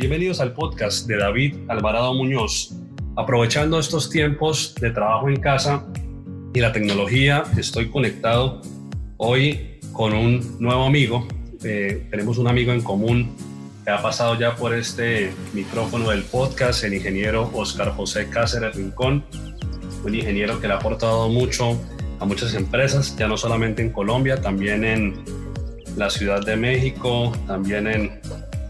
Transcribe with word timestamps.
Bienvenidos 0.00 0.40
al 0.40 0.54
podcast 0.54 1.06
de 1.06 1.18
David 1.18 1.56
Alvarado 1.68 2.14
Muñoz. 2.14 2.72
Aprovechando 3.16 3.78
estos 3.78 4.08
tiempos 4.08 4.74
de 4.80 4.92
trabajo 4.92 5.28
en 5.28 5.38
casa 5.38 5.84
y 6.54 6.60
la 6.60 6.72
tecnología, 6.72 7.44
estoy 7.58 7.90
conectado 7.90 8.62
hoy 9.18 9.78
con 9.92 10.14
un 10.14 10.56
nuevo 10.58 10.86
amigo. 10.86 11.28
Eh, 11.62 12.06
tenemos 12.10 12.38
un 12.38 12.48
amigo 12.48 12.72
en 12.72 12.80
común 12.80 13.36
que 13.84 13.90
ha 13.90 14.00
pasado 14.00 14.38
ya 14.38 14.56
por 14.56 14.72
este 14.72 15.34
micrófono 15.52 16.08
del 16.08 16.22
podcast, 16.22 16.82
el 16.82 16.94
ingeniero 16.94 17.50
Oscar 17.52 17.90
José 17.90 18.30
Cáceres 18.30 18.76
Rincón, 18.76 19.22
un 20.02 20.14
ingeniero 20.14 20.62
que 20.62 20.66
le 20.66 20.72
ha 20.72 20.76
aportado 20.78 21.28
mucho 21.28 21.78
a 22.20 22.24
muchas 22.24 22.54
empresas, 22.54 23.14
ya 23.18 23.28
no 23.28 23.36
solamente 23.36 23.82
en 23.82 23.90
Colombia, 23.90 24.40
también 24.40 24.82
en 24.82 25.22
la 25.94 26.08
Ciudad 26.08 26.42
de 26.42 26.56
México, 26.56 27.32
también 27.46 27.86
en 27.86 28.20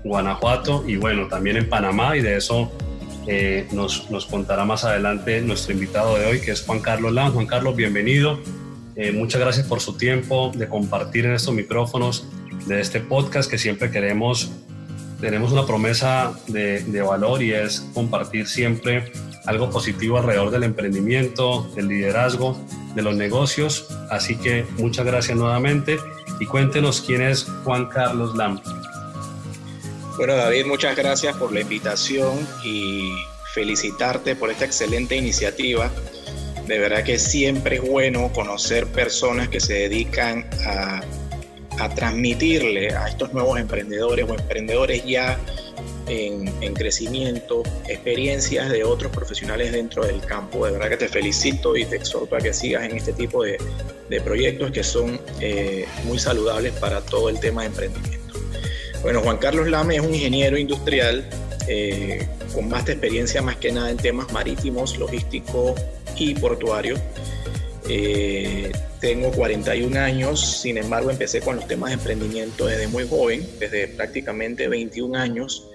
Guanajuato 0.05 0.85
y 0.87 0.97
bueno, 0.97 1.29
también 1.29 1.57
en 1.57 1.69
Panamá 1.69 2.17
y 2.17 2.23
de 2.23 2.37
eso 2.37 2.71
eh, 3.27 3.69
nos, 3.73 4.11
nos, 4.11 4.27
contará 4.27 4.65
más 4.65 4.85
adelante 4.85 5.41
nuestro 5.43 5.73
invitado 5.73 6.17
de 6.17 6.27
hoy 6.27 6.41
que 6.41 6.53
es 6.53 6.63
Juan 6.63 6.81
Carlos 6.81 7.13
Lam. 7.13 7.33
Juan 7.33 7.47
Carlos, 7.47 7.77
bienvenido. 7.77 8.41
Eh, 8.97 9.13
muchas 9.13 9.41
gracias 9.41 9.67
por 9.67 9.81
su 9.81 9.97
tiempo 9.97 10.53
de 10.55 10.69
compartir 10.69 11.27
en 11.27 11.33
estos 11.33 11.55
micrófonos 11.55 12.27
de 12.67 12.81
este 12.81 13.01
podcast 13.01 13.51
que 13.51 13.59
siempre 13.59 13.91
queremos. 13.91 14.51
Tenemos 15.21 15.53
una 15.53 15.67
promesa 15.67 16.33
de, 16.49 16.83
de 16.83 17.03
valor 17.03 17.43
y 17.43 17.53
es 17.53 17.81
compartir 17.95 18.47
siempre 18.47 19.13
algo 19.47 19.71
positivo 19.71 20.19
alrededor 20.19 20.51
del 20.51 20.65
emprendimiento, 20.65 21.71
del 21.75 21.89
liderazgo, 21.89 22.59
de 22.95 23.03
los 23.03 23.15
negocios. 23.17 23.89
Así 24.11 24.37
que 24.37 24.67
muchas 24.79 25.05
gracias 25.07 25.37
nuevamente 25.37 25.99
y 26.39 26.47
cuéntenos 26.47 27.03
quién 27.03 27.23
es 27.23 27.45
Juan 27.65 27.87
Carlos 27.87 28.35
Lam. 28.37 28.61
Bueno, 30.17 30.37
David, 30.37 30.67
muchas 30.67 30.97
gracias 30.97 31.37
por 31.37 31.53
la 31.53 31.61
invitación 31.61 32.47
y 32.65 33.11
felicitarte 33.55 34.37
por 34.37 34.51
esta 34.51 34.65
excelente 34.65 35.17
iniciativa. 35.17 35.91
De 36.67 36.79
verdad 36.79 37.03
que 37.03 37.19
siempre 37.19 37.77
es 37.77 37.83
bueno 37.83 38.31
conocer 38.33 38.87
personas 38.87 39.49
que 39.49 39.61
se 39.61 39.75
dedican 39.75 40.49
a, 40.67 41.03
transmitirle 41.95 42.95
a 42.95 43.09
estos 43.09 43.33
nuevos 43.33 43.59
emprendedores 43.59 44.29
o 44.29 44.35
emprendedores 44.35 45.03
ya 45.07 45.39
en, 46.07 46.75
crecimiento, 46.75 47.63
experiencias 47.89 48.69
de 48.69 48.85
otros 48.85 49.11
profesionales 49.11 49.73
dentro 49.73 50.05
del 50.05 50.21
campo. 50.21 50.67
De 50.67 50.73
verdad 50.73 50.91
que 50.91 50.99
te 50.99 51.09
felicito 51.09 51.77
y 51.77 51.87
te 51.87 51.97
exhorto 51.97 52.37
a 52.37 52.39
que 52.39 52.53
sigas 52.53 52.85
en 52.85 52.97
este 52.97 53.15
tipo 53.15 53.45
de, 53.45 53.59
proyectos 54.23 54.73
que 54.73 54.85
son 54.85 55.19
eh, 55.41 55.87
muy 56.05 56.19
saludables 56.19 56.75
para 56.75 57.01
todo 57.01 57.31
el 57.31 57.41
tema 57.41 57.63
de 57.63 57.69
emprendimiento. 57.69 58.20
Bueno, 59.03 59.23
Juan 59.23 59.39
Carlos 59.39 59.67
Lame 59.69 59.97
es 59.97 60.03
un 60.03 60.15
ingeniero 60.15 60.59
industrial 60.59 61.25
eh, 61.67 62.29
con 62.55 62.69
vasta 62.69 62.93
experiencia 62.93 63.41
más 63.41 63.57
que 63.57 63.73
nada 63.73 63.91
en 63.91 63.97
temas 63.97 64.31
marítimos, 64.31 64.99
logístico 64.99 65.75
y 66.17 66.35
portuario. 66.35 66.97
Eh, 67.89 68.71
tengo 69.01 69.31
41 69.33 69.99
años, 69.99 70.61
sin 70.61 70.77
embargo 70.77 71.11
empecé 71.11 71.41
con 71.41 71.57
los 71.57 71.67
temas 71.67 71.91
de 71.91 71.95
emprendimiento 71.95 72.67
desde 72.67 72.89
muy 72.89 73.09
joven, 73.09 73.49
desde 73.59 73.89
prácticamente 73.89 74.69
21 74.69 75.19
años. 75.19 75.67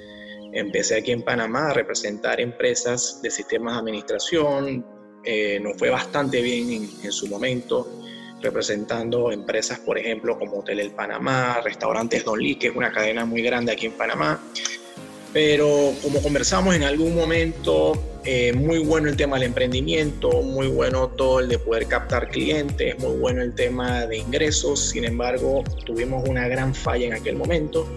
Empecé 0.53 0.95
aquí 0.95 1.11
en 1.11 1.23
Panamá 1.23 1.71
a 1.71 1.73
representar 1.73 2.39
empresas 2.39 3.21
de 3.23 3.31
sistemas 3.31 3.73
de 3.73 3.79
administración, 3.79 4.85
eh, 5.23 5.59
nos 5.59 5.75
fue 5.79 5.89
bastante 5.89 6.41
bien 6.41 6.69
en, 6.71 6.89
en 7.03 7.11
su 7.11 7.25
momento 7.27 8.04
representando 8.45 9.31
empresas, 9.31 9.79
por 9.79 9.97
ejemplo, 9.97 10.37
como 10.37 10.59
Hotel 10.59 10.79
El 10.79 10.91
Panamá, 10.91 11.59
Restaurantes 11.63 12.23
Don 12.23 12.39
Lee, 12.39 12.55
que 12.55 12.67
es 12.67 12.75
una 12.75 12.91
cadena 12.91 13.25
muy 13.25 13.41
grande 13.41 13.71
aquí 13.71 13.87
en 13.87 13.93
Panamá. 13.93 14.39
Pero 15.33 15.93
como 16.01 16.21
conversamos 16.21 16.75
en 16.75 16.83
algún 16.83 17.15
momento, 17.15 18.01
eh, 18.23 18.53
muy 18.53 18.79
bueno 18.79 19.09
el 19.09 19.17
tema 19.17 19.37
del 19.37 19.47
emprendimiento, 19.47 20.41
muy 20.43 20.67
bueno 20.67 21.09
todo 21.09 21.41
el 21.41 21.49
de 21.49 21.59
poder 21.59 21.87
captar 21.87 22.29
clientes, 22.29 22.97
muy 22.99 23.17
bueno 23.17 23.41
el 23.41 23.53
tema 23.53 24.05
de 24.05 24.17
ingresos. 24.17 24.91
Sin 24.91 25.03
embargo, 25.03 25.63
tuvimos 25.85 26.27
una 26.29 26.47
gran 26.47 26.73
falla 26.73 27.07
en 27.07 27.13
aquel 27.13 27.35
momento, 27.35 27.87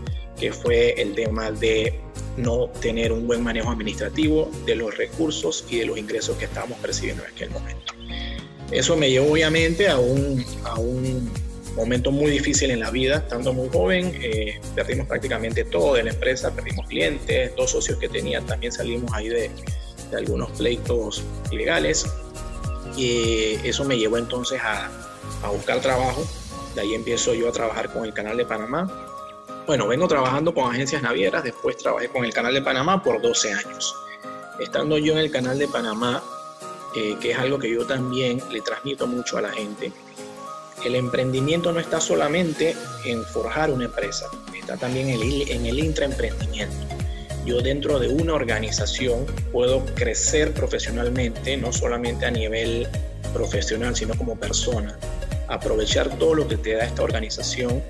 que 0.41 0.51
fue 0.51 1.01
el 1.01 1.15
tema 1.15 1.53
de 1.53 2.01
no 2.37 2.69
tener 2.81 3.13
un 3.13 3.27
buen 3.27 3.43
manejo 3.45 3.71
administrativo 3.71 4.51
de 4.67 4.77
los 4.77 4.97
recursos 4.97 5.65
y 5.71 5.79
de 5.79 5.87
los 5.87 5.99
ingresos 5.99 6.37
que 6.39 6.47
estábamos 6.47 6.79
percibiendo 6.79 7.23
en 7.25 7.31
aquel 7.33 7.51
momento. 7.51 7.93
Eso 8.71 8.97
me 8.97 9.11
llevó 9.11 9.33
obviamente 9.33 9.89
a 9.89 9.99
un, 9.99 10.45
a 10.65 10.79
un 10.79 11.31
momento 11.75 12.11
muy 12.11 12.31
difícil 12.31 12.71
en 12.71 12.81
la 12.81 12.91
vida, 12.91 13.19
estando 13.19 13.53
muy 13.53 13.69
joven, 13.69 14.13
eh, 14.21 14.61
perdimos 14.75 15.07
prácticamente 15.07 15.65
todo 15.65 15.95
de 15.95 16.03
la 16.03 16.11
empresa, 16.11 16.55
perdimos 16.55 16.87
clientes, 16.87 17.55
dos 17.57 17.71
socios 17.71 17.99
que 17.99 18.09
tenía 18.09 18.41
también 18.43 18.73
salimos 18.73 19.13
ahí 19.15 19.29
de, 19.29 19.51
de 20.11 20.17
algunos 20.17 20.51
pleitos 20.53 21.23
ilegales 21.51 22.07
y 22.97 23.55
eso 23.65 23.85
me 23.85 23.97
llevó 23.97 24.19
entonces 24.19 24.61
a, 24.61 24.91
a, 25.43 25.51
buscar 25.51 25.81
trabajo, 25.81 26.27
de 26.75 26.81
ahí 26.81 26.95
empiezo 26.95 27.33
yo 27.33 27.49
a 27.49 27.53
trabajar 27.53 27.93
con 27.93 28.05
el 28.05 28.13
Canal 28.13 28.37
de 28.37 28.45
Panamá. 28.45 28.91
Bueno, 29.67 29.87
vengo 29.87 30.09
trabajando 30.09 30.53
con 30.53 30.71
agencias 30.71 31.03
navieras, 31.03 31.45
después 31.45 31.77
trabajé 31.77 32.09
con 32.09 32.25
el 32.25 32.33
Canal 32.33 32.55
de 32.55 32.63
Panamá 32.63 33.03
por 33.03 33.23
12 33.23 33.53
años. 33.53 33.95
Estando 34.59 34.99
yo 34.99 35.13
en 35.13 35.19
el 35.19 35.31
Canal 35.31 35.59
de 35.59 35.69
Panamá, 35.69 36.23
eh, 36.97 37.17
que 37.21 37.33
es 37.33 37.39
algo 37.39 37.59
que 37.59 37.71
yo 37.71 37.87
también 37.87 38.43
le 38.51 38.61
transmito 38.61 39.07
mucho 39.07 39.39
a 39.39 39.43
la 39.43 39.51
gente. 39.51 39.93
El 40.85 40.95
emprendimiento 40.95 41.73
no 41.73 41.81
está 41.81 42.01
solamente 42.01 42.75
en 43.05 43.25
forjar 43.25 43.71
una 43.71 43.87
empresa, 43.87 44.27
está 44.69 44.77
también 44.77 45.09
el, 45.09 45.51
en 45.51 45.67
el 45.67 45.79
intraemprendimiento. 45.79 46.77
Yo 47.47 47.63
dentro 47.63 47.99
de 47.99 48.09
una 48.09 48.35
organización 48.35 49.25
puedo 49.51 49.85
crecer 49.95 50.53
profesionalmente, 50.53 51.57
no 51.57 51.73
solamente 51.73 52.27
a 52.27 52.31
nivel 52.31 52.87
profesional, 53.33 53.97
sino 53.97 54.15
como 54.15 54.39
persona. 54.39 54.99
Aprovechar 55.49 56.19
todo 56.19 56.35
lo 56.35 56.47
que 56.47 56.59
te 56.59 56.75
da 56.75 56.85
esta 56.85 57.03
organización 57.03 57.83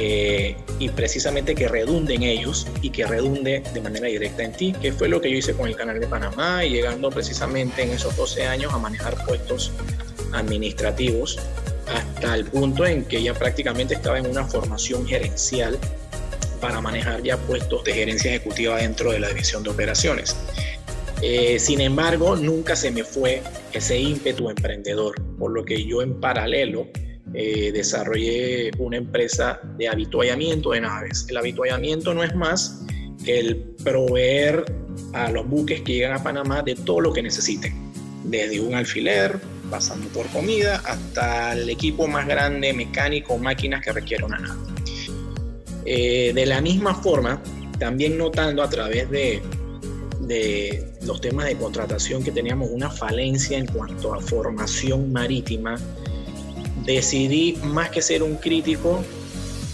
eh, 0.00 0.54
y 0.78 0.90
precisamente 0.90 1.56
que 1.56 1.66
redunde 1.66 2.14
en 2.14 2.22
ellos 2.22 2.68
y 2.82 2.90
que 2.90 3.04
redunde 3.04 3.64
de 3.74 3.80
manera 3.80 4.06
directa 4.06 4.44
en 4.44 4.52
ti, 4.52 4.72
que 4.80 4.92
fue 4.92 5.08
lo 5.08 5.20
que 5.20 5.28
yo 5.28 5.38
hice 5.38 5.54
con 5.54 5.66
el 5.66 5.74
canal 5.74 5.98
de 5.98 6.06
Panamá 6.06 6.64
y 6.64 6.70
llegando 6.70 7.10
precisamente 7.10 7.82
en 7.82 7.90
esos 7.90 8.16
12 8.16 8.46
años 8.46 8.72
a 8.72 8.78
manejar 8.78 9.16
puestos 9.26 9.72
administrativos 10.32 11.40
hasta 11.92 12.36
el 12.36 12.44
punto 12.44 12.86
en 12.86 13.06
que 13.06 13.20
ya 13.20 13.34
prácticamente 13.34 13.94
estaba 13.94 14.20
en 14.20 14.28
una 14.28 14.44
formación 14.44 15.04
gerencial 15.04 15.76
para 16.60 16.80
manejar 16.80 17.24
ya 17.24 17.36
puestos 17.36 17.82
de 17.82 17.92
gerencia 17.92 18.30
ejecutiva 18.30 18.76
dentro 18.76 19.10
de 19.10 19.18
la 19.18 19.26
división 19.30 19.64
de 19.64 19.70
operaciones. 19.70 20.36
Eh, 21.22 21.58
sin 21.58 21.80
embargo, 21.80 22.36
nunca 22.36 22.76
se 22.76 22.92
me 22.92 23.02
fue 23.02 23.42
ese 23.72 23.98
ímpetu 23.98 24.48
emprendedor, 24.48 25.20
por 25.40 25.50
lo 25.50 25.64
que 25.64 25.84
yo 25.84 26.02
en 26.02 26.20
paralelo 26.20 26.86
eh, 27.34 27.72
desarrollé 27.72 28.70
una 28.78 28.96
empresa 28.96 29.60
de 29.76 29.88
habituallamiento 29.88 30.70
de 30.70 30.80
naves. 30.80 31.26
El 31.28 31.36
habituallamiento 31.36 32.14
no 32.14 32.24
es 32.24 32.34
más 32.34 32.82
que 33.24 33.38
el 33.38 33.56
proveer 33.82 34.64
a 35.12 35.30
los 35.30 35.46
buques 35.46 35.82
que 35.82 35.94
llegan 35.94 36.12
a 36.12 36.22
Panamá 36.22 36.62
de 36.62 36.74
todo 36.74 37.00
lo 37.00 37.12
que 37.12 37.22
necesiten, 37.22 37.74
desde 38.24 38.60
un 38.60 38.74
alfiler, 38.74 39.38
pasando 39.70 40.08
por 40.08 40.26
comida, 40.28 40.82
hasta 40.84 41.52
el 41.52 41.68
equipo 41.68 42.06
más 42.06 42.26
grande, 42.26 42.72
mecánico, 42.72 43.38
máquinas 43.38 43.84
que 43.84 43.92
requiere 43.92 44.24
una 44.24 44.38
nave. 44.38 44.60
Eh, 45.84 46.32
de 46.34 46.46
la 46.46 46.60
misma 46.60 46.94
forma, 46.94 47.42
también 47.78 48.18
notando 48.18 48.62
a 48.62 48.68
través 48.68 49.10
de, 49.10 49.42
de 50.20 50.92
los 51.02 51.20
temas 51.20 51.46
de 51.46 51.56
contratación 51.56 52.22
que 52.22 52.30
teníamos 52.30 52.70
una 52.70 52.90
falencia 52.90 53.58
en 53.58 53.66
cuanto 53.66 54.14
a 54.14 54.20
formación 54.20 55.12
marítima, 55.12 55.76
decidí, 56.94 57.58
más 57.62 57.90
que 57.90 58.00
ser 58.00 58.22
un 58.22 58.36
crítico, 58.36 59.04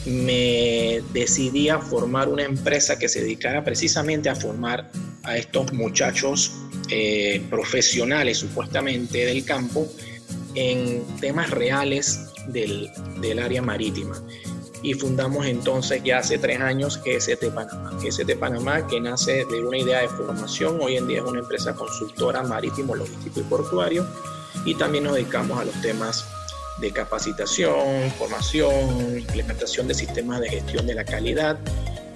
me 0.04 1.00
decidí 1.12 1.69
a 1.69 1.78
formar 1.78 2.28
una 2.28 2.43
empresa 2.43 2.99
que 2.99 3.08
se 3.08 3.20
dedicara 3.20 3.64
precisamente 3.64 4.28
a 4.28 4.34
formar 4.34 4.90
a 5.22 5.37
estos 5.37 5.72
muchachos 5.72 6.52
eh, 6.90 7.40
profesionales 7.49 8.38
supuestamente 8.38 9.25
del 9.26 9.44
campo 9.44 9.87
en 10.55 11.05
temas 11.20 11.50
reales 11.50 12.20
del, 12.49 12.90
del, 13.20 13.38
área 13.38 13.62
marítima. 13.62 14.20
Y 14.82 14.93
fundamos 14.93 15.46
entonces 15.46 16.02
ya 16.05 16.19
hace 16.19 16.37
tres 16.37 16.61
años 16.61 17.00
GST 17.02 17.46
Panamá. 17.55 17.96
GST 18.02 18.34
Panamá 18.38 18.87
que 18.87 19.00
nace 19.00 19.46
de 19.46 19.64
una 19.64 19.78
idea 19.78 20.02
de 20.02 20.08
formación, 20.08 20.78
hoy 20.82 20.96
en 20.96 21.06
día 21.06 21.19
es 21.19 21.25
una 21.25 21.40
empresa 21.40 21.75
consultora 21.75 22.43
marítimo, 22.43 22.94
logístico 22.94 23.40
y 23.40 23.44
portuario 23.44 24.06
y 24.66 24.75
también 24.75 25.05
nos 25.05 25.14
dedicamos 25.14 25.58
a 25.58 25.64
los 25.64 25.81
temas 25.81 26.26
de 26.79 26.91
capacitación, 26.91 28.11
formación, 28.19 29.19
implementación 29.19 29.88
de 29.88 29.94
sistemas 29.94 30.41
de 30.41 30.49
gestión 30.49 30.87
de 30.87 30.94
la 30.94 31.05
calidad. 31.05 31.59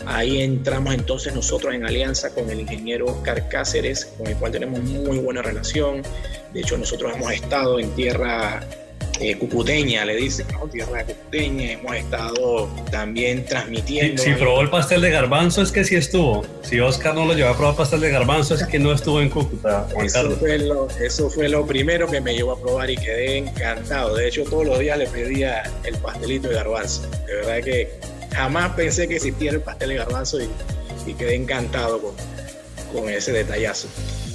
Ahí 0.07 0.41
entramos 0.41 0.95
entonces 0.95 1.35
nosotros 1.35 1.75
en 1.75 1.85
alianza 1.85 2.31
con 2.31 2.49
el 2.51 2.61
ingeniero 2.61 3.07
Oscar 3.07 3.49
Cáceres, 3.49 4.07
con 4.17 4.27
el 4.27 4.37
cual 4.37 4.53
tenemos 4.53 4.81
muy 4.81 5.19
buena 5.19 5.43
relación. 5.43 6.03
De 6.53 6.61
hecho, 6.61 6.79
nosotros 6.79 7.13
hemos 7.15 7.33
estado 7.33 7.79
en 7.79 7.91
tierra 7.95 8.61
eh, 9.21 9.37
cucuteña, 9.37 10.05
le 10.05 10.17
dicen, 10.17 10.47
¿no? 10.53 10.69
Tierra 10.69 11.05
cucuteña. 11.05 11.73
Hemos 11.73 11.97
estado 11.97 12.69
también 12.91 13.45
transmitiendo. 13.45 14.23
Si, 14.23 14.33
probó 14.33 14.61
el 14.61 14.71
pastel 14.71 15.01
de 15.01 15.11
garbanzo, 15.11 15.63
es 15.63 15.73
que 15.73 15.85
sí 15.85 15.97
estuvo. 15.97 16.45
Si 16.63 16.79
Oscar 16.79 17.15
no 17.15 17.25
lo 17.25 17.35
llevó 17.35 17.51
a 17.51 17.57
probar 17.57 17.77
pastel 17.77 18.01
de 18.01 18.11
garbanzo, 18.11 18.55
es 18.55 18.65
que 18.65 18.79
no 18.79 18.93
estuvo 18.93 19.21
en 19.21 19.29
Cúcuta. 19.31 19.89
eso, 20.03 20.31
fue 20.33 20.59
lo, 20.59 20.89
eso 21.01 21.31
fue 21.31 21.49
lo 21.49 21.67
primero 21.67 22.09
que 22.09 22.21
me 22.21 22.35
llevó 22.35 22.53
a 22.53 22.61
probar 22.61 22.91
y 22.91 22.97
quedé 22.97 23.39
encantado. 23.39 24.15
De 24.15 24.29
hecho, 24.29 24.45
todos 24.45 24.67
los 24.67 24.79
días 24.79 24.99
le 24.99 25.07
pedía 25.07 25.63
el 25.85 25.97
pastelito 25.97 26.49
de 26.49 26.55
garbanzo. 26.55 27.03
De 27.27 27.35
verdad 27.35 27.61
que 27.63 27.91
jamás 28.33 28.73
pensé 28.75 29.09
que 29.09 29.17
existiera 29.17 29.57
el 29.57 29.63
pastel 29.63 29.91
de 29.91 29.95
garbanzo 29.97 30.39
y, 30.41 30.49
quedé 31.15 31.37
encantado 31.37 32.03
con, 32.03 32.15
con 32.93 33.09
ese 33.09 33.33
detallazo. 33.33 33.89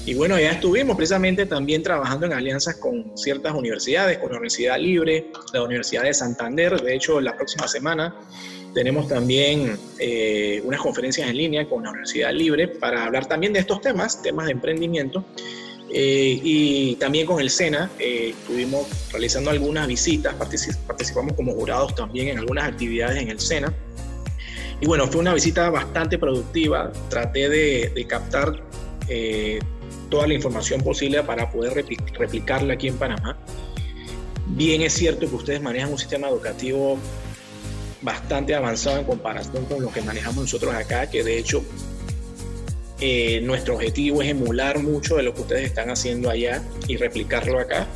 Y 0.05 0.15
bueno, 0.15 0.37
ya 0.37 0.51
estuvimos 0.51 0.97
precisamente 0.97 1.45
también 1.45 1.81
trabajando 1.81 2.25
en 2.25 2.33
alianzas 2.33 2.75
con 2.75 3.17
ciertas 3.17 3.53
universidades, 3.53 4.17
con 4.17 4.31
la 4.31 4.37
Universidad 4.37 4.77
Libre, 4.77 5.27
la 5.53 5.63
Universidad 5.63 6.03
de 6.03 6.13
Santander. 6.13 6.81
De 6.81 6.93
hecho, 6.93 7.21
la 7.21 7.33
próxima 7.37 7.69
semana 7.69 8.13
tenemos 8.73 9.07
también 9.07 9.77
eh, 9.99 10.61
unas 10.65 10.81
conferencias 10.81 11.29
en 11.29 11.37
línea 11.37 11.69
con 11.69 11.83
la 11.83 11.91
Universidad 11.91 12.33
Libre 12.33 12.67
para 12.67 13.05
hablar 13.05 13.27
también 13.27 13.53
de 13.53 13.59
estos 13.59 13.79
temas, 13.79 14.21
temas 14.21 14.47
de 14.47 14.51
emprendimiento. 14.51 15.23
Eh, 15.93 16.39
y 16.43 16.95
también 16.95 17.25
con 17.25 17.39
el 17.39 17.49
SENA 17.49 17.89
eh, 17.97 18.33
estuvimos 18.37 18.87
realizando 19.11 19.51
algunas 19.51 19.87
visitas, 19.87 20.33
participamos 20.33 21.33
como 21.33 21.53
jurados 21.53 21.93
también 21.93 22.29
en 22.29 22.39
algunas 22.39 22.65
actividades 22.65 23.21
en 23.21 23.29
el 23.29 23.39
SENA. 23.39 23.73
Y 24.81 24.85
bueno, 24.85 25.07
fue 25.07 25.21
una 25.21 25.33
visita 25.33 25.69
bastante 25.69 26.17
productiva. 26.17 26.91
Traté 27.09 27.47
de, 27.47 27.91
de 27.95 28.05
captar 28.05 28.61
toda 30.13 30.27
la 30.27 30.35
información 30.35 30.79
posible 30.81 31.23
para 31.23 31.49
poder 31.49 31.73
replicarla 32.19 32.75
aquí 32.75 32.87
en 32.87 32.97
Panamá. 32.99 33.35
Bien 34.45 34.83
es 34.83 34.93
cierto 34.93 35.27
que 35.27 35.35
ustedes 35.35 35.59
manejan 35.59 35.91
un 35.91 35.97
sistema 35.97 36.29
educativo 36.29 36.99
bastante 38.03 38.53
avanzado 38.53 38.99
en 38.99 39.05
comparación 39.05 39.65
con 39.65 39.81
lo 39.81 39.91
que 39.91 40.03
manejamos 40.03 40.43
nosotros 40.43 40.71
acá, 40.75 41.09
que 41.09 41.23
de 41.23 41.39
hecho 41.39 41.63
eh, 42.99 43.41
nuestro 43.41 43.73
objetivo 43.73 44.21
es 44.21 44.29
emular 44.29 44.77
mucho 44.77 45.15
de 45.15 45.23
lo 45.23 45.33
que 45.33 45.41
ustedes 45.41 45.65
están 45.65 45.89
haciendo 45.89 46.29
allá 46.29 46.61
y 46.87 46.97
replicarlo 46.97 47.57
acá. 47.57 47.87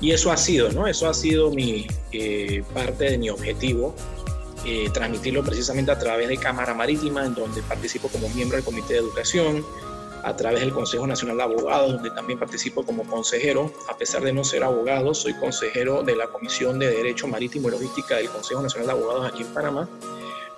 Y 0.00 0.10
eso 0.10 0.32
ha 0.32 0.36
sido, 0.38 0.72
¿no? 0.72 0.88
Eso 0.88 1.08
ha 1.08 1.14
sido 1.14 1.52
mi 1.52 1.86
eh, 2.10 2.64
parte 2.74 3.04
de 3.04 3.18
mi 3.18 3.30
objetivo, 3.30 3.94
eh, 4.66 4.88
transmitirlo 4.92 5.44
precisamente 5.44 5.92
a 5.92 5.98
través 6.00 6.28
de 6.28 6.38
Cámara 6.38 6.74
Marítima, 6.74 7.24
en 7.24 7.36
donde 7.36 7.62
participo 7.62 8.08
como 8.08 8.28
miembro 8.30 8.56
del 8.56 8.64
Comité 8.64 8.94
de 8.94 8.98
Educación, 8.98 9.64
a 10.22 10.36
través 10.36 10.60
del 10.60 10.72
Consejo 10.72 11.06
Nacional 11.06 11.36
de 11.36 11.42
Abogados, 11.42 11.92
donde 11.92 12.10
también 12.10 12.38
participo 12.38 12.84
como 12.84 13.04
consejero. 13.04 13.72
A 13.88 13.96
pesar 13.96 14.22
de 14.22 14.32
no 14.32 14.44
ser 14.44 14.62
abogado, 14.62 15.14
soy 15.14 15.34
consejero 15.34 16.02
de 16.02 16.16
la 16.16 16.28
Comisión 16.28 16.78
de 16.78 16.90
Derecho 16.90 17.26
Marítimo 17.26 17.68
y 17.68 17.72
Logística 17.72 18.16
del 18.16 18.28
Consejo 18.28 18.62
Nacional 18.62 18.86
de 18.86 18.92
Abogados 18.92 19.32
aquí 19.32 19.42
en 19.42 19.54
Panamá, 19.54 19.88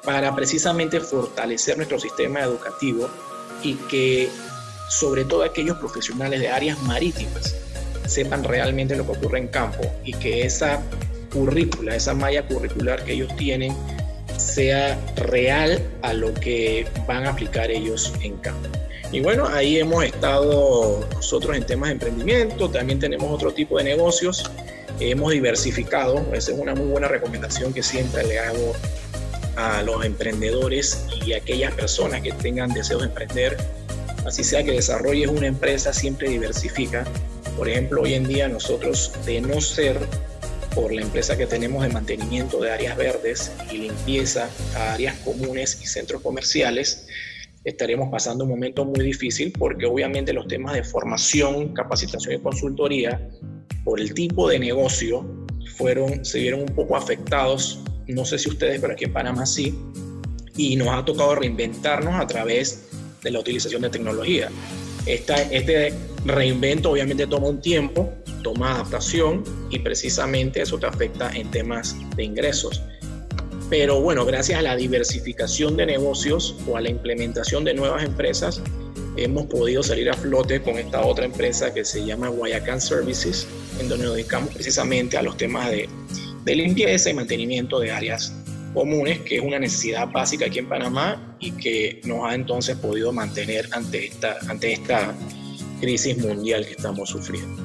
para 0.04 0.34
precisamente 0.34 1.00
fortalecer 1.00 1.76
nuestro 1.76 1.98
sistema 1.98 2.40
educativo 2.40 3.08
y 3.62 3.74
que 3.74 4.28
sobre 4.88 5.24
todo 5.24 5.42
aquellos 5.42 5.78
profesionales 5.78 6.40
de 6.40 6.48
áreas 6.48 6.80
marítimas 6.82 7.56
sepan 8.06 8.44
realmente 8.44 8.96
lo 8.96 9.06
que 9.06 9.12
ocurre 9.12 9.38
en 9.38 9.48
campo 9.48 9.82
y 10.04 10.12
que 10.12 10.42
esa 10.42 10.82
currícula, 11.32 11.96
esa 11.96 12.14
malla 12.14 12.46
curricular 12.46 13.02
que 13.04 13.14
ellos 13.14 13.34
tienen, 13.36 13.74
sea 14.36 14.98
real 15.16 15.82
a 16.02 16.12
lo 16.12 16.34
que 16.34 16.86
van 17.06 17.26
a 17.26 17.30
aplicar 17.30 17.70
ellos 17.70 18.12
en 18.22 18.36
campo. 18.36 18.68
Y 19.14 19.20
bueno, 19.20 19.46
ahí 19.46 19.78
hemos 19.78 20.02
estado 20.02 21.08
nosotros 21.14 21.56
en 21.56 21.64
temas 21.64 21.90
de 21.90 21.92
emprendimiento, 21.92 22.68
también 22.68 22.98
tenemos 22.98 23.30
otro 23.30 23.54
tipo 23.54 23.78
de 23.78 23.84
negocios, 23.84 24.50
hemos 24.98 25.30
diversificado, 25.30 26.26
esa 26.34 26.50
es 26.50 26.58
una 26.58 26.74
muy 26.74 26.86
buena 26.86 27.06
recomendación 27.06 27.72
que 27.72 27.84
siempre 27.84 28.24
le 28.24 28.40
hago 28.40 28.72
a 29.54 29.82
los 29.82 30.04
emprendedores 30.04 31.06
y 31.24 31.32
a 31.32 31.36
aquellas 31.36 31.72
personas 31.74 32.22
que 32.22 32.32
tengan 32.32 32.72
deseos 32.72 33.02
de 33.02 33.06
emprender, 33.06 33.56
así 34.26 34.42
sea 34.42 34.64
que 34.64 34.72
desarrolles 34.72 35.28
una 35.28 35.46
empresa, 35.46 35.92
siempre 35.92 36.28
diversifica. 36.28 37.04
Por 37.56 37.68
ejemplo, 37.68 38.02
hoy 38.02 38.14
en 38.14 38.26
día 38.26 38.48
nosotros, 38.48 39.12
de 39.24 39.40
no 39.40 39.60
ser 39.60 39.96
por 40.74 40.92
la 40.92 41.02
empresa 41.02 41.36
que 41.36 41.46
tenemos 41.46 41.84
de 41.84 41.90
mantenimiento 41.90 42.60
de 42.60 42.72
áreas 42.72 42.96
verdes 42.96 43.52
y 43.70 43.78
limpieza 43.78 44.48
a 44.74 44.94
áreas 44.94 45.14
comunes 45.20 45.78
y 45.80 45.86
centros 45.86 46.20
comerciales, 46.20 47.06
estaremos 47.64 48.10
pasando 48.10 48.44
un 48.44 48.50
momento 48.50 48.84
muy 48.84 49.04
difícil 49.04 49.52
porque 49.58 49.86
obviamente 49.86 50.32
los 50.32 50.46
temas 50.46 50.74
de 50.74 50.84
formación, 50.84 51.72
capacitación 51.72 52.34
y 52.34 52.38
consultoría, 52.38 53.28
por 53.84 54.00
el 54.00 54.14
tipo 54.14 54.48
de 54.48 54.58
negocio, 54.58 55.26
fueron, 55.76 56.24
se 56.24 56.40
vieron 56.40 56.60
un 56.60 56.74
poco 56.74 56.96
afectados, 56.96 57.80
no 58.06 58.24
sé 58.24 58.38
si 58.38 58.48
ustedes, 58.48 58.80
pero 58.80 58.92
aquí 58.92 59.04
en 59.04 59.12
Panamá 59.12 59.46
sí, 59.46 59.78
y 60.56 60.76
nos 60.76 60.88
ha 60.88 61.04
tocado 61.04 61.34
reinventarnos 61.34 62.14
a 62.14 62.26
través 62.26 62.88
de 63.22 63.30
la 63.30 63.40
utilización 63.40 63.82
de 63.82 63.90
tecnología. 63.90 64.50
Esta, 65.06 65.42
este 65.42 65.92
reinvento 66.24 66.90
obviamente 66.90 67.26
toma 67.26 67.48
un 67.48 67.60
tiempo, 67.60 68.12
toma 68.42 68.74
adaptación 68.74 69.42
y 69.70 69.78
precisamente 69.80 70.62
eso 70.62 70.78
te 70.78 70.86
afecta 70.86 71.30
en 71.30 71.50
temas 71.50 71.96
de 72.16 72.24
ingresos. 72.24 72.82
Pero 73.70 74.00
bueno, 74.00 74.24
gracias 74.24 74.58
a 74.58 74.62
la 74.62 74.76
diversificación 74.76 75.76
de 75.76 75.86
negocios 75.86 76.54
o 76.68 76.76
a 76.76 76.80
la 76.80 76.90
implementación 76.90 77.64
de 77.64 77.74
nuevas 77.74 78.04
empresas, 78.04 78.60
hemos 79.16 79.46
podido 79.46 79.82
salir 79.82 80.10
a 80.10 80.14
flote 80.14 80.60
con 80.60 80.78
esta 80.78 81.04
otra 81.04 81.24
empresa 81.24 81.72
que 81.72 81.84
se 81.84 82.04
llama 82.04 82.28
Guayacán 82.28 82.80
Services, 82.80 83.46
en 83.80 83.88
donde 83.88 84.06
nos 84.06 84.14
dedicamos 84.14 84.52
precisamente 84.52 85.16
a 85.16 85.22
los 85.22 85.36
temas 85.36 85.70
de, 85.70 85.88
limpieza 86.46 87.10
y 87.10 87.14
mantenimiento 87.14 87.80
de 87.80 87.90
áreas 87.90 88.34
comunes, 88.74 89.20
que 89.20 89.36
es 89.36 89.42
una 89.42 89.58
necesidad 89.58 90.08
básica 90.08 90.46
aquí 90.46 90.58
en 90.58 90.68
Panamá 90.68 91.36
y 91.40 91.52
que 91.52 92.00
nos 92.04 92.28
ha 92.28 92.34
entonces 92.34 92.76
podido 92.76 93.12
mantener 93.12 93.68
ante 93.72 94.06
esta, 94.06 94.36
ante 94.48 94.72
esta 94.72 95.14
crisis 95.80 96.18
mundial 96.18 96.66
que 96.66 96.72
estamos 96.72 97.08
sufriendo. 97.08 97.62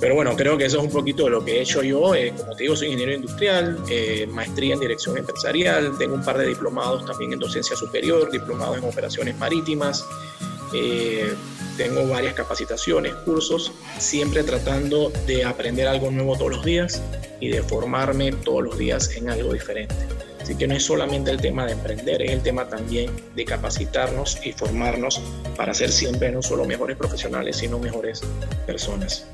Pero 0.00 0.14
bueno, 0.14 0.36
creo 0.36 0.56
que 0.56 0.64
eso 0.64 0.78
es 0.78 0.84
un 0.84 0.90
poquito 0.90 1.24
de 1.24 1.30
lo 1.30 1.44
que 1.44 1.58
he 1.58 1.62
hecho 1.62 1.82
yo. 1.82 2.14
Eh, 2.14 2.32
como 2.36 2.54
te 2.54 2.64
digo, 2.64 2.76
soy 2.76 2.88
ingeniero 2.88 3.12
industrial, 3.12 3.78
eh, 3.90 4.26
maestría 4.30 4.74
en 4.74 4.80
dirección 4.80 5.18
empresarial, 5.18 5.98
tengo 5.98 6.14
un 6.14 6.24
par 6.24 6.38
de 6.38 6.46
diplomados 6.46 7.04
también 7.04 7.32
en 7.32 7.38
docencia 7.38 7.76
superior, 7.76 8.30
diplomados 8.30 8.78
en 8.78 8.84
operaciones 8.84 9.36
marítimas, 9.38 10.06
eh, 10.72 11.34
tengo 11.76 12.06
varias 12.06 12.34
capacitaciones, 12.34 13.14
cursos, 13.24 13.72
siempre 13.98 14.44
tratando 14.44 15.10
de 15.26 15.44
aprender 15.44 15.88
algo 15.88 16.10
nuevo 16.10 16.36
todos 16.36 16.50
los 16.52 16.64
días 16.64 17.02
y 17.40 17.48
de 17.48 17.62
formarme 17.62 18.32
todos 18.32 18.62
los 18.62 18.78
días 18.78 19.16
en 19.16 19.30
algo 19.30 19.52
diferente. 19.52 19.94
Así 20.40 20.54
que 20.54 20.66
no 20.66 20.74
es 20.74 20.84
solamente 20.84 21.30
el 21.30 21.40
tema 21.40 21.66
de 21.66 21.72
emprender, 21.72 22.22
es 22.22 22.30
el 22.30 22.42
tema 22.42 22.68
también 22.68 23.10
de 23.34 23.44
capacitarnos 23.44 24.38
y 24.44 24.52
formarnos 24.52 25.20
para 25.56 25.74
ser 25.74 25.90
siempre 25.90 26.30
no 26.30 26.42
solo 26.42 26.64
mejores 26.64 26.96
profesionales, 26.96 27.56
sino 27.56 27.78
mejores 27.78 28.22
personas. 28.66 29.26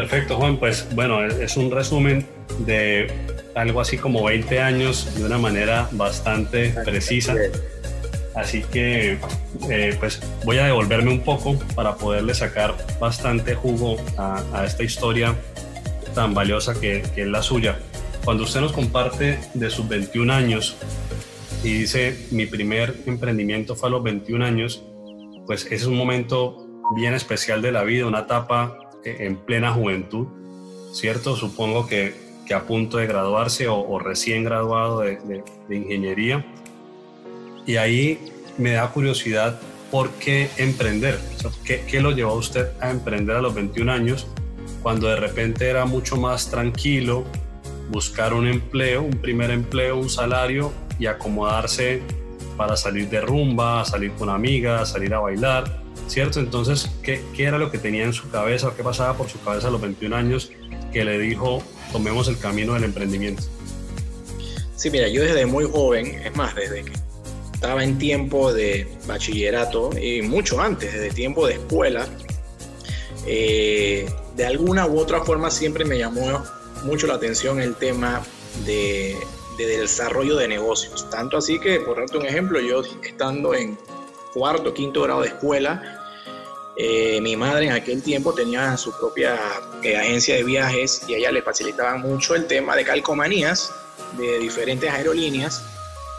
Perfecto, 0.00 0.36
Juan. 0.36 0.56
Pues 0.56 0.88
bueno, 0.94 1.22
es 1.26 1.58
un 1.58 1.70
resumen 1.70 2.26
de 2.60 3.12
algo 3.54 3.82
así 3.82 3.98
como 3.98 4.24
20 4.24 4.58
años 4.58 5.14
de 5.14 5.24
una 5.26 5.36
manera 5.36 5.90
bastante 5.92 6.70
precisa. 6.86 7.34
Así 8.34 8.62
que 8.62 9.18
eh, 9.68 9.96
pues 10.00 10.22
voy 10.46 10.56
a 10.56 10.64
devolverme 10.64 11.10
un 11.10 11.20
poco 11.20 11.58
para 11.74 11.96
poderle 11.96 12.32
sacar 12.32 12.74
bastante 12.98 13.54
jugo 13.54 13.98
a, 14.16 14.64
esta 14.64 14.84
historia 14.84 15.36
tan 16.14 16.32
valiosa 16.32 16.80
que, 16.80 17.02
es 17.14 17.26
la 17.26 17.42
suya. 17.42 17.78
Cuando 18.24 18.44
usted 18.44 18.62
nos 18.62 18.72
comparte 18.72 19.38
de 19.52 19.68
sus 19.68 19.86
21 19.86 20.32
años 20.32 20.78
y 21.62 21.80
dice 21.80 22.26
mi 22.30 22.46
primer 22.46 22.94
emprendimiento 23.04 23.76
fue 23.76 23.90
a 23.90 23.92
los 23.92 24.02
21 24.02 24.46
años, 24.46 24.82
pues 25.44 25.66
es 25.70 25.84
un 25.84 25.94
momento 25.94 26.66
bien 26.96 27.12
especial 27.12 27.60
de 27.60 27.70
la 27.70 27.82
vida, 27.84 28.06
una 28.06 28.20
etapa 28.20 28.78
en 29.04 29.36
plena 29.36 29.72
juventud, 29.72 30.26
¿cierto? 30.92 31.36
Supongo 31.36 31.86
que, 31.86 32.30
a 32.54 32.64
punto 32.64 32.96
de 32.96 33.06
graduarse 33.06 33.68
o, 33.68 33.98
recién 34.00 34.42
graduado 34.42 35.00
de, 35.00 35.18
de, 35.68 35.76
ingeniería. 35.76 36.44
Y 37.64 37.76
ahí 37.76 38.18
me 38.58 38.72
da 38.72 38.90
curiosidad 38.90 39.60
por 39.92 40.10
qué 40.14 40.50
emprender. 40.56 41.20
¿qué, 41.64 41.84
¿qué, 41.88 42.00
lo 42.00 42.10
llevó 42.10 42.32
a 42.32 42.36
usted 42.36 42.70
a 42.80 42.90
emprender 42.90 43.36
a 43.36 43.40
los 43.40 43.54
21 43.54 43.92
años 43.92 44.26
cuando 44.82 45.06
de 45.06 45.14
repente 45.14 45.68
era 45.68 45.84
mucho 45.84 46.16
más 46.16 46.50
tranquilo 46.50 47.24
buscar 47.88 48.34
un 48.34 48.48
empleo, 48.48 49.02
un 49.02 49.20
primer 49.20 49.52
empleo, 49.52 49.98
un 49.98 50.10
salario 50.10 50.72
y 50.98 51.06
acomodarse 51.06 52.02
para 52.56 52.76
salir 52.76 53.08
de 53.08 53.20
rumba, 53.20 53.84
salir 53.84 54.12
con 54.12 54.28
amigas, 54.28 54.90
salir 54.90 55.14
a 55.14 55.20
bailar? 55.20 55.79
¿Cierto? 56.10 56.40
Entonces, 56.40 56.90
¿qué, 57.02 57.22
¿qué, 57.34 57.44
era 57.44 57.56
lo 57.56 57.70
que 57.70 57.78
tenía 57.78 58.04
en 58.04 58.12
su 58.12 58.28
cabeza 58.30 58.68
o 58.68 58.76
qué 58.76 58.82
pasaba 58.82 59.16
por 59.16 59.28
su 59.28 59.40
cabeza 59.42 59.68
a 59.68 59.70
los 59.70 59.80
21 59.80 60.14
años 60.14 60.50
que 60.92 61.04
le 61.04 61.18
dijo, 61.18 61.62
tomemos 61.92 62.26
el 62.26 62.36
camino 62.36 62.74
del 62.74 62.84
emprendimiento? 62.84 63.44
Sí, 64.74 64.90
mira, 64.90 65.06
yo 65.08 65.22
desde 65.22 65.46
muy 65.46 65.64
joven, 65.64 66.06
es 66.24 66.34
más, 66.34 66.54
desde 66.56 66.84
que 66.84 66.92
estaba 67.54 67.84
en 67.84 67.96
tiempo 67.98 68.52
de 68.52 68.88
bachillerato 69.06 69.90
y 69.96 70.22
mucho 70.22 70.60
antes, 70.60 70.92
desde 70.92 71.10
tiempo 71.10 71.46
de 71.46 71.54
escuela, 71.54 72.08
eh, 73.26 74.10
de 74.34 74.46
alguna 74.46 74.86
u 74.86 74.98
otra 74.98 75.22
forma 75.22 75.50
siempre 75.50 75.84
me 75.84 75.96
llamó 75.98 76.42
mucho 76.82 77.06
la 77.06 77.14
atención 77.14 77.60
el 77.60 77.76
tema 77.76 78.22
de, 78.64 79.16
desarrollo 79.58 80.36
de 80.36 80.48
negocios. 80.48 81.08
Tanto 81.10 81.36
así 81.36 81.60
que, 81.60 81.78
por 81.80 81.98
darte 81.98 82.16
un 82.16 82.26
ejemplo, 82.26 82.58
yo 82.60 82.82
estando 83.04 83.54
en 83.54 83.78
cuarto, 84.32 84.72
quinto 84.72 85.02
grado 85.02 85.20
de 85.20 85.28
escuela, 85.28 85.99
eh, 86.82 87.20
mi 87.20 87.36
madre 87.36 87.66
en 87.66 87.72
aquel 87.72 88.02
tiempo 88.02 88.32
tenía 88.32 88.74
su 88.78 88.90
propia 88.96 89.36
eh, 89.82 89.98
agencia 89.98 90.36
de 90.36 90.44
viajes 90.44 91.02
y 91.06 91.12
a 91.12 91.18
ella 91.18 91.30
le 91.30 91.42
facilitaba 91.42 91.98
mucho 91.98 92.34
el 92.34 92.46
tema 92.46 92.74
de 92.74 92.84
calcomanías 92.84 93.70
de 94.16 94.38
diferentes 94.38 94.90
aerolíneas. 94.90 95.62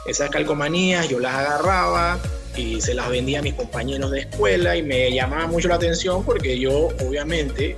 Esas 0.06 0.30
calcomanías 0.30 1.10
yo 1.10 1.20
las 1.20 1.34
agarraba 1.34 2.20
y 2.56 2.80
se 2.80 2.94
las 2.94 3.10
vendía 3.10 3.40
a 3.40 3.42
mis 3.42 3.56
compañeros 3.56 4.12
de 4.12 4.20
escuela 4.20 4.76
y 4.76 4.84
me 4.84 5.12
llamaba 5.12 5.48
mucho 5.48 5.68
la 5.68 5.76
atención 5.76 6.24
porque 6.24 6.60
yo 6.60 6.90
obviamente 7.08 7.76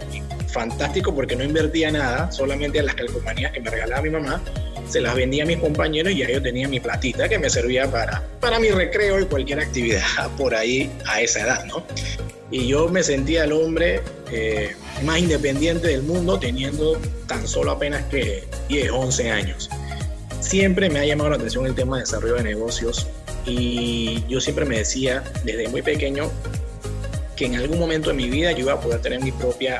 fantástico 0.49 1.15
porque 1.15 1.37
no 1.37 1.45
invertía 1.45 1.89
nada, 1.89 2.33
solamente 2.33 2.81
a 2.81 2.83
las 2.83 2.95
calcomanías 2.95 3.53
que 3.53 3.61
me 3.61 3.69
regalaba 3.69 4.01
mi 4.01 4.09
mamá, 4.09 4.43
se 4.87 5.01
las 5.01 5.15
vendía 5.15 5.43
a 5.43 5.45
mis 5.45 5.57
compañeros 5.57 6.13
y 6.13 6.17
ya 6.17 6.29
yo 6.29 6.41
tenía 6.41 6.67
mi 6.67 6.79
platita 6.79 7.27
que 7.29 7.39
me 7.39 7.49
servía 7.49 7.89
para, 7.89 8.23
para 8.39 8.59
mi 8.59 8.69
recreo 8.69 9.19
y 9.19 9.25
cualquier 9.25 9.59
actividad 9.59 10.01
por 10.37 10.55
ahí 10.55 10.91
a 11.05 11.21
esa 11.21 11.41
edad, 11.41 11.65
¿no? 11.65 11.85
Y 12.51 12.67
yo 12.67 12.87
me 12.87 13.01
sentía 13.01 13.45
el 13.45 13.51
hombre 13.51 14.01
eh, 14.31 14.75
más 15.03 15.19
independiente 15.19 15.87
del 15.87 16.03
mundo 16.03 16.39
teniendo 16.39 16.99
tan 17.27 17.47
solo 17.47 17.71
apenas 17.71 18.03
que 18.05 18.43
10, 18.69 18.91
11 18.91 19.31
años. 19.31 19.69
Siempre 20.39 20.89
me 20.89 20.99
ha 20.99 21.05
llamado 21.05 21.31
la 21.31 21.37
atención 21.37 21.65
el 21.65 21.73
tema 21.73 21.97
de 21.97 22.03
desarrollo 22.03 22.35
de 22.35 22.43
negocios 22.43 23.07
y 23.45 24.23
yo 24.27 24.39
siempre 24.39 24.65
me 24.65 24.77
decía 24.77 25.23
desde 25.43 25.67
muy 25.67 25.81
pequeño 25.81 26.31
que 27.35 27.45
en 27.45 27.55
algún 27.55 27.79
momento 27.79 28.09
de 28.09 28.15
mi 28.15 28.29
vida 28.29 28.51
yo 28.51 28.59
iba 28.59 28.73
a 28.73 28.79
poder 28.79 29.01
tener 29.01 29.21
mi 29.21 29.31
propia 29.31 29.79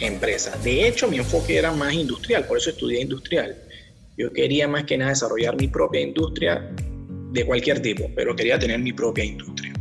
empresa. 0.00 0.56
De 0.62 0.86
hecho, 0.86 1.08
mi 1.08 1.18
enfoque 1.18 1.58
era 1.58 1.72
más 1.72 1.92
industrial, 1.92 2.46
por 2.46 2.58
eso 2.58 2.70
estudié 2.70 3.00
industrial. 3.00 3.56
Yo 4.16 4.32
quería 4.32 4.66
más 4.66 4.84
que 4.84 4.96
nada 4.96 5.10
desarrollar 5.10 5.56
mi 5.56 5.68
propia 5.68 6.00
industria 6.00 6.70
de 7.32 7.44
cualquier 7.44 7.82
tipo, 7.82 8.10
pero 8.14 8.34
quería 8.34 8.58
tener 8.58 8.78
mi 8.80 8.92
propia 8.92 9.24
industria. 9.24 9.72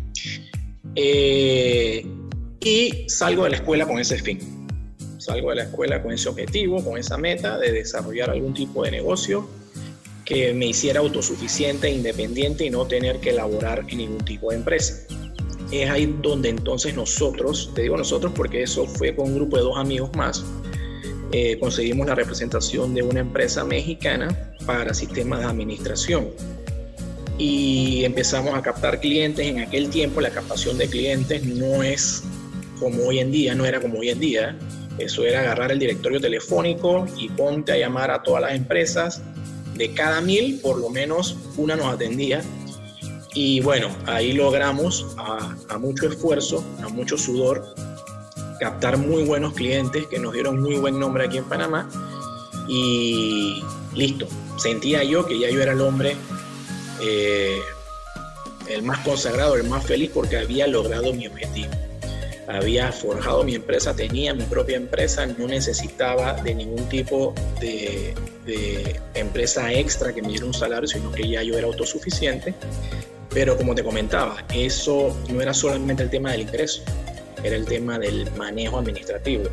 Eh, 0.95 2.05
y 2.59 3.05
salgo 3.07 3.43
de 3.43 3.51
la 3.51 3.55
escuela 3.57 3.85
con 3.85 3.99
ese 3.99 4.17
fin. 4.17 4.39
Salgo 5.17 5.49
de 5.51 5.55
la 5.57 5.63
escuela 5.63 6.01
con 6.01 6.11
ese 6.11 6.29
objetivo, 6.29 6.83
con 6.83 6.97
esa 6.97 7.17
meta 7.17 7.57
de 7.57 7.71
desarrollar 7.71 8.29
algún 8.29 8.53
tipo 8.53 8.83
de 8.83 8.91
negocio 8.91 9.47
que 10.25 10.53
me 10.53 10.67
hiciera 10.67 10.99
autosuficiente, 10.99 11.89
independiente 11.89 12.65
y 12.65 12.69
no 12.69 12.85
tener 12.85 13.19
que 13.19 13.29
elaborar 13.29 13.85
en 13.87 13.99
ningún 13.99 14.25
tipo 14.25 14.49
de 14.49 14.57
empresa 14.57 15.05
es 15.71 15.89
ahí 15.89 16.05
donde 16.21 16.49
entonces 16.49 16.95
nosotros, 16.95 17.71
te 17.73 17.83
digo 17.83 17.97
nosotros 17.97 18.31
porque 18.35 18.63
eso 18.63 18.85
fue 18.85 19.15
con 19.15 19.27
un 19.27 19.35
grupo 19.35 19.57
de 19.57 19.63
dos 19.63 19.77
amigos 19.77 20.09
más, 20.15 20.43
eh, 21.31 21.57
conseguimos 21.59 22.07
la 22.07 22.15
representación 22.15 22.93
de 22.93 23.03
una 23.03 23.19
empresa 23.19 23.63
mexicana 23.63 24.53
para 24.65 24.93
sistemas 24.93 25.39
de 25.39 25.45
administración 25.45 26.29
y 27.37 28.03
empezamos 28.05 28.53
a 28.53 28.61
captar 28.61 28.99
clientes. 28.99 29.45
En 29.45 29.59
aquel 29.59 29.89
tiempo 29.89 30.21
la 30.21 30.29
captación 30.29 30.77
de 30.77 30.87
clientes 30.87 31.43
no 31.45 31.83
es 31.83 32.23
como 32.79 33.03
hoy 33.03 33.19
en 33.19 33.31
día, 33.31 33.55
no 33.55 33.65
era 33.65 33.79
como 33.79 33.99
hoy 33.99 34.09
en 34.09 34.19
día. 34.19 34.57
Eso 34.97 35.25
era 35.25 35.41
agarrar 35.41 35.71
el 35.71 35.79
directorio 35.79 36.21
telefónico 36.21 37.05
y 37.17 37.27
ponte 37.29 37.73
a 37.73 37.77
llamar 37.77 38.11
a 38.11 38.23
todas 38.23 38.41
las 38.41 38.53
empresas. 38.53 39.21
De 39.73 39.93
cada 39.93 40.21
mil, 40.21 40.59
por 40.61 40.77
lo 40.77 40.89
menos 40.89 41.35
una 41.57 41.75
nos 41.75 41.93
atendía 41.93 42.41
y 43.35 43.59
bueno, 43.59 43.89
ahí 44.05 44.31
logramos 44.31 45.05
a, 45.17 45.77
mucho 45.77 46.07
esfuerzo, 46.07 46.63
a 46.81 46.87
mucho 46.87 47.17
sudor, 47.17 47.75
captar 48.59 48.97
muy 48.97 49.23
buenos 49.23 49.53
clientes 49.53 50.07
que 50.07 50.19
nos 50.19 50.33
dieron 50.33 50.61
muy 50.61 50.75
buen 50.75 50.99
nombre 50.99 51.25
aquí 51.25 51.37
en 51.37 51.45
Panamá. 51.45 51.89
Y 52.67 53.63
listo, 53.93 54.27
sentía 54.57 55.03
yo 55.03 55.25
que 55.25 55.39
ya 55.39 55.49
yo 55.49 55.61
era 55.61 55.73
el 55.73 55.81
hombre 55.81 56.15
eh, 57.01 57.59
el 58.67 58.81
más 58.83 58.99
consagrado, 58.99 59.55
el 59.55 59.65
más 59.65 59.85
feliz 59.85 60.11
porque 60.13 60.37
había 60.37 60.67
logrado 60.67 61.13
mi 61.13 61.27
objetivo. 61.27 61.71
Había 62.47 62.91
forjado 62.91 63.43
mi 63.43 63.55
empresa, 63.55 63.95
tenía 63.95 64.33
mi 64.33 64.43
propia 64.43 64.77
empresa, 64.77 65.25
no 65.25 65.47
necesitaba 65.47 66.33
de 66.33 66.53
ningún 66.53 66.87
tipo 66.89 67.33
de, 67.59 68.13
de 68.45 68.99
empresa 69.15 69.73
extra 69.73 70.13
que 70.13 70.21
me 70.21 70.29
diera 70.29 70.45
un 70.45 70.53
salario, 70.53 70.87
sino 70.87 71.11
que 71.11 71.27
ya 71.27 71.41
yo 71.41 71.57
era 71.57 71.65
autosuficiente 71.65 72.53
pero 73.35 73.57
como 73.57 73.75
te 73.75 73.83
comentaba, 73.83 74.37
eso 74.53 75.13
no 75.29 75.41
era 75.41 75.53
solamente 75.53 76.01
el 76.01 76.09
tema 76.09 76.31
del 76.31 76.41
ingreso, 76.41 76.81
era 77.43 77.55
el 77.55 77.65
tema 77.65 77.99
del 77.99 78.29
manejo 78.35 78.79
administrativo. 78.79 79.43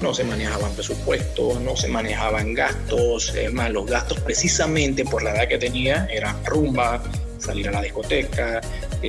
No 0.00 0.12
se 0.12 0.24
manejaban 0.24 0.72
presupuestos, 0.74 1.60
no 1.60 1.76
se 1.76 1.88
manejaban 1.88 2.54
gastos, 2.54 3.34
es 3.34 3.52
los 3.52 3.86
gastos 3.86 4.18
precisamente 4.20 5.04
por 5.04 5.22
la 5.22 5.34
edad 5.34 5.48
que 5.48 5.58
tenía 5.58 6.06
eran 6.10 6.44
rumba, 6.44 7.02
salir 7.38 7.68
a 7.68 7.72
la 7.72 7.82
discoteca, 7.82 8.60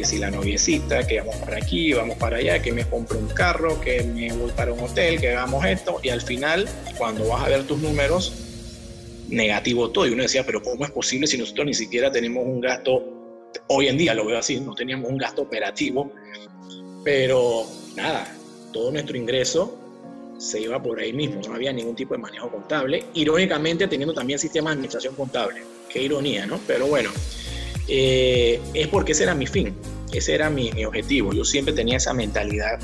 si 0.03 0.17
la 0.17 0.29
noviecita, 0.32 1.05
que 1.05 1.20
vamos 1.20 1.36
para 1.38 1.58
aquí, 1.58 1.93
vamos 1.93 2.17
para 2.17 2.38
allá, 2.38 2.62
que 2.62 2.72
me 2.72 2.86
compro 2.86 3.17
un 3.17 3.27
carro, 3.27 3.79
que 3.79 4.03
me 4.03 4.32
voy 4.34 4.51
para 4.51 4.74
un 4.74 4.79
hotel, 4.79 5.20
que 5.20 5.29
hagamos 5.29 5.65
esto, 5.65 6.00
y 6.01 6.10
al 6.10 6.22
final, 6.22 6.67
cuando 6.98 7.27
vas 7.27 7.43
a 7.43 7.50
ver 7.50 7.63
tus 7.63 7.79
números, 7.79 8.34
negativo 9.29 9.89
todo. 9.91 10.08
Y 10.08 10.12
uno 10.12 10.24
decía, 10.24 10.46
pero 10.46 10.62
¿cómo 10.62 10.86
es 10.86 10.91
posible 10.91 11.27
si 11.27 11.38
nosotros 11.38 11.67
ni 11.67 11.74
siquiera 11.74 12.12
tenemos 12.12 12.43
un 12.46 12.60
gasto 12.60 13.13
Hoy 13.67 13.88
en 13.88 13.98
día 13.98 14.13
lo 14.13 14.25
veo 14.25 14.38
así, 14.38 14.60
no 14.60 14.74
teníamos 14.74 15.10
un 15.10 15.17
gasto 15.17 15.43
operativo, 15.43 16.12
pero 17.03 17.65
nada, 17.95 18.35
todo 18.71 18.91
nuestro 18.91 19.17
ingreso 19.17 19.77
se 20.38 20.62
iba 20.62 20.81
por 20.81 21.00
ahí 21.00 21.13
mismo, 21.13 21.41
no 21.47 21.55
había 21.55 21.71
ningún 21.71 21.95
tipo 21.95 22.13
de 22.13 22.19
manejo 22.19 22.50
contable, 22.50 23.05
irónicamente 23.13 23.88
teniendo 23.88 24.13
también 24.13 24.39
sistemas 24.39 24.71
de 24.71 24.73
administración 24.73 25.15
contable, 25.15 25.63
qué 25.89 26.01
ironía, 26.01 26.45
¿no? 26.45 26.59
Pero 26.67 26.88
bueno, 26.88 27.12
eh, 27.88 28.59
es 28.73 28.88
porque 28.88 29.13
ese 29.13 29.23
era 29.23 29.35
mi 29.35 29.47
fin, 29.47 29.73
ese 30.12 30.35
era 30.35 30.50
mi, 30.50 30.71
mi 30.71 30.85
objetivo, 30.85 31.33
yo 31.33 31.45
siempre 31.45 31.73
tenía 31.73 31.97
esa 31.97 32.13
mentalidad 32.13 32.79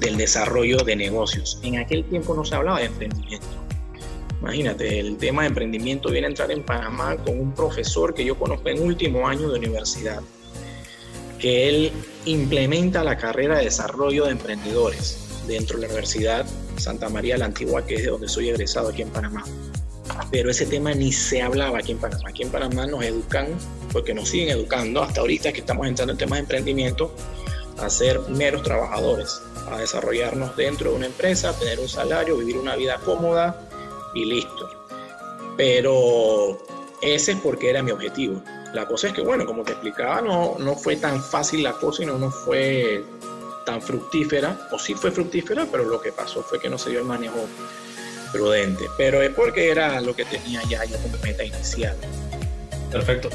del 0.00 0.16
desarrollo 0.16 0.78
de 0.78 0.96
negocios. 0.96 1.58
En 1.62 1.78
aquel 1.78 2.04
tiempo 2.04 2.34
no 2.34 2.44
se 2.44 2.54
hablaba 2.54 2.78
de 2.78 2.86
emprendimiento 2.86 3.68
Imagínate, 4.40 5.00
el 5.00 5.16
tema 5.16 5.42
de 5.42 5.48
emprendimiento 5.48 6.10
viene 6.10 6.28
a 6.28 6.30
entrar 6.30 6.50
en 6.52 6.62
Panamá 6.62 7.16
con 7.16 7.40
un 7.40 7.52
profesor 7.52 8.14
que 8.14 8.24
yo 8.24 8.38
conozco 8.38 8.68
en 8.68 8.80
último 8.82 9.26
año 9.26 9.50
de 9.50 9.58
universidad, 9.58 10.20
que 11.38 11.68
él 11.68 11.92
implementa 12.24 13.04
la 13.04 13.16
carrera 13.16 13.58
de 13.58 13.64
desarrollo 13.64 14.26
de 14.26 14.32
emprendedores 14.32 15.18
dentro 15.46 15.76
de 15.76 15.82
la 15.82 15.88
Universidad 15.88 16.46
Santa 16.76 17.08
María 17.08 17.38
la 17.38 17.46
Antigua, 17.46 17.84
que 17.84 17.96
es 17.96 18.02
de 18.02 18.10
donde 18.10 18.28
soy 18.28 18.48
egresado 18.48 18.88
aquí 18.88 19.02
en 19.02 19.10
Panamá. 19.10 19.44
Pero 20.30 20.50
ese 20.50 20.66
tema 20.66 20.92
ni 20.94 21.12
se 21.12 21.42
hablaba 21.42 21.78
aquí 21.78 21.92
en 21.92 21.98
Panamá. 21.98 22.28
Aquí 22.28 22.42
en 22.42 22.50
Panamá 22.50 22.86
nos 22.86 23.02
educan, 23.02 23.48
porque 23.92 24.14
nos 24.14 24.28
siguen 24.28 24.50
educando 24.50 25.02
hasta 25.02 25.20
ahorita 25.20 25.52
que 25.52 25.60
estamos 25.60 25.86
entrando 25.86 26.12
en 26.12 26.18
temas 26.18 26.38
de 26.38 26.40
emprendimiento, 26.40 27.14
a 27.78 27.88
ser 27.88 28.20
meros 28.28 28.62
trabajadores, 28.62 29.40
a 29.70 29.78
desarrollarnos 29.78 30.56
dentro 30.56 30.90
de 30.90 30.96
una 30.96 31.06
empresa, 31.06 31.52
tener 31.58 31.78
un 31.78 31.88
salario, 31.88 32.36
vivir 32.36 32.58
una 32.58 32.76
vida 32.76 32.98
cómoda, 33.04 33.68
y 34.14 34.24
listo. 34.24 34.68
Pero 35.56 36.58
ese 37.02 37.32
es 37.32 37.38
porque 37.38 37.70
era 37.70 37.82
mi 37.82 37.90
objetivo. 37.90 38.42
La 38.72 38.86
cosa 38.86 39.08
es 39.08 39.12
que, 39.14 39.22
bueno, 39.22 39.46
como 39.46 39.62
te 39.62 39.72
explicaba, 39.72 40.20
no, 40.20 40.56
no 40.58 40.74
fue 40.74 40.96
tan 40.96 41.22
fácil 41.22 41.62
la 41.62 41.72
cosa 41.72 42.02
y 42.02 42.06
no, 42.06 42.18
no 42.18 42.30
fue 42.30 43.02
tan 43.64 43.80
fructífera, 43.82 44.68
o 44.70 44.78
sí 44.78 44.94
fue 44.94 45.10
fructífera, 45.10 45.66
pero 45.70 45.84
lo 45.84 46.00
que 46.00 46.12
pasó 46.12 46.42
fue 46.42 46.58
que 46.58 46.68
no 46.68 46.78
se 46.78 46.90
dio 46.90 47.00
el 47.00 47.04
manejo 47.04 47.46
prudente. 48.32 48.84
Pero 48.96 49.22
es 49.22 49.30
porque 49.30 49.70
era 49.70 50.00
lo 50.00 50.14
que 50.14 50.24
tenía 50.24 50.62
ya, 50.68 50.84
ya 50.84 50.96
como 50.98 51.16
meta 51.22 51.44
inicial. 51.44 51.96
Perfecto. 52.90 53.28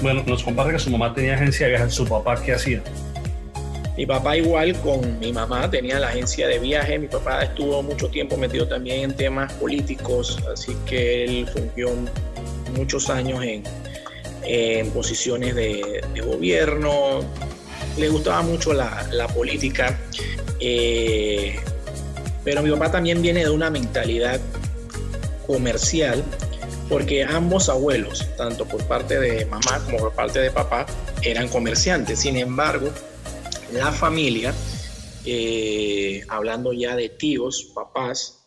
bueno, 0.00 0.22
nos 0.26 0.42
comparte 0.42 0.72
que 0.72 0.78
su 0.78 0.90
mamá 0.90 1.12
tenía 1.12 1.34
agencia 1.34 1.66
de 1.66 1.72
viajes, 1.72 1.94
su 1.94 2.06
papá, 2.06 2.42
¿qué 2.42 2.54
hacía? 2.54 2.82
Mi 3.96 4.04
papá 4.04 4.36
igual 4.36 4.78
con 4.80 5.18
mi 5.18 5.32
mamá 5.32 5.70
tenía 5.70 5.98
la 5.98 6.08
agencia 6.08 6.48
de 6.48 6.58
viaje, 6.58 6.98
mi 6.98 7.08
papá 7.08 7.44
estuvo 7.44 7.82
mucho 7.82 8.08
tiempo 8.08 8.36
metido 8.36 8.68
también 8.68 9.10
en 9.10 9.16
temas 9.16 9.52
políticos, 9.54 10.38
así 10.52 10.76
que 10.84 11.24
él 11.24 11.48
fungió 11.48 11.90
muchos 12.74 13.08
años 13.08 13.42
en, 13.42 13.62
posiciones 14.92 15.54
de, 15.54 16.02
gobierno, 16.24 17.20
le 17.96 18.08
gustaba 18.08 18.42
mucho 18.42 18.72
la, 18.72 19.28
política, 19.34 19.98
eh, 20.60 21.56
pero 22.44 22.62
mi 22.62 22.70
papá 22.70 22.90
también 22.92 23.22
viene 23.22 23.44
de 23.44 23.50
una 23.50 23.70
mentalidad 23.70 24.40
comercial, 25.46 26.22
porque 26.88 27.24
ambos 27.24 27.68
abuelos, 27.68 28.26
tanto 28.36 28.64
por 28.66 28.84
parte 28.84 29.18
de 29.18 29.44
mamá 29.46 29.82
como 29.84 29.98
por 29.98 30.12
parte 30.12 30.38
de 30.40 30.50
papá, 30.50 30.86
eran 31.22 31.48
comerciantes. 31.48 32.20
Sin 32.20 32.36
embargo, 32.36 32.90
la 33.72 33.90
familia, 33.90 34.54
eh, 35.24 36.22
hablando 36.28 36.72
ya 36.72 36.94
de 36.94 37.08
tíos, 37.08 37.72
papás, 37.74 38.46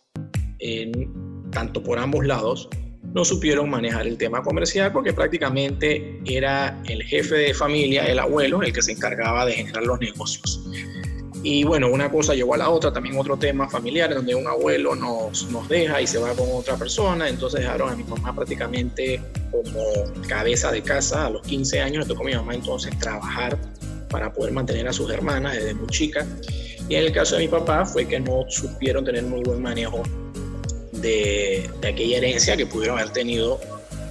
tanto 1.51 1.83
por 1.83 1.99
ambos 1.99 2.25
lados, 2.25 2.69
no 3.13 3.25
supieron 3.25 3.69
manejar 3.69 4.07
el 4.07 4.17
tema 4.17 4.41
comercial 4.43 4.91
porque 4.91 5.13
prácticamente 5.13 6.19
era 6.25 6.79
el 6.87 7.03
jefe 7.03 7.35
de 7.35 7.53
familia, 7.53 8.05
el 8.05 8.19
abuelo, 8.19 8.61
el 8.61 8.71
que 8.71 8.81
se 8.81 8.91
encargaba 8.91 9.45
de 9.45 9.53
generar 9.53 9.83
los 9.83 9.99
negocios. 9.99 10.61
Y 11.41 11.63
bueno, 11.63 11.89
una 11.89 12.11
cosa 12.11 12.35
llevó 12.35 12.55
a 12.55 12.57
la 12.57 12.69
otra, 12.69 12.91
también 12.91 13.17
otro 13.17 13.37
tema 13.37 13.69
familiar, 13.69 14.13
donde 14.13 14.35
un 14.35 14.45
abuelo 14.45 14.93
nos, 14.93 15.49
nos 15.49 15.69
deja 15.69 16.01
y 16.01 16.07
se 16.07 16.17
va 16.17 16.33
con 16.33 16.47
otra 16.51 16.75
persona, 16.75 17.29
entonces 17.29 17.61
dejaron 17.61 17.89
a 17.89 17.95
mi 17.95 18.03
mamá 18.03 18.35
prácticamente 18.35 19.21
como 19.49 19.81
cabeza 20.27 20.69
de 20.71 20.81
casa 20.81 21.27
a 21.27 21.29
los 21.29 21.41
15 21.43 21.79
años, 21.79 22.07
le 22.07 22.13
tocó 22.13 22.25
mi 22.25 22.33
mamá 22.33 22.55
entonces 22.55 22.97
trabajar 22.99 23.57
para 24.09 24.33
poder 24.33 24.51
mantener 24.51 24.87
a 24.87 24.93
sus 24.93 25.09
hermanas 25.11 25.55
desde 25.55 25.73
muy 25.73 25.87
chica. 25.87 26.27
Y 26.89 26.95
en 26.95 27.05
el 27.05 27.11
caso 27.13 27.35
de 27.35 27.43
mi 27.43 27.47
papá 27.47 27.85
fue 27.85 28.05
que 28.05 28.19
no 28.19 28.43
supieron 28.49 29.05
tener 29.05 29.23
muy 29.23 29.41
buen 29.41 29.61
manejo 29.61 30.03
de, 31.01 31.69
de 31.81 31.87
aquella 31.87 32.17
herencia 32.17 32.55
que 32.57 32.65
pudieron 32.65 32.99
haber 32.99 33.11
tenido 33.11 33.59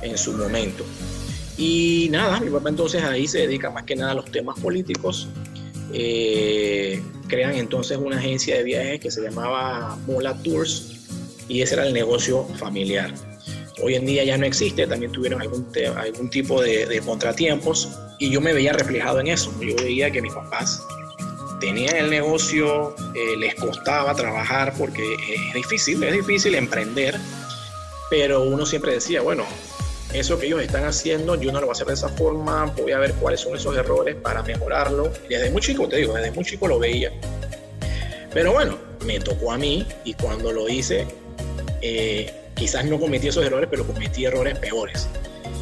en 0.02 0.16
su 0.18 0.33
momento. 0.33 0.85
Y 1.57 2.09
nada, 2.11 2.38
mi 2.38 2.50
papá 2.50 2.68
entonces 2.68 3.02
ahí 3.02 3.26
se 3.26 3.38
dedica 3.38 3.71
más 3.71 3.83
que 3.83 3.97
nada 3.97 4.12
a 4.12 4.14
los 4.14 4.30
temas 4.30 4.59
políticos. 4.61 5.28
Eh, 5.92 7.02
crean 7.26 7.54
entonces 7.54 7.99
una 7.99 8.18
agencia 8.18 8.57
de 8.57 8.62
viajes 8.62 9.00
que 9.00 9.11
se 9.11 9.23
llamaba 9.23 9.99
Mola 10.07 10.35
Tours 10.42 10.92
y 11.49 11.62
ese 11.62 11.75
era 11.75 11.87
el 11.87 11.95
negocio 11.95 12.45
familiar. 12.59 13.12
Hoy 13.83 13.97
en 13.97 14.07
día 14.07 14.23
ya 14.25 14.37
no 14.38 14.47
existe, 14.47 14.87
también 14.87 15.11
tuvieron 15.11 15.40
algún, 15.40 15.66
algún 15.97 16.30
tipo 16.30 16.62
de, 16.62 17.00
contratiempos 17.04 17.88
y 18.21 18.30
yo 18.30 18.40
me 18.40 18.52
veía 18.52 18.73
reflejado 18.73 19.18
en 19.21 19.28
eso. 19.28 19.52
Yo 19.61 19.75
veía 19.76 20.11
que 20.11 20.23
mis 20.23 20.33
papás 20.33 20.83
tenían 21.61 21.97
el 21.97 22.11
negocio, 22.11 22.95
eh, 23.15 23.37
les 23.37 23.55
costaba 23.55 24.15
trabajar 24.15 24.75
porque 24.79 25.03
es 25.15 25.55
difícil, 25.55 26.03
es 26.03 26.12
difícil 26.12 26.55
emprender, 26.55 27.19
pero 28.11 28.43
uno 28.43 28.65
siempre 28.65 28.93
decía, 28.93 29.21
bueno, 29.21 29.45
eso 30.12 30.38
que 30.38 30.47
ellos 30.47 30.62
están 30.62 30.85
haciendo, 30.85 31.35
yo 31.35 31.53
no 31.53 31.61
lo 31.61 31.67
voy 31.67 31.73
a 31.73 31.75
hacer 31.75 31.87
de 31.87 31.95
esa 31.95 32.09
forma, 32.09 32.67
voy 32.77 32.93
a 32.93 32.99
ver 32.99 33.15
cuáles 33.15 33.41
son 33.41 33.55
esos 33.57 33.77
errores 33.77 34.17
para 34.17 34.43
mejorarlo. 34.43 35.12
Desde 35.29 35.50
muy 35.50 35.61
chico, 35.61 35.88
te 35.88 35.97
digo, 35.97 36.15
desde 36.15 36.31
muy 36.31 36.45
chico 36.45 36.67
lo 36.67 36.79
veía. 36.79 37.12
Pero 38.33 38.53
bueno, 38.53 38.79
me 39.05 39.21
tocó 39.21 39.53
a 39.53 39.59
mí 39.59 39.87
y 40.05 40.15
cuando 40.15 40.53
lo 40.53 40.69
hice, 40.69 41.07
eh, 41.83 42.33
quizás 42.55 42.85
no 42.87 42.99
cometí 42.99 43.29
esos 43.29 43.45
errores, 43.45 43.69
pero 43.71 43.87
cometí 43.87 44.25
errores 44.25 44.59
peores. 44.59 45.09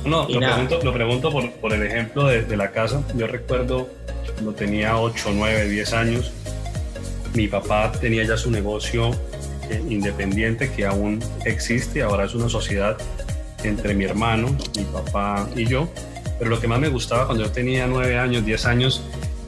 No, 0.05 0.29
lo 0.29 0.38
pregunto, 0.38 0.81
lo 0.85 0.93
pregunto, 0.93 1.33
por, 1.33 1.50
por 1.55 1.73
el 1.73 1.83
ejemplo 1.83 2.29
de, 2.29 2.43
de, 2.43 2.57
la 2.57 2.71
casa. 2.71 3.03
Yo 3.17 3.26
recuerdo 3.26 3.88
cuando 4.37 4.52
tenía 4.52 4.99
8, 4.99 5.31
9, 5.35 5.69
10 5.69 5.93
años, 5.95 6.33
mi 7.35 7.49
papá 7.49 7.90
tenía 7.93 8.25
ya 8.25 8.37
su 8.37 8.50
negocio 8.50 9.11
eh, 9.71 9.83
independiente 9.88 10.71
que 10.71 10.87
aún 10.87 11.23
existe, 11.45 12.02
ahora 12.02 12.26
es 12.26 12.35
una 12.35 12.49
sociedad 12.49 12.97
entre 13.64 13.95
mi 13.95 14.05
hermano, 14.05 14.57
mi 14.76 14.85
papá 14.85 15.49
y 15.57 15.66
yo. 15.66 15.88
Pero 16.38 16.50
lo 16.50 16.61
que 16.61 16.69
más 16.69 16.78
me 16.78 16.88
gustaba 16.88 17.26
cuando 17.26 17.45
yo 17.45 17.50
tenía 17.50 17.87
9 17.87 18.19
años, 18.19 18.45
10 18.45 18.66
años, 18.66 19.02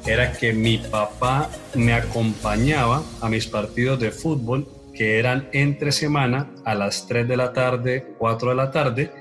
era 0.07 0.33
que 0.33 0.54
mi 0.54 0.78
papá 0.78 1.50
me 1.75 1.92
acompañaba 1.92 3.02
a 3.21 3.28
mis 3.28 3.47
partidos 3.47 4.00
de 4.00 4.11
fútbol 4.11 4.66
que 4.95 5.18
eran 5.18 5.49
entre 5.52 5.92
semana 5.92 6.50
a 6.64 6.75
las 6.75 7.07
3 7.07 7.28
de 7.28 7.37
la 7.37 7.52
tarde, 7.52 8.14
4 8.18 8.50
de 8.50 8.57
la 8.57 8.71
tarde, 8.71 9.12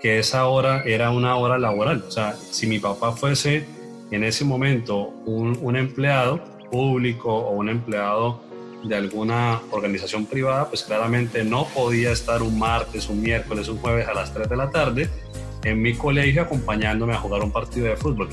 que 0.00 0.18
esa 0.18 0.46
hora 0.46 0.82
era 0.84 1.10
una 1.10 1.36
hora 1.36 1.58
laboral. 1.58 2.04
O 2.06 2.10
sea, 2.10 2.34
si 2.50 2.66
mi 2.66 2.80
papá 2.80 3.12
fuese 3.12 3.64
en 4.12 4.24
ese 4.24 4.44
momento 4.44 5.08
un, 5.26 5.76
empleado 5.76 6.42
público 6.70 7.34
o 7.34 7.52
un 7.52 7.68
empleado 7.68 8.40
de 8.84 8.96
alguna 8.96 9.60
organización 9.70 10.26
privada, 10.26 10.68
pues 10.68 10.82
claramente 10.82 11.44
no 11.44 11.66
podía 11.66 12.12
estar 12.12 12.42
un 12.42 12.58
martes, 12.58 13.08
un 13.08 13.22
miércoles, 13.22 13.68
un 13.68 13.78
jueves 13.78 14.08
a 14.08 14.14
las 14.14 14.34
3 14.34 14.48
de 14.48 14.56
la 14.56 14.70
tarde 14.70 15.08
en 15.64 15.80
mi 15.80 15.94
colegio 15.94 16.42
acompañándome 16.42 17.14
a 17.14 17.18
jugar 17.18 17.42
un 17.42 17.52
partido 17.52 17.86
de 17.86 17.96
fútbol. 17.96 18.28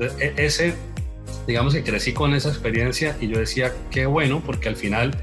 E, 0.00 0.32
ese, 0.36 0.74
digamos 1.46 1.74
que 1.74 1.82
crecí 1.82 2.12
con 2.12 2.34
esa 2.34 2.48
experiencia 2.48 3.16
y 3.20 3.28
yo 3.28 3.38
decía, 3.38 3.72
qué 3.90 4.06
bueno, 4.06 4.42
porque 4.44 4.68
al 4.68 4.76
final 4.76 5.14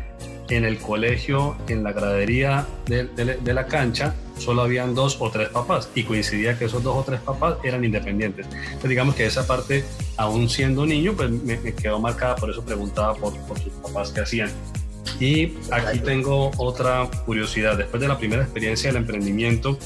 en 0.49 0.65
el 0.65 0.77
colegio, 0.77 1.55
en 1.67 1.83
la 1.83 1.91
gradería 1.91 2.65
de, 2.85 3.05
de, 3.05 3.53
la 3.53 3.67
cancha, 3.67 4.15
solo 4.37 4.61
habían 4.61 4.95
dos 4.95 5.17
o 5.19 5.29
tres 5.29 5.49
papás 5.49 5.89
y 5.93 6.03
coincidía 6.03 6.57
que 6.57 6.65
esos 6.65 6.83
dos 6.83 6.95
o 6.95 7.03
tres 7.03 7.19
papás 7.19 7.55
eran 7.63 7.83
independientes. 7.83 8.45
Entonces 8.45 8.89
digamos 8.89 9.15
que 9.15 9.25
esa 9.25 9.45
parte, 9.45 9.83
aún 10.15 10.49
siendo 10.49 10.85
niño, 10.85 11.13
pues 11.13 11.29
me, 11.29 11.73
quedó 11.73 11.99
marcada, 11.99 12.35
por 12.35 12.49
eso 12.49 12.63
preguntaba 12.63 13.13
por, 13.15 13.37
por 13.41 13.59
sus 13.59 13.73
papás 13.73 14.11
qué 14.11 14.21
hacían. 14.21 14.49
Y 15.19 15.53
aquí 15.71 15.99
tengo 15.99 16.51
otra 16.57 17.09
curiosidad. 17.25 17.77
Después 17.77 18.01
de 18.01 18.07
la 18.07 18.17
primera 18.17 18.43
experiencia 18.43 18.89
del 18.89 18.97
emprendimiento, 19.01 19.77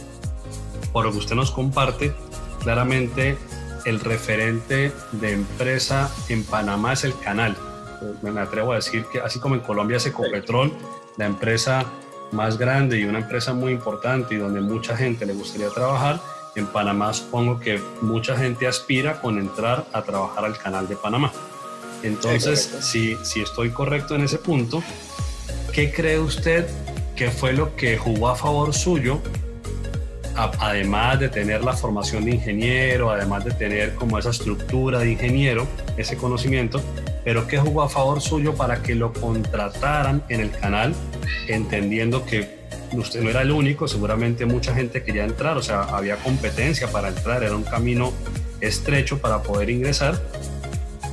por 0.91 1.05
lo 1.05 1.11
que 1.11 1.19
usted 1.19 1.35
nos 1.35 1.51
comparte, 1.51 2.11
claramente 2.61 3.37
el 3.85 3.99
referente 3.99 4.91
de 5.13 5.31
empresa 5.31 6.11
en 6.29 6.43
Panamá 6.43 6.93
es 6.93 7.03
el 7.03 7.17
canal 7.17 7.55
me 8.21 8.39
atrevo 8.39 8.73
a 8.73 8.75
decir 8.75 9.05
que 9.05 9.19
así 9.19 9.39
como 9.39 9.55
en 9.55 9.61
Colombia 9.61 9.97
es 9.97 10.05
Ecopetrol, 10.05 10.71
la 11.17 11.25
empresa 11.25 11.85
más 12.31 12.57
grande 12.57 12.97
y 12.99 13.03
una 13.03 13.19
empresa 13.19 13.53
muy 13.53 13.73
importante 13.73 14.35
y 14.35 14.37
donde 14.37 14.61
mucha 14.61 14.95
gente 14.95 15.25
le 15.25 15.33
gustaría 15.33 15.69
trabajar, 15.69 16.19
en 16.55 16.67
Panamá 16.67 17.13
supongo 17.13 17.59
que 17.59 17.81
mucha 18.01 18.35
gente 18.35 18.67
aspira 18.67 19.21
con 19.21 19.37
entrar 19.37 19.85
a 19.93 20.01
trabajar 20.01 20.45
al 20.45 20.57
canal 20.57 20.87
de 20.87 20.95
Panamá. 20.95 21.31
Entonces, 22.03 22.59
si, 22.81 23.15
si 23.23 23.41
estoy 23.41 23.69
correcto 23.69 24.15
en 24.15 24.23
ese 24.23 24.37
punto, 24.37 24.83
¿qué 25.71 25.91
cree 25.91 26.19
usted 26.19 26.67
que 27.15 27.29
fue 27.29 27.53
lo 27.53 27.75
que 27.75 27.97
jugó 27.97 28.29
a 28.29 28.35
favor 28.35 28.73
suyo 28.73 29.21
además 30.35 31.19
de 31.19 31.29
tener 31.29 31.63
la 31.63 31.73
formación 31.73 32.25
de 32.25 32.31
ingeniero, 32.31 33.11
además 33.11 33.45
de 33.45 33.51
tener 33.51 33.95
como 33.95 34.17
esa 34.17 34.29
estructura 34.29 34.99
de 34.99 35.11
ingeniero, 35.11 35.67
ese 35.97 36.17
conocimiento, 36.17 36.81
pero 37.23 37.47
que 37.47 37.57
jugó 37.57 37.83
a 37.83 37.89
favor 37.89 38.21
suyo 38.21 38.55
para 38.55 38.81
que 38.81 38.95
lo 38.95 39.13
contrataran 39.13 40.23
en 40.29 40.41
el 40.41 40.51
canal, 40.51 40.93
entendiendo 41.47 42.25
que 42.25 42.61
usted 42.93 43.21
no 43.21 43.29
era 43.29 43.41
el 43.41 43.51
único, 43.51 43.87
seguramente 43.87 44.45
mucha 44.45 44.73
gente 44.73 45.03
quería 45.03 45.23
entrar, 45.23 45.57
o 45.57 45.61
sea, 45.61 45.83
había 45.83 46.17
competencia 46.17 46.91
para 46.91 47.09
entrar, 47.09 47.43
era 47.43 47.55
un 47.55 47.63
camino 47.63 48.11
estrecho 48.59 49.19
para 49.19 49.41
poder 49.41 49.69
ingresar 49.69 50.21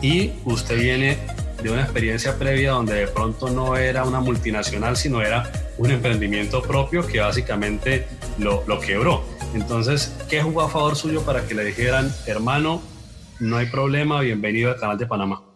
y 0.02 0.32
usted 0.44 0.80
viene 0.80 1.18
de 1.62 1.70
una 1.70 1.82
experiencia 1.82 2.38
previa 2.38 2.72
donde 2.72 2.94
de 2.94 3.06
pronto 3.08 3.50
no 3.50 3.76
era 3.76 4.04
una 4.04 4.20
multinacional, 4.20 4.96
sino 4.96 5.22
era 5.22 5.50
un 5.76 5.90
emprendimiento 5.90 6.62
propio 6.62 7.06
que 7.06 7.20
básicamente 7.20 8.06
lo, 8.38 8.62
lo 8.66 8.78
quebró. 8.78 9.24
Entonces, 9.54 10.14
¿qué 10.28 10.42
jugó 10.42 10.62
a 10.62 10.68
favor 10.68 10.94
suyo 10.94 11.22
para 11.22 11.46
que 11.46 11.54
le 11.54 11.64
dijeran, 11.64 12.12
hermano, 12.26 12.82
no 13.40 13.56
hay 13.56 13.66
problema, 13.66 14.20
bienvenido 14.20 14.70
al 14.70 14.78
canal 14.78 14.98
de 14.98 15.06
Panamá? 15.06 15.47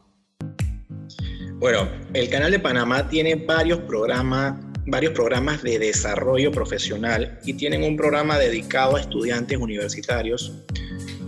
Bueno, 1.62 1.88
el 2.12 2.28
canal 2.28 2.50
de 2.50 2.58
Panamá 2.58 3.08
tiene 3.08 3.36
varios 3.36 3.78
programas, 3.82 4.56
varios 4.84 5.12
programas 5.12 5.62
de 5.62 5.78
desarrollo 5.78 6.50
profesional 6.50 7.38
y 7.44 7.54
tienen 7.54 7.84
un 7.84 7.96
programa 7.96 8.36
dedicado 8.36 8.96
a 8.96 9.00
estudiantes 9.00 9.58
universitarios 9.58 10.54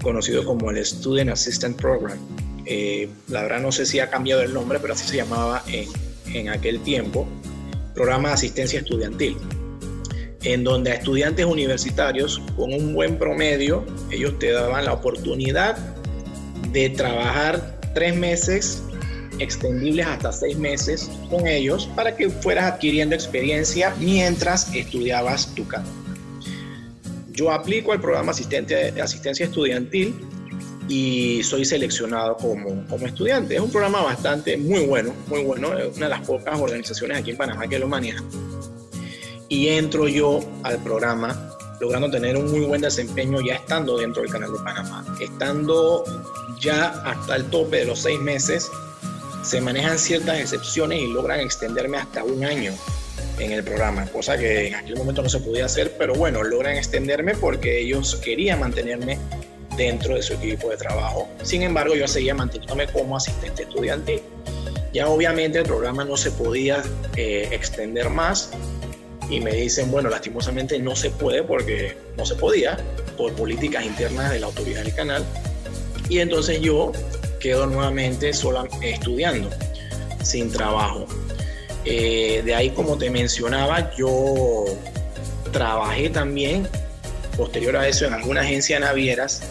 conocido 0.03 0.45
como 0.45 0.73
el 0.73 0.85
Student 0.85 1.31
Assistant 1.31 1.81
Program. 1.81 2.19
Eh, 2.67 3.09
la 3.29 3.43
verdad 3.43 3.61
no 3.61 3.71
sé 3.71 3.87
si 3.87 4.01
ha 4.01 4.11
cambiado 4.11 4.43
el 4.43 4.53
nombre, 4.53 4.81
pero 4.81 4.95
así 4.95 5.07
se 5.07 5.19
llamaba 5.19 5.63
en, 5.69 5.89
en 6.35 6.49
aquel 6.49 6.81
tiempo, 6.81 7.29
programa 7.95 8.31
de 8.31 8.35
asistencia 8.35 8.81
estudiantil, 8.81 9.37
en 10.43 10.65
donde 10.65 10.91
a 10.91 10.95
estudiantes 10.95 11.47
universitarios 11.47 12.43
con 12.57 12.75
un 12.75 12.93
buen 12.93 13.21
promedio, 13.21 13.87
ellos 14.11 14.37
te 14.41 14.51
daban 14.51 14.85
la 14.85 14.95
oportunidad 14.95 15.79
de 16.73 16.91
trabajar 16.91 17.79
tres 17.95 18.17
meses 18.17 18.83
extendibles 19.45 20.07
hasta 20.07 20.33
seis 20.33 20.57
meses 20.59 21.11
con 21.31 21.47
ellos 21.47 21.89
para 21.95 22.17
que 22.17 22.29
fueras 22.31 22.73
adquiriendo 22.73 23.15
experiencia 23.15 23.95
mientras 24.01 24.75
estudiabas 24.75 25.55
tu 25.55 25.67
carrera. 25.67 25.91
Yo 27.33 27.51
aplico 27.51 27.93
al 27.93 28.01
programa 28.01 28.31
asistente 28.31 29.01
asistencia 29.01 29.47
estudiantil 29.47 30.15
y 30.89 31.43
soy 31.43 31.65
seleccionado 31.65 32.37
como, 32.37 32.87
como 32.87 33.07
estudiante. 33.07 33.57
Es 33.57 33.61
un 33.61 33.71
programa 33.71 34.03
bastante 34.03 34.57
muy 34.57 34.87
bueno, 34.87 35.13
muy 35.27 35.43
bueno, 35.43 35.77
es 35.77 35.97
una 35.97 36.07
de 36.07 36.11
las 36.11 36.27
pocas 36.27 36.61
organizaciones 36.61 37.19
aquí 37.19 37.31
en 37.31 37.37
Panamá 37.37 37.67
que 37.67 37.79
lo 37.79 37.89
maneja. 37.89 38.23
Y 39.49 39.69
entro 39.69 40.09
yo 40.09 40.41
al 40.63 40.83
programa 40.83 41.51
logrando 41.81 42.11
tener 42.11 42.37
un 42.37 42.51
muy 42.51 42.65
buen 42.65 42.81
desempeño 42.81 43.41
ya 43.41 43.57
estando 43.57 43.99
dentro 43.99 44.23
del 44.23 44.31
canal 44.31 44.53
de 44.53 44.59
Panamá. 44.59 45.05
Estando 45.21 46.05
ya 46.61 46.89
hasta 47.05 47.37
el 47.37 47.45
tope 47.47 47.79
de 47.79 47.85
los 47.87 48.01
seis 48.01 48.21
meses, 48.21 48.71
se 49.45 49.61
manejan 49.61 49.99
ciertas 49.99 50.41
excepciones 50.41 51.01
y 51.01 51.07
logran 51.07 51.41
extenderme 51.41 51.99
hasta 51.99 52.25
un 52.25 52.45
año 52.45 52.73
en 53.39 53.53
el 53.53 53.63
programa, 53.63 54.07
cosa 54.07 54.39
que 54.39 54.69
en 54.69 54.75
aquel 54.75 54.97
momento 54.97 55.23
no 55.23 55.29
se 55.29 55.39
podía 55.39 55.67
hacer, 55.67 55.93
pero 55.99 56.15
bueno, 56.15 56.43
logran 56.43 56.77
extenderme 56.77 57.35
porque 57.35 57.81
ellos 57.81 58.17
querían 58.17 58.61
mantenerme 58.61 59.19
dentro 59.77 60.15
de 60.15 60.23
su 60.23 60.35
equipo 60.35 60.71
de 60.71 60.79
trabajo. 60.79 61.29
Sin 61.43 61.63
embargo, 61.63 61.95
yo 61.95 62.09
seguía 62.09 62.35
manteniéndome 62.35 62.87
como 62.87 63.17
asistente 63.17 63.65
estudiantil. 63.65 64.23
Ya 64.95 65.09
obviamente 65.09 65.59
el 65.59 65.65
programa 65.65 66.05
no 66.05 66.17
se 66.17 66.31
podía 66.31 66.83
eh, 67.17 67.49
extender 67.51 68.09
más 68.09 68.51
y 69.29 69.41
me 69.41 69.53
dicen, 69.53 69.91
bueno, 69.91 70.09
lastimosamente 70.09 70.79
no 70.79 70.97
se 70.97 71.11
puede 71.11 71.43
porque 71.43 71.99
no 72.17 72.25
se 72.25 72.37
podía 72.37 72.79
por 73.19 73.33
políticas 73.35 73.85
internas 73.85 74.31
de 74.33 74.41
la 74.41 74.47
autoridad 74.47 74.85
del 74.85 74.95
canal. 74.95 75.25
Y 76.09 76.21
entonces 76.21 76.61
yo 76.61 76.93
quedo 77.45 77.67
nuevamente 77.67 78.33
sola 78.33 78.67
estudiando. 78.81 79.51
sin 80.23 80.51
trabajo. 80.51 81.05
Eh, 81.85 82.41
de 82.43 82.55
ahí, 82.55 82.71
como 82.71 82.97
te 82.97 83.11
mencionaba, 83.11 83.95
yo 83.95 84.65
trabajé 85.53 86.09
también, 86.09 86.67
posterior 87.37 87.77
a 87.77 87.87
eso, 87.87 88.07
en 88.07 88.15
alguna 88.15 88.41
agencia 88.41 88.81
navieras. 88.81 89.43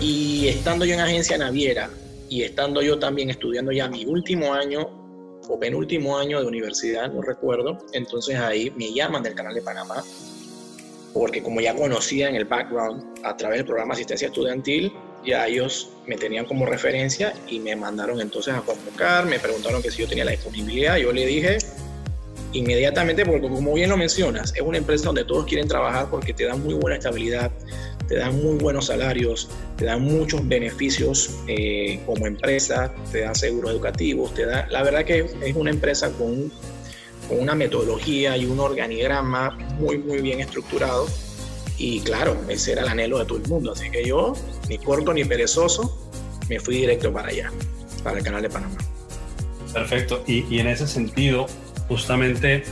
Y 0.00 0.48
estando 0.48 0.84
yo 0.84 0.94
en 0.94 1.00
agencia 1.00 1.38
naviera 1.38 1.88
y 2.28 2.42
estando 2.42 2.82
yo 2.82 2.98
también 2.98 3.30
estudiando 3.30 3.70
ya 3.70 3.86
mi 3.86 4.04
último 4.04 4.52
año 4.52 4.90
o 5.48 5.60
penúltimo 5.60 6.18
año 6.18 6.40
de 6.40 6.46
universidad, 6.48 7.12
no 7.12 7.22
recuerdo, 7.22 7.78
entonces 7.92 8.36
ahí 8.36 8.72
me 8.76 8.92
llaman 8.92 9.22
del 9.22 9.34
canal 9.34 9.54
de 9.54 9.62
Panamá, 9.62 10.02
porque 11.12 11.40
como 11.40 11.60
ya 11.60 11.76
conocía 11.76 12.28
en 12.28 12.34
el 12.34 12.46
background 12.46 13.04
a 13.22 13.36
través 13.36 13.58
del 13.58 13.66
programa 13.66 13.94
asistencia 13.94 14.26
estudiantil, 14.26 14.92
ya 15.24 15.46
ellos 15.46 15.90
me 16.06 16.16
tenían 16.16 16.44
como 16.44 16.66
referencia 16.66 17.34
y 17.48 17.60
me 17.60 17.76
mandaron 17.76 18.20
entonces 18.20 18.54
a 18.54 18.60
convocar, 18.60 19.26
me 19.26 19.38
preguntaron 19.38 19.82
que 19.82 19.90
si 19.90 20.02
yo 20.02 20.08
tenía 20.08 20.24
la 20.24 20.32
disponibilidad, 20.32 20.96
yo 20.96 21.12
le 21.12 21.26
dije 21.26 21.58
inmediatamente, 22.52 23.24
porque 23.24 23.48
como 23.48 23.74
bien 23.74 23.90
lo 23.90 23.96
mencionas, 23.96 24.52
es 24.54 24.60
una 24.60 24.78
empresa 24.78 25.06
donde 25.06 25.24
todos 25.24 25.46
quieren 25.46 25.68
trabajar 25.68 26.08
porque 26.10 26.34
te 26.34 26.44
dan 26.44 26.62
muy 26.62 26.74
buena 26.74 26.96
estabilidad, 26.96 27.50
te 28.08 28.16
dan 28.16 28.42
muy 28.42 28.58
buenos 28.58 28.86
salarios, 28.86 29.48
te 29.76 29.86
dan 29.86 30.02
muchos 30.02 30.46
beneficios 30.46 31.30
eh, 31.46 32.00
como 32.04 32.26
empresa, 32.26 32.92
te 33.10 33.20
dan 33.20 33.34
seguros 33.34 33.70
educativos, 33.70 34.34
te 34.34 34.44
da, 34.44 34.66
la 34.70 34.82
verdad 34.82 35.04
que 35.04 35.26
es 35.42 35.56
una 35.56 35.70
empresa 35.70 36.10
con, 36.12 36.52
con 37.28 37.40
una 37.40 37.54
metodología 37.54 38.36
y 38.36 38.44
un 38.44 38.60
organigrama 38.60 39.56
muy, 39.78 39.96
muy 39.98 40.20
bien 40.20 40.40
estructurado 40.40 41.06
y 41.82 42.00
claro, 42.00 42.36
ese 42.48 42.72
era 42.72 42.82
el 42.82 42.88
anhelo 42.88 43.18
de 43.18 43.24
todo 43.24 43.38
el 43.38 43.48
mundo. 43.48 43.72
Así 43.72 43.90
que 43.90 44.04
yo, 44.06 44.34
ni 44.68 44.78
corto 44.78 45.12
ni 45.12 45.24
perezoso, 45.24 46.08
me 46.48 46.60
fui 46.60 46.76
directo 46.76 47.12
para 47.12 47.30
allá, 47.30 47.50
para 48.04 48.18
el 48.18 48.24
canal 48.24 48.40
de 48.40 48.50
Panamá. 48.50 48.76
Perfecto. 49.72 50.22
Y, 50.28 50.44
y 50.48 50.60
en 50.60 50.68
ese 50.68 50.86
sentido, 50.86 51.46
justamente, 51.88 52.62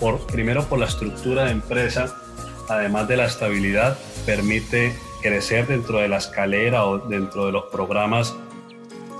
por, 0.00 0.26
primero 0.26 0.64
por 0.64 0.78
la 0.78 0.86
estructura 0.86 1.44
de 1.44 1.50
empresa, 1.50 2.16
además 2.70 3.08
de 3.08 3.18
la 3.18 3.26
estabilidad, 3.26 3.98
permite 4.24 4.96
crecer 5.20 5.66
dentro 5.66 5.98
de 5.98 6.08
la 6.08 6.16
escalera 6.16 6.86
o 6.86 6.96
dentro 6.96 7.44
de 7.44 7.52
los 7.52 7.64
programas, 7.64 8.34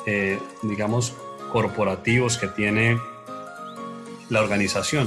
eh, 0.06 0.38
digamos, 0.62 1.12
corporativos 1.52 2.38
que 2.38 2.48
tiene 2.48 2.98
la 4.30 4.40
organización. 4.40 5.06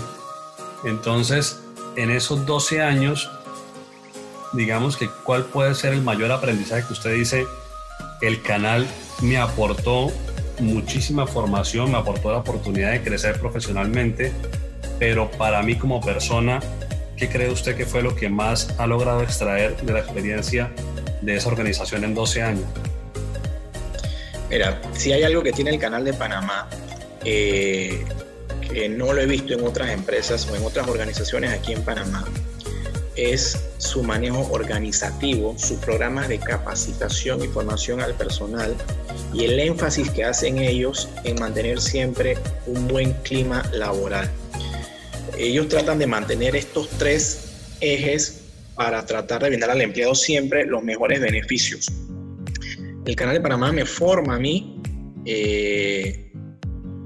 Entonces, 0.83 1.63
en 1.95 2.11
esos 2.11 2.45
12 2.45 2.83
años, 2.83 3.31
digamos 4.53 4.97
que 4.97 5.09
cuál 5.23 5.45
puede 5.45 5.75
ser 5.75 5.93
el 5.93 6.01
mayor 6.01 6.31
aprendizaje 6.31 6.85
que 6.87 6.93
usted 6.93 7.13
dice, 7.13 7.45
el 8.21 8.41
canal 8.41 8.87
me 9.21 9.37
aportó 9.37 10.11
muchísima 10.59 11.25
formación, 11.27 11.91
me 11.91 11.97
aportó 11.97 12.31
la 12.31 12.39
oportunidad 12.39 12.91
de 12.91 13.01
crecer 13.01 13.39
profesionalmente, 13.39 14.31
pero 14.97 15.31
para 15.31 15.61
mí 15.63 15.75
como 15.75 16.01
persona, 16.01 16.59
¿qué 17.15 17.29
cree 17.29 17.49
usted 17.49 17.75
que 17.75 17.85
fue 17.85 18.01
lo 18.01 18.15
que 18.15 18.29
más 18.29 18.75
ha 18.77 18.87
logrado 18.87 19.21
extraer 19.23 19.77
de 19.81 19.93
la 19.93 19.99
experiencia 19.99 20.71
de 21.21 21.35
esa 21.35 21.49
organización 21.49 22.03
en 22.03 22.13
12 22.13 22.41
años? 22.41 22.65
Mira, 24.49 24.81
si 24.93 25.13
hay 25.13 25.23
algo 25.23 25.43
que 25.43 25.51
tiene 25.51 25.69
el 25.69 25.79
canal 25.79 26.03
de 26.03 26.13
Panamá, 26.13 26.67
eh, 27.23 28.03
que 28.61 28.89
no 28.89 29.13
lo 29.13 29.21
he 29.21 29.25
visto 29.25 29.53
en 29.53 29.65
otras 29.65 29.91
empresas 29.91 30.47
o 30.49 30.55
en 30.55 30.63
otras 30.63 30.87
organizaciones 30.87 31.53
aquí 31.53 31.73
en 31.73 31.83
Panamá, 31.83 32.25
es 33.15 33.68
su 33.79 34.03
manejo 34.03 34.47
organizativo, 34.51 35.57
sus 35.57 35.79
programas 35.79 36.27
de 36.27 36.37
capacitación 36.37 37.43
y 37.43 37.47
formación 37.47 38.01
al 38.01 38.13
personal 38.13 38.75
y 39.33 39.45
el 39.45 39.57
énfasis 39.57 40.11
que 40.11 40.25
hacen 40.25 40.59
ellos 40.59 41.09
en 41.23 41.39
mantener 41.39 41.79
siempre 41.81 42.37
un 42.67 42.87
buen 42.87 43.13
clima 43.23 43.63
laboral. 43.73 44.29
Ellos 45.37 45.69
tratan 45.69 45.97
de 45.97 46.07
mantener 46.07 46.57
estos 46.57 46.89
tres 46.89 47.77
ejes 47.79 48.41
para 48.75 49.05
tratar 49.05 49.43
de 49.43 49.49
brindar 49.49 49.71
al 49.71 49.81
empleado 49.81 50.13
siempre 50.13 50.65
los 50.65 50.83
mejores 50.83 51.21
beneficios. 51.21 51.87
El 53.05 53.15
Canal 53.15 53.35
de 53.35 53.41
Panamá 53.41 53.71
me 53.71 53.85
forma 53.85 54.35
a 54.35 54.39
mí 54.39 54.81
eh, 55.25 56.31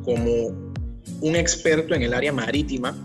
como 0.03 0.73
un 1.21 1.35
experto 1.35 1.93
en 1.93 2.01
el 2.01 2.15
área 2.15 2.33
marítima 2.33 2.97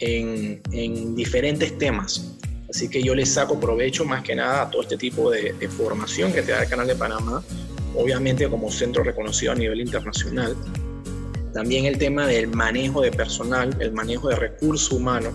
en, 0.00 0.60
en 0.72 1.14
diferentes 1.14 1.78
temas. 1.78 2.35
Así 2.68 2.88
que 2.88 3.02
yo 3.02 3.14
le 3.14 3.24
saco 3.24 3.60
provecho 3.60 4.04
más 4.04 4.22
que 4.22 4.34
nada 4.34 4.62
a 4.62 4.70
todo 4.70 4.82
este 4.82 4.96
tipo 4.96 5.30
de, 5.30 5.54
formación 5.68 6.32
que 6.32 6.42
te 6.42 6.52
da 6.52 6.62
el 6.62 6.68
Canal 6.68 6.86
de 6.86 6.96
Panamá, 6.96 7.42
obviamente 7.94 8.48
como 8.48 8.70
centro 8.70 9.04
reconocido 9.04 9.52
a 9.52 9.54
nivel 9.54 9.80
internacional. 9.80 10.56
También 11.52 11.86
el 11.86 11.96
tema 11.96 12.26
del 12.26 12.48
manejo 12.48 13.00
de 13.00 13.12
personal, 13.12 13.74
el 13.80 13.92
manejo 13.92 14.28
de 14.28 14.36
recursos 14.36 14.92
humanos, 14.92 15.32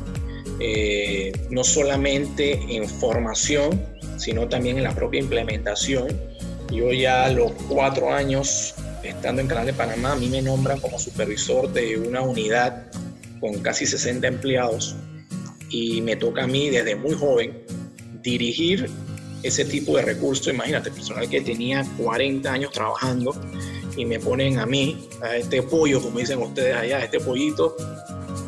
eh, 0.60 1.32
no 1.50 1.64
solamente 1.64 2.60
en 2.70 2.88
formación, 2.88 3.82
sino 4.18 4.48
también 4.48 4.78
en 4.78 4.84
la 4.84 4.94
propia 4.94 5.20
implementación. 5.20 6.08
Yo 6.72 6.92
ya 6.92 7.26
a 7.26 7.32
los 7.32 7.52
cuatro 7.68 8.14
años 8.14 8.76
estando 9.04 9.42
en 9.42 9.48
Canal 9.48 9.66
de 9.66 9.74
Panamá, 9.74 10.14
a 10.14 10.16
mí 10.16 10.28
me 10.30 10.42
nombran 10.42 10.80
como 10.80 11.00
supervisor 11.00 11.72
de 11.72 11.98
una 11.98 12.22
unidad 12.22 12.84
con 13.40 13.60
casi 13.60 13.86
60 13.86 14.28
empleados 14.28 14.96
y 15.72 16.02
me 16.02 16.18
toca 16.18 16.44
a 16.44 16.48
mí 16.48 16.70
desde 16.70 16.96
muy 16.96 17.14
joven 17.14 17.64
dirigir 18.22 18.90
ese 19.42 19.66
tipo 19.66 19.96
de 19.98 20.04
recursos. 20.04 20.48
Imagínate, 20.54 20.92
personal 20.92 21.28
que 21.30 21.42
tenía 21.42 21.86
40 21.98 22.52
años 22.52 22.72
trabajando 22.72 23.34
y 23.96 24.06
me 24.06 24.20
ponen 24.20 24.60
a 24.60 24.66
mí, 24.66 25.08
a 25.22 25.36
este 25.36 25.64
pollo, 25.64 26.02
como 26.02 26.20
dicen 26.20 26.40
ustedes 26.40 26.76
allá, 26.76 26.98
a 26.98 27.04
este 27.06 27.20
pollito, 27.20 27.76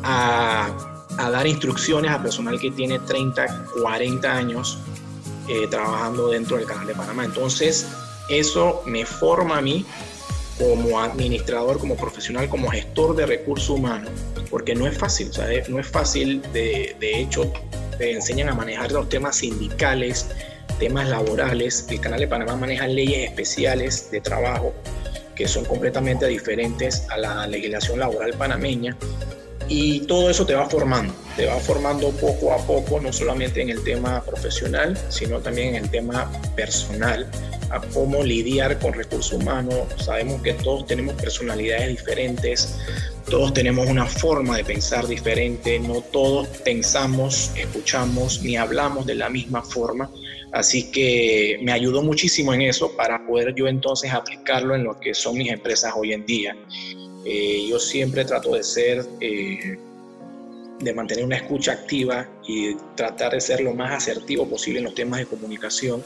a, 0.02 0.70
dar 1.16 1.46
instrucciones 1.46 2.10
a 2.10 2.22
personal 2.22 2.58
que 2.60 2.70
tiene 2.70 2.98
30, 2.98 3.66
40 3.80 4.36
años 4.36 4.78
eh, 5.48 5.66
trabajando 5.68 6.28
dentro 6.28 6.56
del 6.56 6.66
canal 6.66 6.86
de 6.86 6.94
Panamá. 6.94 7.24
Entonces, 7.24 7.86
eso 8.28 8.82
me 8.86 9.04
forma 9.06 9.58
a 9.58 9.60
mí 9.60 9.84
como 10.58 11.00
administrador, 11.00 11.78
como 11.78 11.96
profesional, 11.96 12.48
como 12.48 12.70
gestor 12.70 13.16
de 13.16 13.26
recursos 13.26 13.70
humanos 13.70 14.10
porque 14.54 14.76
no 14.76 14.86
es 14.86 14.96
fácil, 14.96 15.32
no 15.68 15.80
es 15.80 15.86
fácil, 15.88 16.40
de, 16.52 16.94
de 17.00 17.20
hecho, 17.20 17.52
te 17.98 18.12
enseñan 18.12 18.50
a 18.50 18.54
manejar 18.54 18.92
los 18.92 19.08
temas 19.08 19.38
sindicales, 19.38 20.28
temas 20.78 21.08
laborales, 21.08 21.86
el 21.90 22.00
Canal 22.00 22.20
de 22.20 22.28
Panamá 22.28 22.54
maneja 22.54 22.86
leyes 22.86 23.30
especiales 23.30 24.12
de 24.12 24.20
trabajo 24.20 24.72
que 25.34 25.48
son 25.48 25.64
completamente 25.64 26.28
diferentes 26.28 27.04
a 27.10 27.18
la 27.18 27.48
legislación 27.48 27.98
laboral 27.98 28.32
panameña 28.34 28.96
y 29.68 30.00
todo 30.00 30.30
eso 30.30 30.44
te 30.44 30.54
va 30.54 30.68
formando, 30.68 31.14
te 31.36 31.46
va 31.46 31.58
formando 31.58 32.10
poco 32.10 32.52
a 32.52 32.58
poco, 32.58 33.00
no 33.00 33.12
solamente 33.12 33.62
en 33.62 33.70
el 33.70 33.82
tema 33.82 34.22
profesional, 34.22 34.98
sino 35.08 35.40
también 35.40 35.74
en 35.74 35.84
el 35.84 35.90
tema 35.90 36.30
personal, 36.54 37.26
a 37.70 37.80
cómo 37.80 38.22
lidiar 38.22 38.78
con 38.78 38.92
recursos 38.92 39.32
humanos. 39.32 39.88
Sabemos 39.96 40.42
que 40.42 40.52
todos 40.54 40.86
tenemos 40.86 41.14
personalidades 41.14 41.88
diferentes, 41.88 42.78
todos 43.28 43.54
tenemos 43.54 43.88
una 43.88 44.06
forma 44.06 44.56
de 44.56 44.64
pensar 44.64 45.06
diferente, 45.06 45.78
no 45.78 46.02
todos 46.02 46.46
pensamos, 46.64 47.50
escuchamos 47.56 48.42
ni 48.42 48.56
hablamos 48.56 49.06
de 49.06 49.14
la 49.14 49.30
misma 49.30 49.62
forma. 49.62 50.10
Así 50.52 50.90
que 50.92 51.58
me 51.62 51.72
ayudó 51.72 52.02
muchísimo 52.02 52.54
en 52.54 52.62
eso 52.62 52.94
para 52.96 53.26
poder 53.26 53.54
yo 53.54 53.66
entonces 53.66 54.12
aplicarlo 54.12 54.74
en 54.76 54.84
lo 54.84 55.00
que 55.00 55.14
son 55.14 55.36
mis 55.36 55.50
empresas 55.50 55.92
hoy 55.96 56.12
en 56.12 56.24
día. 56.26 56.56
Eh, 57.24 57.66
yo 57.68 57.78
siempre 57.78 58.24
trato 58.24 58.54
de 58.54 58.62
ser, 58.62 59.04
eh, 59.20 59.78
de 60.80 60.92
mantener 60.92 61.24
una 61.24 61.36
escucha 61.36 61.72
activa 61.72 62.28
y 62.46 62.74
tratar 62.96 63.32
de 63.32 63.40
ser 63.40 63.60
lo 63.60 63.74
más 63.74 63.92
asertivo 63.92 64.46
posible 64.46 64.78
en 64.78 64.84
los 64.84 64.94
temas 64.94 65.20
de 65.20 65.26
comunicación 65.26 66.02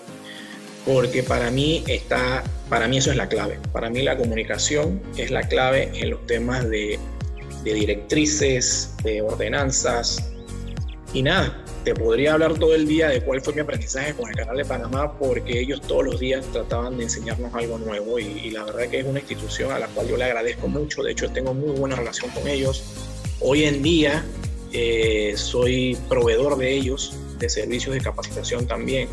porque 0.88 1.22
para 1.22 1.50
mí 1.50 1.84
está, 1.86 2.42
para 2.70 2.88
mí 2.88 2.96
eso 2.96 3.10
es 3.10 3.16
la 3.16 3.28
clave. 3.28 3.58
Para 3.72 3.90
mí 3.90 4.02
la 4.02 4.16
comunicación 4.16 5.02
es 5.18 5.30
la 5.30 5.42
clave 5.42 5.90
en 5.94 6.10
los 6.10 6.26
temas 6.26 6.68
de, 6.68 6.98
directrices, 7.62 8.94
de 9.04 9.20
ordenanzas 9.20 10.32
y 11.12 11.22
nada. 11.22 11.64
Te 11.84 11.94
podría 11.94 12.34
hablar 12.34 12.54
todo 12.54 12.74
el 12.74 12.86
día 12.86 13.08
de 13.08 13.22
cuál 13.22 13.40
fue 13.40 13.54
mi 13.54 13.60
aprendizaje 13.60 14.12
con 14.14 14.28
el 14.28 14.36
canal 14.36 14.56
de 14.56 14.64
Panamá 14.64 15.18
porque 15.18 15.60
ellos 15.60 15.80
todos 15.80 16.04
los 16.04 16.20
días 16.20 16.44
trataban 16.52 16.98
de 16.98 17.04
enseñarnos 17.04 17.54
algo 17.54 17.78
nuevo 17.78 18.18
y, 18.18 18.50
la 18.50 18.64
verdad 18.64 18.88
que 18.88 19.00
es 19.00 19.06
una 19.06 19.20
institución 19.20 19.72
a 19.72 19.78
la 19.78 19.86
cual 19.88 20.08
yo 20.08 20.16
le 20.16 20.24
agradezco 20.24 20.68
mucho. 20.68 21.02
De 21.02 21.12
hecho, 21.12 21.30
tengo 21.30 21.54
muy 21.54 21.78
buena 21.78 21.96
relación 21.96 22.30
con 22.32 22.46
ellos. 22.46 22.82
Hoy 23.40 23.64
en 23.64 23.82
día 23.82 24.24
eh, 24.72 25.32
soy 25.36 25.96
proveedor 26.08 26.58
de 26.58 26.74
ellos, 26.74 27.16
de 27.38 27.48
servicios 27.48 27.94
de 27.94 28.00
capacitación 28.00 28.66
también. 28.66 29.08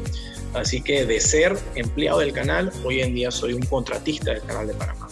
Así 0.54 0.82
que 0.82 1.06
de 1.06 1.20
ser 1.20 1.58
empleado 1.76 2.20
del 2.20 2.32
canal, 2.32 2.72
hoy 2.84 3.02
en 3.02 3.14
día 3.14 3.30
soy 3.30 3.54
un 3.54 3.62
contratista 3.64 4.32
del 4.32 4.42
canal 4.42 4.68
de 4.68 4.74
Panamá. 4.74 5.08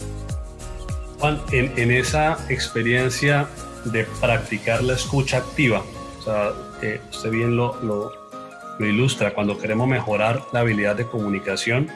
Juan, 1.18 1.40
en, 1.52 1.90
esa 1.90 2.38
experiencia 2.48 3.48
de 3.84 4.04
practicar 4.20 4.82
la 4.82 4.94
escucha 4.94 5.38
activa, 5.38 5.84
o 6.18 6.22
sea, 6.22 6.52
eh, 6.84 7.00
usted 7.10 7.30
bien 7.30 7.56
lo, 7.56 7.80
lo, 7.82 8.12
lo 8.78 8.86
ilustra, 8.86 9.34
cuando 9.34 9.58
queremos 9.58 9.88
mejorar 9.88 10.42
la 10.52 10.60
habilidad 10.60 10.96
de 10.96 11.06
comunicación, 11.06 11.88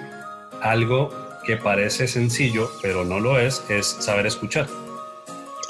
algo 0.62 1.10
que 1.44 1.56
parece 1.56 2.08
sencillo, 2.08 2.70
pero 2.82 3.04
no 3.04 3.20
lo 3.20 3.38
es, 3.38 3.62
es 3.68 3.86
saber 3.86 4.26
escuchar. 4.26 4.66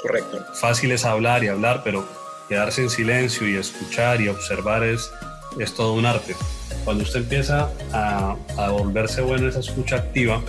Correcto. 0.01 0.45
Fácil 0.53 0.91
es 0.91 1.05
hablar 1.05 1.43
y 1.43 1.49
hablar, 1.49 1.81
pero 1.83 2.05
quedarse 2.47 2.81
en 2.81 2.89
silencio 2.89 3.47
y 3.47 3.55
escuchar 3.55 4.21
y 4.21 4.29
observar 4.29 4.83
es, 4.83 5.11
es 5.59 5.73
todo 5.73 5.93
un 5.93 6.05
arte. 6.05 6.35
Cuando 6.85 7.03
usted 7.03 7.21
empieza 7.21 7.69
a, 7.93 8.35
a 8.57 8.69
volverse 8.69 9.21
bueno 9.21 9.43
en 9.43 9.49
esa 9.49 9.59
escucha 9.59 9.97
activa, 9.97 10.41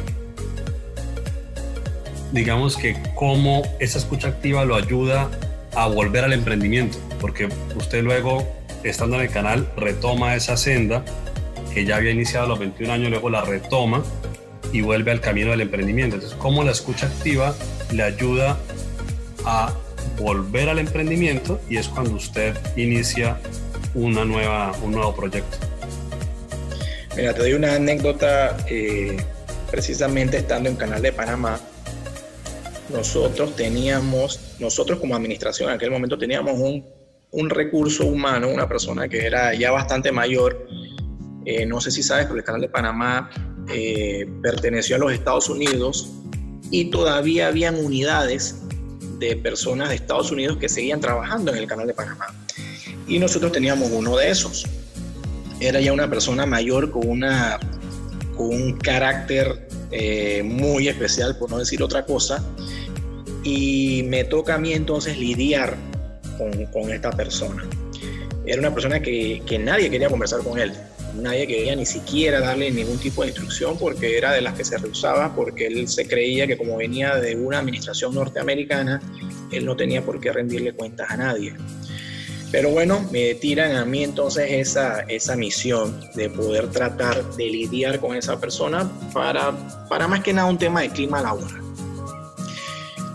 digamos 2.32 2.76
que 2.76 2.96
cómo 3.16 3.62
esa 3.80 3.98
escucha 3.98 4.28
activa 4.28 4.64
lo 4.64 4.76
ayuda 4.76 5.28
a 5.74 5.88
volver 5.88 6.24
al 6.24 6.32
emprendimiento, 6.32 6.98
porque 7.20 7.48
usted 7.76 8.02
luego, 8.02 8.46
estando 8.82 9.16
en 9.16 9.22
el 9.22 9.30
canal, 9.30 9.70
retoma 9.76 10.34
esa 10.34 10.56
senda 10.56 11.04
que 11.72 11.84
ya 11.84 11.96
había 11.96 12.10
iniciado 12.10 12.46
a 12.46 12.48
los 12.48 12.58
21 12.58 12.92
años, 12.92 13.10
luego 13.10 13.30
la 13.30 13.42
retoma 13.42 14.02
y 14.72 14.80
vuelve 14.80 15.10
al 15.10 15.20
camino 15.20 15.50
del 15.50 15.60
emprendimiento. 15.62 16.16
Entonces, 16.16 16.38
cómo 16.38 16.64
la 16.64 16.72
escucha 16.72 17.06
activa 17.06 17.54
le 17.92 18.02
ayuda 18.02 18.58
a 19.44 19.72
volver 20.18 20.68
al 20.68 20.78
emprendimiento 20.78 21.60
y 21.68 21.76
es 21.76 21.88
cuando 21.88 22.12
usted 22.12 22.56
inicia 22.76 23.38
una 23.94 24.24
nueva, 24.24 24.72
un 24.82 24.92
nuevo 24.92 25.14
proyecto. 25.14 25.58
Mira, 27.16 27.34
te 27.34 27.40
doy 27.40 27.54
una 27.54 27.74
anécdota, 27.74 28.56
eh, 28.68 29.16
precisamente 29.70 30.38
estando 30.38 30.68
en 30.68 30.76
Canal 30.76 31.02
de 31.02 31.12
Panamá, 31.12 31.60
nosotros 32.88 33.54
teníamos, 33.56 34.40
nosotros 34.58 34.98
como 34.98 35.14
administración 35.14 35.70
en 35.70 35.76
aquel 35.76 35.90
momento 35.90 36.18
teníamos 36.18 36.58
un, 36.58 36.84
un 37.32 37.50
recurso 37.50 38.06
humano, 38.06 38.48
una 38.48 38.68
persona 38.68 39.08
que 39.08 39.24
era 39.24 39.54
ya 39.54 39.70
bastante 39.70 40.10
mayor, 40.12 40.66
eh, 41.44 41.64
no 41.66 41.80
sé 41.80 41.90
si 41.90 42.02
sabes, 42.02 42.26
pero 42.26 42.38
el 42.38 42.44
Canal 42.44 42.60
de 42.60 42.68
Panamá 42.68 43.30
eh, 43.68 44.26
perteneció 44.42 44.96
a 44.96 44.98
los 44.98 45.12
Estados 45.12 45.48
Unidos 45.48 46.10
y 46.70 46.90
todavía 46.90 47.48
habían 47.48 47.76
unidades 47.76 48.62
de 49.18 49.36
personas 49.36 49.90
de 49.90 49.96
Estados 49.96 50.30
Unidos 50.32 50.56
que 50.58 50.68
seguían 50.68 51.00
trabajando 51.00 51.52
en 51.52 51.58
el 51.58 51.66
Canal 51.66 51.86
de 51.86 51.94
Panamá. 51.94 52.26
Y 53.06 53.18
nosotros 53.18 53.52
teníamos 53.52 53.90
uno 53.90 54.16
de 54.16 54.30
esos. 54.30 54.66
Era 55.60 55.80
ya 55.80 55.92
una 55.92 56.08
persona 56.08 56.46
mayor 56.46 56.90
con, 56.90 57.06
una, 57.06 57.58
con 58.36 58.46
un 58.48 58.76
carácter 58.78 59.68
eh, 59.90 60.42
muy 60.42 60.88
especial, 60.88 61.36
por 61.36 61.50
no 61.50 61.58
decir 61.58 61.82
otra 61.82 62.06
cosa, 62.06 62.42
y 63.42 64.04
me 64.06 64.24
toca 64.24 64.54
a 64.54 64.58
mí 64.58 64.72
entonces 64.72 65.18
lidiar 65.18 65.76
con, 66.40 66.64
con 66.66 66.90
esta 66.90 67.10
persona. 67.10 67.62
Era 68.46 68.58
una 68.58 68.72
persona 68.72 69.00
que, 69.00 69.42
que, 69.44 69.58
nadie 69.58 69.90
quería 69.90 70.08
conversar 70.08 70.40
con 70.40 70.58
él, 70.58 70.72
nadie 71.14 71.46
quería 71.46 71.76
ni 71.76 71.84
siquiera 71.84 72.40
darle 72.40 72.70
ningún 72.70 72.98
tipo 72.98 73.22
de 73.22 73.28
instrucción 73.28 73.76
porque 73.78 74.16
era 74.16 74.32
de 74.32 74.40
las 74.40 74.54
que 74.54 74.64
se 74.64 74.78
rehusaba, 74.78 75.34
porque 75.36 75.66
él 75.66 75.86
se 75.88 76.08
creía 76.08 76.46
que 76.46 76.56
como 76.56 76.78
venía 76.78 77.16
de 77.16 77.36
una 77.36 77.58
administración 77.58 78.14
norteamericana, 78.14 79.02
él 79.52 79.66
no 79.66 79.76
tenía 79.76 80.02
por 80.02 80.18
qué 80.18 80.32
rendirle 80.32 80.72
cuentas 80.72 81.10
a 81.10 81.16
nadie. 81.18 81.54
Pero 82.50 82.70
bueno, 82.70 83.06
me 83.12 83.34
tiran 83.34 83.76
a 83.76 83.84
mí 83.84 84.02
entonces 84.02 84.46
esa, 84.50 85.00
esa 85.02 85.36
misión 85.36 86.00
de 86.14 86.30
poder 86.30 86.68
tratar 86.70 87.24
de 87.36 87.44
lidiar 87.44 88.00
con 88.00 88.16
esa 88.16 88.40
persona 88.40 88.90
para, 89.12 89.52
para 89.88 90.08
más 90.08 90.20
que 90.20 90.32
nada 90.32 90.48
un 90.48 90.58
tema 90.58 90.80
de 90.80 90.88
clima 90.88 91.22
laboral. 91.22 91.60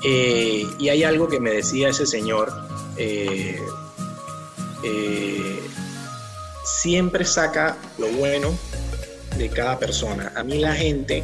Eh, 0.08 0.64
y 0.78 0.90
hay 0.90 1.04
algo 1.04 1.28
que 1.28 1.40
me 1.40 1.52
decía 1.52 1.90
ese 1.90 2.06
señor, 2.06 2.54
eh, 2.98 3.60
eh, 4.84 5.60
siempre 6.64 7.26
saca 7.26 7.78
lo 7.98 8.08
bueno 8.10 8.54
de 9.38 9.50
cada 9.50 9.80
persona. 9.80 10.32
A 10.36 10.44
mí 10.44 10.60
la 10.60 10.74
gente, 10.74 11.24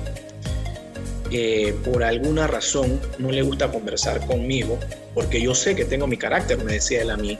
por 1.84 2.03
alguna 2.03 2.47
razón, 2.47 2.99
no 3.17 3.31
le 3.31 3.41
gusta 3.41 3.71
conversar 3.71 4.25
conmigo, 4.27 4.77
porque 5.13 5.41
yo 5.41 5.55
sé 5.55 5.75
que 5.75 5.86
tengo 5.86 6.07
mi 6.07 6.17
carácter, 6.17 6.57
me 6.63 6.73
decía 6.73 7.01
él 7.01 7.10
a 7.10 7.17
mí, 7.17 7.38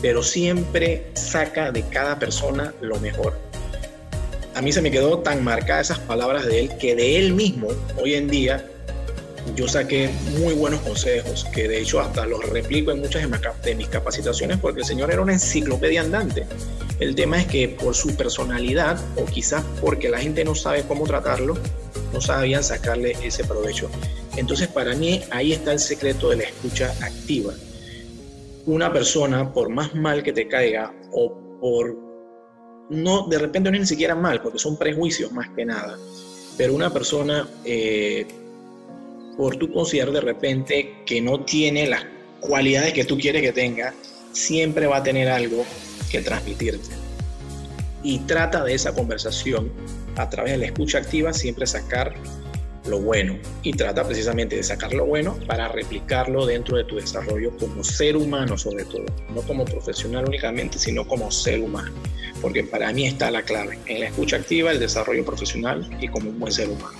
pero 0.00 0.22
siempre 0.22 1.06
saca 1.14 1.72
de 1.72 1.82
cada 1.88 2.18
persona 2.18 2.72
lo 2.80 2.98
mejor. 3.00 3.38
A 4.54 4.62
mí 4.62 4.72
se 4.72 4.82
me 4.82 4.90
quedó 4.90 5.18
tan 5.20 5.42
marcada 5.44 5.80
esas 5.80 5.98
palabras 6.00 6.46
de 6.46 6.60
él 6.60 6.76
que 6.78 6.94
de 6.94 7.18
él 7.18 7.34
mismo, 7.34 7.68
hoy 7.96 8.14
en 8.14 8.28
día, 8.28 8.64
yo 9.54 9.68
saqué 9.68 10.10
muy 10.38 10.54
buenos 10.54 10.80
consejos, 10.80 11.46
que 11.52 11.68
de 11.68 11.80
hecho 11.80 12.00
hasta 12.00 12.26
los 12.26 12.48
replico 12.48 12.90
en 12.90 13.00
muchas 13.00 13.22
de 13.62 13.74
mis 13.74 13.88
capacitaciones 13.88 14.58
porque 14.58 14.80
el 14.80 14.86
señor 14.86 15.10
era 15.10 15.22
una 15.22 15.32
enciclopedia 15.32 16.00
andante. 16.00 16.46
El 16.98 17.14
tema 17.14 17.40
es 17.40 17.46
que 17.46 17.68
por 17.68 17.94
su 17.94 18.14
personalidad 18.16 19.00
o 19.16 19.24
quizás 19.24 19.64
porque 19.80 20.10
la 20.10 20.18
gente 20.18 20.44
no 20.44 20.54
sabe 20.54 20.84
cómo 20.86 21.06
tratarlo, 21.06 21.56
no 22.12 22.20
sabían 22.20 22.62
sacarle 22.62 23.16
ese 23.22 23.44
provecho. 23.44 23.90
Entonces 24.36 24.68
para 24.68 24.94
mí 24.94 25.22
ahí 25.30 25.52
está 25.52 25.72
el 25.72 25.78
secreto 25.78 26.30
de 26.30 26.36
la 26.36 26.42
escucha 26.44 26.94
activa. 27.00 27.54
Una 28.66 28.92
persona, 28.92 29.52
por 29.52 29.70
más 29.70 29.94
mal 29.94 30.22
que 30.22 30.32
te 30.32 30.46
caiga 30.46 30.92
o 31.12 31.58
por... 31.60 31.96
No, 32.90 33.26
de 33.28 33.38
repente 33.38 33.70
no 33.70 33.76
es 33.76 33.82
ni 33.82 33.86
siquiera 33.86 34.14
mal, 34.14 34.42
porque 34.42 34.58
son 34.58 34.76
prejuicios 34.76 35.32
más 35.32 35.48
que 35.50 35.64
nada, 35.64 35.96
pero 36.56 36.74
una 36.74 36.92
persona 36.92 37.48
eh, 37.64 38.26
por 39.36 39.56
tu 39.56 39.72
considerar 39.72 40.12
de 40.12 40.20
repente 40.20 40.94
que 41.06 41.20
no 41.20 41.44
tiene 41.44 41.86
las 41.86 42.04
cualidades 42.40 42.92
que 42.92 43.04
tú 43.04 43.18
quieres 43.18 43.42
que 43.42 43.52
tenga, 43.52 43.94
siempre 44.32 44.86
va 44.86 44.98
a 44.98 45.02
tener 45.02 45.28
algo 45.28 45.64
que 46.10 46.20
transmitirte. 46.20 46.88
Y 48.02 48.20
trata 48.20 48.64
de 48.64 48.74
esa 48.74 48.94
conversación 48.94 49.70
a 50.16 50.28
través 50.28 50.52
de 50.52 50.58
la 50.58 50.66
escucha 50.66 50.98
activa 50.98 51.32
siempre 51.32 51.66
sacar 51.66 52.14
lo 52.86 52.98
bueno 53.00 53.38
y 53.62 53.72
trata 53.72 54.06
precisamente 54.06 54.56
de 54.56 54.62
sacar 54.62 54.92
lo 54.94 55.04
bueno 55.04 55.38
para 55.46 55.68
replicarlo 55.68 56.46
dentro 56.46 56.76
de 56.76 56.84
tu 56.84 56.96
desarrollo 56.96 57.56
como 57.58 57.84
ser 57.84 58.16
humano 58.16 58.56
sobre 58.56 58.84
todo, 58.84 59.04
no 59.34 59.42
como 59.42 59.64
profesional 59.64 60.24
únicamente, 60.26 60.78
sino 60.78 61.06
como 61.06 61.30
ser 61.30 61.60
humano, 61.60 61.92
porque 62.40 62.64
para 62.64 62.92
mí 62.92 63.06
está 63.06 63.30
la 63.30 63.42
clave 63.42 63.78
en 63.86 64.00
la 64.00 64.06
escucha 64.06 64.36
activa, 64.36 64.72
el 64.72 64.80
desarrollo 64.80 65.24
profesional 65.24 65.88
y 66.00 66.08
como 66.08 66.30
un 66.30 66.40
buen 66.40 66.52
ser 66.52 66.68
humano. 66.68 66.96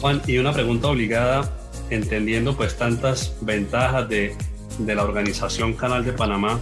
Juan, 0.00 0.20
y 0.26 0.38
una 0.38 0.52
pregunta 0.52 0.88
obligada, 0.88 1.50
entendiendo 1.90 2.56
pues 2.56 2.76
tantas 2.76 3.34
ventajas 3.40 4.08
de, 4.08 4.36
de 4.78 4.94
la 4.94 5.04
organización 5.04 5.72
Canal 5.72 6.04
de 6.04 6.12
Panamá, 6.12 6.60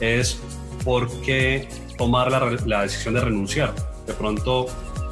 es 0.00 0.38
por 0.84 1.10
qué 1.20 1.68
tomar 1.98 2.30
la, 2.30 2.56
la, 2.64 2.82
decisión 2.82 3.14
de 3.14 3.20
renunciar. 3.20 3.74
De 4.06 4.14
pronto 4.14 4.66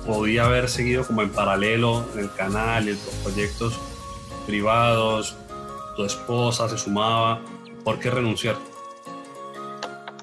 podía 0.06 0.46
haber 0.46 0.68
seguido 0.68 1.06
como 1.06 1.22
en 1.22 1.30
paralelo 1.30 2.04
el 2.16 2.32
canal 2.32 2.86
los 2.86 2.96
proyectos 3.22 3.78
privados, 4.46 5.36
tu 5.94 6.04
esposa 6.04 6.68
se 6.68 6.78
sumaba, 6.78 7.42
¿por 7.84 7.98
qué 7.98 8.10
renunciar? 8.10 8.56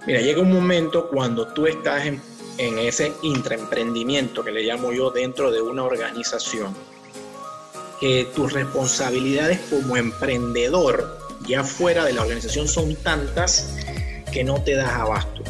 Mira, 0.08 0.22
llega 0.22 0.42
un 0.42 0.52
momento 0.52 1.08
cuando 1.10 1.48
tú 1.50 1.68
estás 1.68 2.06
en, 2.08 2.20
en 2.58 2.80
ese 2.80 3.14
intraemprendimiento 3.22 4.44
que 4.44 4.52
le 4.52 4.64
llamo 4.64 4.92
yo 4.92 5.12
dentro 5.12 5.52
de 5.52 5.62
una 5.62 5.84
organización 5.84 6.74
que 8.00 8.28
tus 8.36 8.54
responsabilidades 8.54 9.60
como 9.70 9.98
emprendedor 9.98 11.18
ya 11.48 11.64
fuera 11.64 12.06
de 12.06 12.14
la 12.14 12.22
organización 12.22 12.68
son 12.68 12.96
tantas 12.96 13.74
que 14.32 14.44
no 14.44 14.62
te 14.62 14.76
das 14.76 14.92
abasto. 14.92 15.44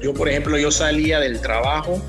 Yo, 0.00 0.12
por 0.14 0.28
ejemplo, 0.28 0.58
yo 0.58 0.70
salía 0.70 1.20
del 1.20 1.40
trabajo, 1.40 2.00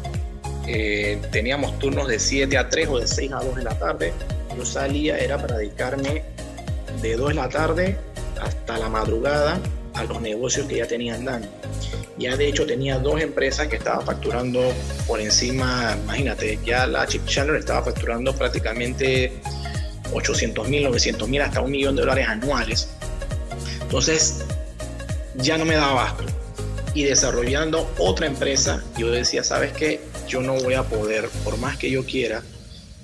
eh, 0.67 1.21
teníamos 1.31 1.77
turnos 1.79 2.07
de 2.07 2.19
7 2.19 2.57
a 2.57 2.69
3 2.69 2.89
o 2.89 2.99
de 2.99 3.07
6 3.07 3.31
a 3.31 3.37
2 3.37 3.55
de 3.55 3.63
la 3.63 3.77
tarde. 3.77 4.13
Yo 4.57 4.65
salía, 4.65 5.17
era 5.17 5.37
para 5.37 5.57
dedicarme 5.57 6.23
de 7.01 7.15
2 7.15 7.29
de 7.29 7.33
la 7.35 7.49
tarde 7.49 7.97
hasta 8.41 8.77
la 8.77 8.89
madrugada 8.89 9.59
a 9.93 10.03
los 10.03 10.21
negocios 10.21 10.67
que 10.67 10.77
ya 10.77 10.87
tenían 10.87 11.25
dando. 11.25 11.47
Ya 12.17 12.35
de 12.35 12.47
hecho 12.47 12.65
tenía 12.65 12.97
dos 12.97 13.21
empresas 13.21 13.67
que 13.67 13.75
estaban 13.75 14.05
facturando 14.05 14.73
por 15.05 15.19
encima, 15.21 15.95
imagínate, 16.03 16.59
ya 16.65 16.87
la 16.87 17.05
Chip 17.05 17.25
Chandler 17.25 17.57
estaba 17.57 17.83
facturando 17.83 18.33
prácticamente 18.35 19.31
800 20.11 20.67
mil, 20.67 20.83
900 20.83 21.29
mil, 21.29 21.41
hasta 21.41 21.61
un 21.61 21.71
millón 21.71 21.95
de 21.95 22.01
dólares 22.01 22.27
anuales. 22.27 22.89
Entonces, 23.81 24.45
ya 25.35 25.57
no 25.57 25.65
me 25.65 25.75
daba 25.75 25.91
abasto. 25.91 26.23
Y 26.93 27.03
desarrollando 27.03 27.91
otra 27.99 28.25
empresa, 28.25 28.83
yo 28.97 29.11
decía, 29.11 29.43
¿sabes 29.43 29.71
qué? 29.73 30.01
Yo 30.27 30.41
no 30.41 30.55
voy 30.55 30.73
a 30.73 30.83
poder, 30.83 31.29
por 31.43 31.57
más 31.57 31.77
que 31.77 31.91
yo 31.91 32.03
quiera, 32.03 32.41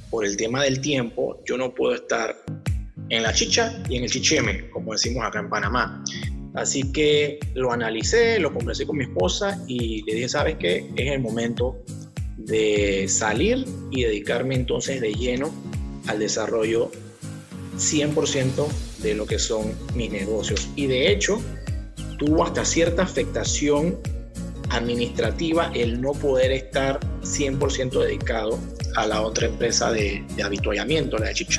por 0.10 0.26
el 0.26 0.36
tema 0.36 0.64
del 0.64 0.82
tiempo, 0.82 1.40
yo 1.46 1.58
no 1.58 1.74
puedo 1.74 1.96
estar 1.96 2.36
en 3.10 3.24
la 3.24 3.34
chicha 3.34 3.82
y 3.90 3.98
en 3.98 4.04
el 4.04 4.10
chicheme, 4.10 4.70
como 4.72 4.94
decimos 4.94 5.24
acá 5.24 5.40
en 5.40 5.50
Panamá. 5.50 6.04
Así 6.56 6.92
que 6.92 7.40
lo 7.56 7.72
analicé, 7.72 8.40
lo 8.40 8.54
conversé 8.54 8.86
con 8.86 8.98
mi 8.98 9.06
esposa 9.06 9.64
y 9.68 10.04
le 10.04 10.16
dije, 10.16 10.30
¿sabes 10.30 10.58
qué? 10.60 10.90
Es 10.96 11.12
el 11.12 11.20
momento 11.20 11.84
de 12.38 13.08
salir 13.08 13.66
y 13.92 14.04
dedicarme 14.04 14.56
entonces 14.56 15.02
de 15.02 15.14
lleno 15.14 15.52
al 16.08 16.20
desarrollo 16.20 16.92
100% 17.78 18.68
de 19.02 19.16
lo 19.16 19.26
que 19.26 19.40
son 19.40 19.74
mis 19.96 20.12
negocios. 20.12 20.68
Y 20.76 20.88
de 20.88 21.12
hecho, 21.12 21.42
tuvo 22.18 22.44
hasta 22.44 22.66
cierta 22.66 23.04
afectación 23.04 23.98
administrativa 24.70 25.72
el 25.74 26.02
no 26.02 26.14
poder 26.14 26.52
estar 26.52 27.00
100% 27.22 28.00
dedicado 28.00 28.60
a 28.96 29.08
la 29.08 29.22
otra 29.22 29.48
empresa 29.48 29.92
de, 29.92 30.24
de 30.36 30.44
la 30.44 30.50
de 30.50 31.34
Chip 31.34 31.50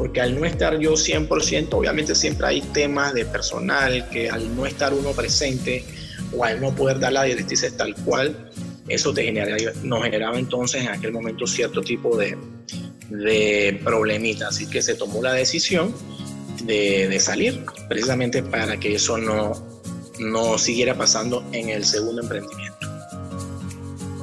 porque 0.00 0.22
al 0.22 0.40
no 0.40 0.46
estar 0.46 0.78
yo 0.78 0.94
100%, 0.94 1.68
obviamente 1.72 2.14
siempre 2.14 2.46
hay 2.46 2.62
temas 2.62 3.12
de 3.12 3.26
personal 3.26 4.08
que 4.08 4.30
al 4.30 4.56
no 4.56 4.64
estar 4.64 4.94
uno 4.94 5.10
presente 5.10 5.84
o 6.34 6.42
al 6.42 6.58
no 6.58 6.74
poder 6.74 6.98
dar 6.98 7.12
la 7.12 7.24
directrices 7.24 7.76
tal 7.76 7.94
cual, 7.96 8.50
eso 8.88 9.12
te 9.12 9.30
nos 9.82 10.02
generaba 10.02 10.38
entonces 10.38 10.80
en 10.80 10.88
aquel 10.88 11.12
momento 11.12 11.46
cierto 11.46 11.82
tipo 11.82 12.16
de, 12.16 12.34
de 13.10 13.78
problemita. 13.84 14.48
Así 14.48 14.66
que 14.70 14.80
se 14.80 14.94
tomó 14.94 15.22
la 15.22 15.34
decisión 15.34 15.94
de, 16.64 17.06
de, 17.06 17.20
salir, 17.20 17.62
precisamente 17.86 18.42
para 18.42 18.80
que 18.80 18.94
eso 18.94 19.18
no, 19.18 19.52
no 20.18 20.56
siguiera 20.56 20.94
pasando 20.94 21.44
en 21.52 21.68
el 21.68 21.84
segundo 21.84 22.22
emprendimiento. 22.22 22.88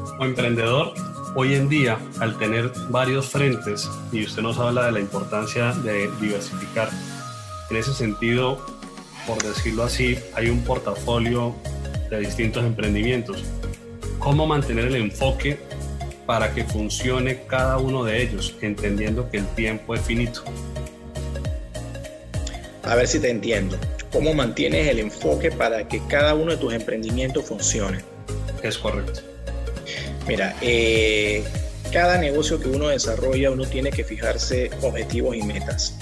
Como 0.08 0.26
emprendedor, 0.26 0.94
hoy 1.40 1.54
en 1.54 1.70
día, 1.70 2.00
al 2.20 2.36
tener 2.40 2.72
varios 2.90 3.28
frentes, 3.28 3.88
y 4.12 4.24
usted 4.24 4.42
nos 4.42 4.58
habla 4.58 4.88
de 4.88 4.94
la 4.94 5.00
importancia 5.00 5.72
de 5.72 6.10
diversificar, 6.20 6.90
en 7.70 7.78
ese 7.78 7.94
sentido, 7.94 8.66
por 9.28 9.44
decirlo 9.44 9.84
así, 9.84 10.18
hay 10.34 10.50
un 10.50 10.64
portafolio 10.64 11.56
de 12.10 12.22
distintos 12.22 12.66
emprendimientos. 12.66 13.44
¿Cómo 14.18 14.48
mantener 14.48 14.88
el 14.88 14.96
enfoque 14.96 15.60
para 16.26 16.56
que 16.56 16.64
funcione 16.64 17.44
cada 17.46 17.78
uno 17.78 18.04
de 18.04 18.24
ellos, 18.24 18.56
entendiendo 18.62 19.30
que 19.30 19.38
el 19.38 19.48
tiempo 19.50 19.94
es 19.94 20.02
finito? 20.02 20.44
A 22.82 22.96
ver 22.96 23.08
si 23.08 23.20
te 23.20 23.30
entiendo. 23.30 23.78
¿Cómo 24.12 24.34
mantienes 24.34 24.88
el 24.88 24.98
enfoque 24.98 25.52
para 25.52 25.88
que 25.88 26.02
cada 26.08 26.34
uno 26.34 26.54
de 26.54 26.58
tus 26.58 26.74
emprendimientos 26.74 27.46
funcione? 27.46 28.00
Es 28.64 28.76
correcto. 28.80 29.37
Mira, 30.28 30.56
eh, 30.62 31.44
cada 31.92 32.18
negocio 32.18 32.60
que 32.60 32.68
uno 32.68 32.90
desarrolla, 32.90 33.50
uno 33.50 33.66
tiene 33.66 33.92
que 33.92 34.04
fijarse 34.04 34.70
objetivos 34.82 35.38
y 35.38 35.44
metas. 35.44 35.96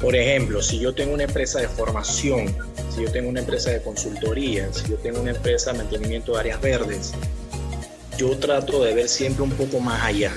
Por 0.00 0.16
ejemplo, 0.16 0.62
si 0.62 0.78
yo 0.78 0.94
tengo 0.94 1.12
una 1.12 1.24
empresa 1.24 1.60
de 1.60 1.68
formación, 1.68 2.56
si 2.94 3.02
yo 3.02 3.12
tengo 3.12 3.28
una 3.28 3.40
empresa 3.40 3.70
de 3.70 3.82
consultoría, 3.82 4.72
si 4.72 4.88
yo 4.88 4.96
tengo 4.96 5.20
una 5.20 5.32
empresa 5.32 5.72
de 5.72 5.78
mantenimiento 5.78 6.32
de 6.32 6.40
áreas 6.40 6.60
verdes, 6.60 7.12
yo 8.16 8.36
trato 8.38 8.82
de 8.82 8.94
ver 8.94 9.08
siempre 9.08 9.42
un 9.42 9.50
poco 9.50 9.80
más 9.80 10.02
allá. 10.04 10.32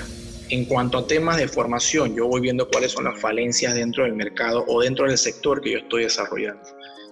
En 0.50 0.66
cuanto 0.66 0.98
a 0.98 1.06
temas 1.06 1.38
de 1.38 1.48
formación, 1.48 2.14
yo 2.14 2.26
voy 2.26 2.42
viendo 2.42 2.68
cuáles 2.68 2.92
son 2.92 3.04
las 3.04 3.18
falencias 3.18 3.74
dentro 3.74 4.04
del 4.04 4.12
mercado 4.12 4.64
o 4.68 4.82
dentro 4.82 5.06
del 5.06 5.16
sector 5.16 5.62
que 5.62 5.72
yo 5.72 5.78
estoy 5.78 6.02
desarrollando. 6.02 6.62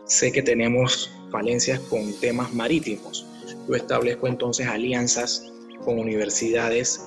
Sé 0.05 0.31
que 0.33 0.42
tenemos 0.42 1.11
falencias 1.31 1.81
con 1.81 2.12
temas 2.20 2.53
marítimos. 2.53 3.30
Yo 3.68 3.75
establezco 3.75 4.27
entonces 4.27 4.66
alianzas 4.66 5.51
con 5.85 5.99
universidades 5.99 7.01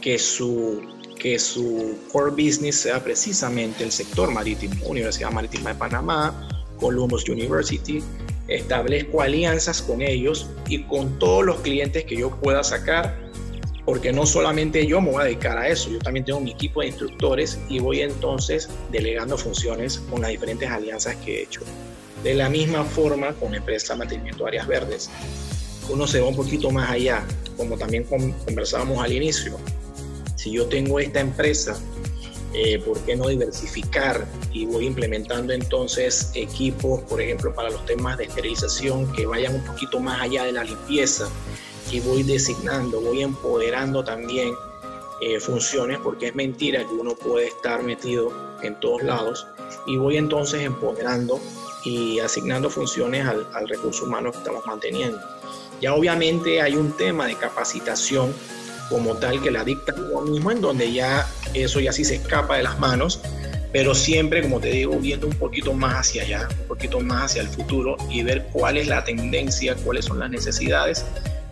que 0.00 0.18
su, 0.18 0.82
que 1.18 1.38
su 1.38 1.98
core 2.12 2.30
business 2.30 2.76
sea 2.76 3.02
precisamente 3.02 3.84
el 3.84 3.92
sector 3.92 4.30
marítimo. 4.30 4.74
Universidad 4.86 5.30
Marítima 5.30 5.72
de 5.72 5.78
Panamá, 5.78 6.48
Columbus 6.78 7.28
University, 7.28 8.02
establezco 8.48 9.22
alianzas 9.22 9.82
con 9.82 10.02
ellos 10.02 10.48
y 10.68 10.82
con 10.84 11.18
todos 11.18 11.44
los 11.44 11.60
clientes 11.60 12.04
que 12.04 12.16
yo 12.16 12.30
pueda 12.40 12.64
sacar, 12.64 13.16
porque 13.84 14.12
no 14.12 14.26
solamente 14.26 14.86
yo 14.86 15.00
me 15.00 15.10
voy 15.12 15.22
a 15.22 15.24
dedicar 15.24 15.58
a 15.58 15.68
eso, 15.68 15.90
yo 15.90 15.98
también 15.98 16.24
tengo 16.24 16.40
mi 16.40 16.52
equipo 16.52 16.80
de 16.80 16.88
instructores 16.88 17.58
y 17.68 17.78
voy 17.78 18.00
entonces 18.00 18.68
delegando 18.90 19.38
funciones 19.38 19.98
con 20.10 20.22
las 20.22 20.30
diferentes 20.30 20.68
alianzas 20.70 21.16
que 21.16 21.38
he 21.38 21.42
hecho. 21.42 21.60
De 22.24 22.34
la 22.34 22.48
misma 22.50 22.84
forma 22.84 23.32
con 23.34 23.52
la 23.52 23.58
empresa 23.58 23.96
Mantenimiento 23.96 24.46
Áreas 24.46 24.66
Verdes, 24.66 25.10
uno 25.90 26.06
se 26.06 26.20
va 26.20 26.28
un 26.28 26.36
poquito 26.36 26.70
más 26.70 26.90
allá, 26.90 27.24
como 27.56 27.76
también 27.76 28.04
conversábamos 28.04 29.02
al 29.02 29.12
inicio. 29.12 29.56
Si 30.36 30.52
yo 30.52 30.66
tengo 30.66 30.98
esta 30.98 31.20
empresa 31.20 31.78
eh, 32.52 32.80
¿por 32.80 32.98
qué 33.00 33.14
no 33.14 33.28
diversificar? 33.28 34.26
Y 34.52 34.66
voy 34.66 34.86
implementando 34.86 35.52
entonces 35.52 36.32
equipos, 36.34 37.00
por 37.02 37.20
ejemplo, 37.20 37.54
para 37.54 37.70
los 37.70 37.84
temas 37.86 38.18
de 38.18 38.24
esterilización 38.24 39.10
que 39.12 39.24
vayan 39.24 39.54
un 39.54 39.64
poquito 39.64 40.00
más 40.00 40.20
allá 40.20 40.44
de 40.44 40.52
la 40.52 40.64
limpieza 40.64 41.28
y 41.92 42.00
voy 42.00 42.24
designando, 42.24 43.00
voy 43.00 43.22
empoderando 43.22 44.02
también 44.02 44.52
eh, 45.20 45.38
funciones 45.38 45.98
porque 46.02 46.28
es 46.28 46.34
mentira 46.34 46.84
que 46.84 46.92
uno 46.92 47.14
puede 47.14 47.48
estar 47.48 47.82
metido 47.84 48.32
en 48.62 48.78
todos 48.80 49.02
lados 49.02 49.46
y 49.86 49.96
voy 49.96 50.16
entonces 50.16 50.62
empoderando 50.62 51.38
y 51.84 52.18
asignando 52.18 52.68
funciones 52.68 53.26
al, 53.26 53.46
al 53.54 53.68
recurso 53.68 54.06
humano 54.06 54.32
que 54.32 54.38
estamos 54.38 54.66
manteniendo. 54.66 55.20
Ya 55.80 55.94
obviamente 55.94 56.60
hay 56.60 56.76
un 56.76 56.96
tema 56.96 57.26
de 57.26 57.36
capacitación 57.36 58.34
como 58.88 59.16
tal 59.16 59.40
que 59.40 59.50
la 59.50 59.64
dicta 59.64 59.94
uno 59.94 60.22
mismo, 60.22 60.50
en 60.50 60.60
donde 60.60 60.92
ya 60.92 61.26
eso 61.54 61.80
ya 61.80 61.92
sí 61.92 62.04
se 62.04 62.16
escapa 62.16 62.56
de 62.56 62.64
las 62.64 62.78
manos, 62.78 63.20
pero 63.72 63.94
siempre, 63.94 64.42
como 64.42 64.60
te 64.60 64.70
digo, 64.70 64.98
viendo 64.98 65.28
un 65.28 65.34
poquito 65.34 65.72
más 65.72 66.08
hacia 66.08 66.22
allá, 66.24 66.48
un 66.62 66.66
poquito 66.66 67.00
más 67.00 67.26
hacia 67.26 67.42
el 67.42 67.48
futuro 67.48 67.96
y 68.10 68.22
ver 68.24 68.48
cuál 68.52 68.76
es 68.76 68.88
la 68.88 69.04
tendencia, 69.04 69.76
cuáles 69.76 70.06
son 70.06 70.18
las 70.18 70.28
necesidades 70.28 71.04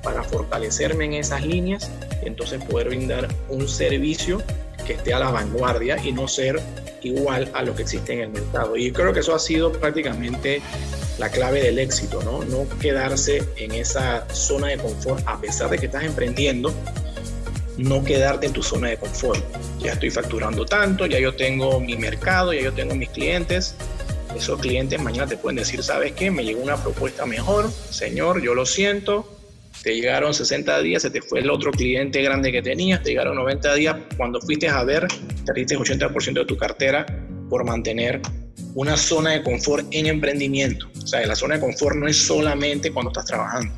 para 0.03 0.25
fortalecerme 0.25 1.05
en 1.05 1.14
esas 1.14 1.47
líneas 1.47 1.91
y 2.23 2.27
entonces 2.27 2.62
poder 2.64 2.88
brindar 2.88 3.29
un 3.49 3.69
servicio 3.69 4.43
que 4.88 4.94
esté 4.94 5.12
a 5.12 5.18
la 5.18 5.31
vanguardia 5.31 6.03
y 6.03 6.12
no 6.12 6.27
ser 6.27 6.59
igual 7.03 7.51
a 7.53 7.62
lo 7.62 7.77
que 7.77 7.83
existe 7.83 8.14
en 8.14 8.20
el 8.20 8.29
mercado. 8.31 8.74
Y 8.74 8.90
creo 8.90 9.12
que 9.12 9.20
eso 9.20 9.35
ha 9.35 9.38
sido 9.38 9.70
prácticamente 9.70 10.62
la 11.18 11.31
clave 11.31 11.62
del 11.62 11.79
éxito, 11.79 12.22
¿no? 12.22 12.42
No 12.44 12.66
quedarse 12.79 13.44
en 13.57 13.72
esa 13.72 14.27
zona 14.33 14.68
de 14.68 14.79
confort 14.79 15.22
a 15.27 15.38
pesar 15.38 15.68
de 15.68 15.79
que 15.79 15.87
estás 15.87 16.05
emprendiendo, 16.05 16.72
no 17.77 18.03
quedarte 18.03 18.46
en 18.46 18.55
tu 18.55 18.62
zona 18.62 18.88
de 18.88 18.96
confort. 18.96 19.44
Ya 19.79 19.92
estoy 19.92 20.11
facturando 20.11 20.64
tanto, 20.64 21.05
ya 21.05 21.18
yo 21.18 21.37
tengo 21.37 21.81
mi 21.81 21.96
mercado, 21.96 22.55
ya 22.55 22.62
yo 22.62 22.72
tengo 22.72 22.94
mis 22.94 23.11
clientes. 23.11 23.74
Esos 24.35 24.59
clientes 24.59 24.98
mañana 25.03 25.27
te 25.27 25.37
pueden 25.37 25.57
decir, 25.57 25.83
¿sabes 25.83 26.12
qué? 26.12 26.31
Me 26.31 26.44
llegó 26.44 26.62
una 26.62 26.77
propuesta 26.77 27.27
mejor, 27.27 27.70
señor, 27.90 28.40
yo 28.40 28.55
lo 28.55 28.64
siento. 28.64 29.38
Te 29.83 29.95
llegaron 29.95 30.35
60 30.35 30.81
días, 30.81 31.03
se 31.03 31.11
te 31.11 31.23
fue 31.23 31.41
el 31.41 31.51
otro 31.51 31.71
cliente 31.71 32.21
grande 32.23 32.51
que 32.51 32.62
tenías, 32.62 33.03
te 33.03 33.11
llegaron 33.11 33.37
90 33.37 33.75
días. 33.75 33.97
Cuando 34.17 34.41
fuiste 34.41 34.69
a 34.69 34.83
ver, 34.83 35.07
perdiste 35.47 35.79
80% 35.79 36.33
de 36.33 36.45
tu 36.45 36.57
cartera 36.57 37.07
por 37.49 37.64
mantener 37.64 38.21
una 38.75 38.97
zona 38.97 39.31
de 39.33 39.43
confort 39.43 39.87
en 39.93 40.07
emprendimiento. 40.07 40.88
O 41.03 41.07
sea, 41.07 41.25
la 41.27 41.37
zona 41.37 41.55
de 41.55 41.61
confort 41.61 41.97
no 41.97 42.09
es 42.09 42.17
solamente 42.17 42.93
cuando 42.93 43.11
estás 43.11 43.27
trabajando. 43.27 43.73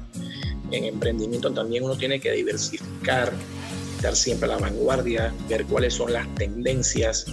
En 0.72 0.84
emprendimiento 0.84 1.52
también 1.52 1.84
uno 1.84 1.96
tiene 1.96 2.20
que 2.20 2.32
diversificar, 2.32 3.32
estar 3.96 4.16
siempre 4.16 4.50
a 4.50 4.54
la 4.54 4.58
vanguardia, 4.58 5.34
ver 5.48 5.64
cuáles 5.64 5.94
son 5.94 6.12
las 6.12 6.32
tendencias. 6.36 7.26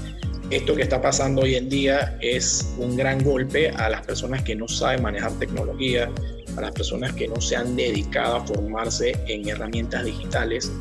Esto 0.50 0.76
que 0.76 0.84
está 0.84 1.02
pasando 1.02 1.42
hoy 1.42 1.56
en 1.56 1.70
día 1.70 2.18
es 2.22 2.74
un 2.78 2.96
gran 2.96 3.24
golpe 3.24 3.70
a 3.70 3.90
las 3.90 4.06
personas 4.06 4.44
que 4.44 4.56
no 4.56 4.68
saben 4.68 5.02
manejar 5.04 5.32
tecnología, 5.40 6.10
a 6.58 6.62
las 6.62 6.72
personas 6.72 7.14
que 7.14 7.28
no 7.28 7.40
se 7.40 7.56
han 7.56 7.76
dedicado 7.76 8.38
a 8.38 8.46
formarse 8.46 9.18
en 9.28 9.48
herramientas 9.48 10.04
digitales, 10.04 10.72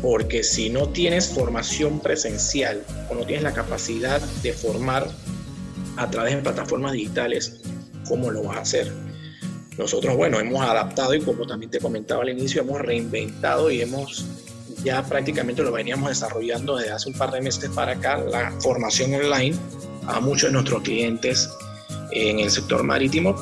porque 0.00 0.44
si 0.44 0.70
no 0.70 0.88
tienes 0.88 1.28
formación 1.28 2.00
presencial 2.00 2.82
o 3.10 3.14
no 3.14 3.24
tienes 3.24 3.42
la 3.42 3.52
capacidad 3.52 4.20
de 4.42 4.52
formar 4.52 5.08
a 5.96 6.10
través 6.10 6.36
de 6.36 6.42
plataformas 6.42 6.92
digitales, 6.92 7.60
¿cómo 8.08 8.30
lo 8.30 8.44
vas 8.44 8.56
a 8.58 8.60
hacer? 8.60 8.92
Nosotros, 9.76 10.16
bueno, 10.16 10.40
hemos 10.40 10.62
adaptado 10.62 11.14
y 11.14 11.20
como 11.20 11.46
también 11.46 11.70
te 11.70 11.80
comentaba 11.80 12.22
al 12.22 12.30
inicio, 12.30 12.62
hemos 12.62 12.80
reinventado 12.80 13.70
y 13.70 13.82
hemos 13.82 14.24
ya 14.84 15.02
prácticamente 15.02 15.62
lo 15.62 15.72
veníamos 15.72 16.10
desarrollando 16.10 16.76
desde 16.76 16.92
hace 16.92 17.08
un 17.08 17.18
par 17.18 17.32
de 17.32 17.40
meses 17.40 17.68
para 17.70 17.92
acá, 17.92 18.18
la 18.18 18.52
formación 18.60 19.14
online 19.14 19.56
a 20.06 20.20
muchos 20.20 20.50
de 20.50 20.52
nuestros 20.52 20.82
clientes 20.82 21.50
en 22.12 22.38
el 22.38 22.50
sector 22.50 22.84
marítimo, 22.84 23.34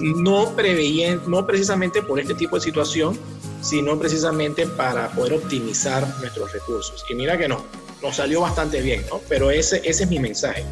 no, 0.00 0.54
preveían, 0.54 1.20
no 1.26 1.46
precisamente 1.46 2.02
por 2.02 2.20
este 2.20 2.34
tipo 2.34 2.56
de 2.56 2.62
situación, 2.62 3.18
sino 3.62 3.98
precisamente 3.98 4.66
para 4.66 5.08
poder 5.10 5.34
optimizar 5.34 6.06
nuestros 6.20 6.52
recursos. 6.52 7.04
Y 7.10 7.14
mira 7.14 7.36
que 7.36 7.48
no, 7.48 7.64
nos 8.02 8.16
salió 8.16 8.40
bastante 8.40 8.80
bien, 8.80 9.04
¿no? 9.10 9.20
Pero 9.28 9.50
ese, 9.50 9.78
ese 9.84 10.04
es 10.04 10.10
mi 10.10 10.18
mensaje. 10.18 10.64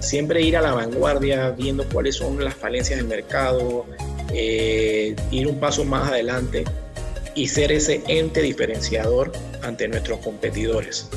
Siempre 0.00 0.42
ir 0.42 0.56
a 0.56 0.60
la 0.60 0.74
vanguardia, 0.74 1.50
viendo 1.50 1.88
cuáles 1.88 2.16
son 2.16 2.42
las 2.42 2.54
falencias 2.54 2.98
del 2.98 3.06
mercado, 3.06 3.86
eh, 4.32 5.14
ir 5.30 5.46
un 5.46 5.60
paso 5.60 5.84
más 5.84 6.10
adelante 6.10 6.64
y 7.34 7.48
ser 7.48 7.72
ese 7.72 8.02
ente 8.08 8.42
diferenciador 8.42 9.32
ante 9.62 9.88
nuestros 9.88 10.18
competidores. 10.20 11.08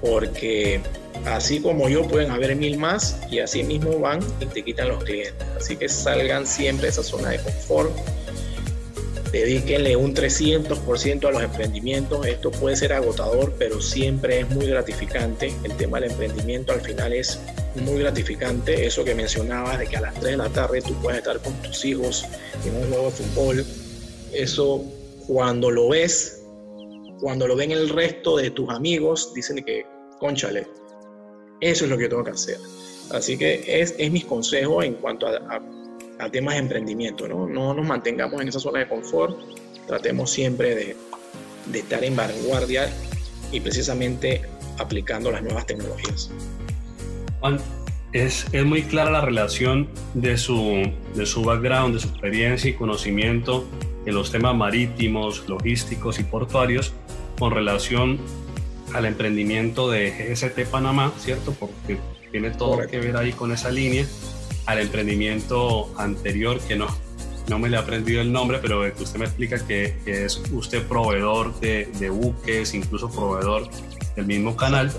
Porque 0.00 0.80
así 1.26 1.60
como 1.60 1.88
yo 1.88 2.06
pueden 2.06 2.30
haber 2.30 2.54
mil 2.56 2.78
más 2.78 3.18
y 3.30 3.40
así 3.40 3.62
mismo 3.62 3.98
van 3.98 4.20
y 4.40 4.46
te 4.46 4.62
quitan 4.62 4.88
los 4.88 5.04
clientes. 5.04 5.46
Así 5.56 5.76
que 5.76 5.88
salgan 5.88 6.46
siempre 6.46 6.84
de 6.84 6.90
esa 6.90 7.02
zona 7.02 7.30
de 7.30 7.38
confort. 7.38 7.90
Dedíquenle 9.32 9.94
un 9.94 10.14
300% 10.14 11.28
a 11.28 11.30
los 11.30 11.42
emprendimientos. 11.42 12.26
Esto 12.26 12.50
puede 12.50 12.76
ser 12.76 12.94
agotador, 12.94 13.54
pero 13.58 13.80
siempre 13.82 14.40
es 14.40 14.50
muy 14.50 14.66
gratificante. 14.66 15.52
El 15.64 15.72
tema 15.76 16.00
del 16.00 16.10
emprendimiento 16.10 16.72
al 16.72 16.80
final 16.80 17.12
es 17.12 17.38
muy 17.74 18.00
gratificante. 18.00 18.86
Eso 18.86 19.04
que 19.04 19.14
mencionabas 19.14 19.78
de 19.78 19.86
que 19.86 19.98
a 19.98 20.00
las 20.00 20.14
3 20.14 20.32
de 20.32 20.36
la 20.38 20.48
tarde 20.48 20.80
tú 20.80 20.94
puedes 21.02 21.18
estar 21.18 21.38
con 21.40 21.52
tus 21.62 21.84
hijos 21.84 22.24
en 22.64 22.74
un 22.74 22.88
juego 22.88 23.04
de 23.06 23.10
fútbol. 23.10 23.66
Eso 24.32 24.82
cuando 25.26 25.70
lo 25.70 25.90
ves, 25.90 26.42
cuando 27.20 27.46
lo 27.46 27.54
ven 27.54 27.70
el 27.70 27.90
resto 27.90 28.38
de 28.38 28.50
tus 28.50 28.70
amigos, 28.70 29.34
dicen 29.34 29.62
que, 29.62 29.84
conchale, 30.18 30.66
Eso 31.60 31.84
es 31.84 31.90
lo 31.90 31.96
que 31.96 32.04
yo 32.04 32.08
tengo 32.08 32.24
que 32.24 32.30
hacer. 32.30 32.58
Así 33.10 33.38
que 33.38 33.80
es, 33.80 33.94
es 33.98 34.10
mi 34.10 34.22
consejo 34.22 34.82
en 34.82 34.94
cuanto 34.94 35.26
a, 35.26 35.62
a, 36.18 36.30
temas 36.30 36.54
de 36.54 36.60
emprendimiento, 36.60 37.26
¿no? 37.26 37.46
No 37.46 37.74
nos 37.74 37.86
mantengamos 37.86 38.40
en 38.42 38.48
esa 38.48 38.60
zona 38.60 38.80
de 38.80 38.88
confort, 38.88 39.38
tratemos 39.86 40.30
siempre 40.30 40.74
de, 40.74 40.96
de 41.66 41.78
estar 41.78 42.04
en 42.04 42.16
vanguardia 42.16 42.90
y 43.50 43.60
precisamente 43.60 44.42
aplicando 44.78 45.30
las 45.30 45.42
nuevas 45.42 45.66
tecnologías. 45.66 46.30
Juan, 47.40 47.58
es, 48.12 48.46
es, 48.52 48.64
muy 48.64 48.82
clara 48.82 49.10
la 49.10 49.20
relación 49.20 49.88
de 50.14 50.36
su, 50.36 50.90
de 51.14 51.26
su 51.26 51.42
background, 51.42 51.94
de 51.94 52.00
su 52.00 52.08
experiencia 52.08 52.70
y 52.70 52.74
conocimiento 52.74 53.66
en 54.06 54.14
los 54.14 54.32
temas 54.32 54.54
marítimos, 54.54 55.48
logísticos 55.48 56.18
y 56.18 56.24
portuarios 56.24 56.92
con 57.38 57.52
relación 57.52 58.18
al 58.94 59.04
emprendimiento 59.04 59.90
de 59.90 60.10
GST 60.10 60.70
Panamá, 60.70 61.12
¿cierto? 61.18 61.52
Porque 61.52 61.98
tiene 62.30 62.50
todo 62.50 62.78
que 62.86 62.98
ver 62.98 63.16
ahí 63.16 63.32
con 63.32 63.52
esa 63.52 63.70
línea, 63.70 64.06
al 64.66 64.80
emprendimiento 64.80 65.92
anterior 65.96 66.60
que 66.60 66.76
no, 66.76 66.86
no 67.48 67.58
me 67.58 67.68
le 67.68 67.76
he 67.76 67.80
aprendido 67.80 68.20
el 68.20 68.32
nombre, 68.32 68.58
pero 68.60 68.82
que 68.94 69.02
usted 69.02 69.18
me 69.18 69.24
explica 69.24 69.58
que, 69.66 69.96
es 70.06 70.42
usted 70.52 70.86
proveedor 70.86 71.58
de, 71.60 71.86
de, 71.98 72.10
buques, 72.10 72.74
incluso 72.74 73.10
proveedor 73.10 73.68
del 74.16 74.26
mismo 74.26 74.56
canal. 74.56 74.92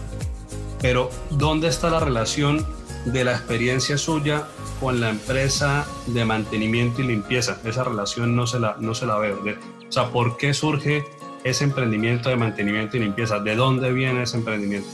Pero, 0.81 1.09
¿dónde 1.31 1.67
está 1.67 1.89
la 1.89 1.99
relación 1.99 2.65
de 3.05 3.23
la 3.23 3.33
experiencia 3.33 3.97
suya 3.97 4.47
con 4.79 5.01
la 5.01 5.09
empresa 5.09 5.85
de 6.07 6.25
mantenimiento 6.25 7.01
y 7.01 7.07
limpieza? 7.07 7.59
Esa 7.65 7.83
relación 7.83 8.35
no 8.35 8.47
se 8.47 8.59
la, 8.59 8.77
no 8.79 8.95
se 8.95 9.05
la 9.05 9.17
veo. 9.17 9.39
o 9.39 9.91
sea, 9.91 10.09
¿por 10.09 10.37
qué 10.37 10.53
surge 10.53 11.03
ese 11.43 11.63
emprendimiento 11.63 12.29
de 12.29 12.35
mantenimiento 12.35 12.97
y 12.97 13.01
limpieza? 13.01 13.39
¿De 13.39 13.55
dónde 13.55 13.91
viene 13.91 14.23
ese 14.23 14.37
emprendimiento? 14.37 14.89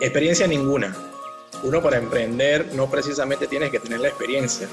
Experiencia 0.00 0.46
ninguna. 0.46 0.96
Uno 1.62 1.82
para 1.82 1.98
emprender 1.98 2.72
no 2.74 2.88
precisamente 2.88 3.46
tienes 3.46 3.70
que 3.70 3.80
tener 3.80 4.00
la 4.00 4.08
experiencia. 4.08 4.68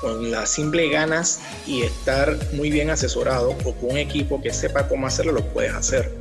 Con 0.00 0.30
las 0.30 0.50
simples 0.50 0.90
ganas 0.90 1.40
y 1.66 1.82
estar 1.82 2.36
muy 2.52 2.70
bien 2.70 2.90
asesorado 2.90 3.56
o 3.64 3.74
con 3.74 3.92
un 3.92 3.96
equipo 3.96 4.42
que 4.42 4.52
sepa 4.52 4.86
cómo 4.88 5.06
hacerlo, 5.06 5.32
lo 5.32 5.44
puedes 5.46 5.72
hacer. 5.72 6.12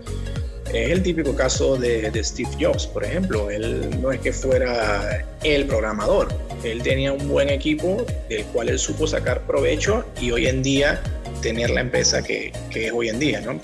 Es 0.74 0.89
el 0.89 1.04
típico 1.04 1.36
caso 1.36 1.76
de, 1.76 2.10
de, 2.10 2.24
Steve 2.24 2.50
Jobs, 2.60 2.88
por 2.88 3.04
ejemplo. 3.04 3.52
Él 3.52 4.02
no 4.02 4.12
es 4.12 4.22
que 4.22 4.32
fuera 4.32 5.24
el 5.44 5.68
programador, 5.68 6.30
él 6.64 6.82
tenía 6.82 7.12
un 7.12 7.28
buen 7.28 7.50
equipo 7.50 8.06
del 8.30 8.46
cual 8.46 8.70
él 8.70 8.80
supo 8.80 9.06
sacar 9.06 9.46
provecho 9.46 10.06
y 10.20 10.32
hoy 10.32 10.48
en 10.48 10.64
día 10.64 11.02
tener 11.44 11.70
la 11.70 11.82
empresa 11.82 12.24
que, 12.24 12.52
es 12.74 12.91
hoy 12.91 13.10
en 13.10 13.20
día. 13.20 13.41
¿no? 13.41 13.60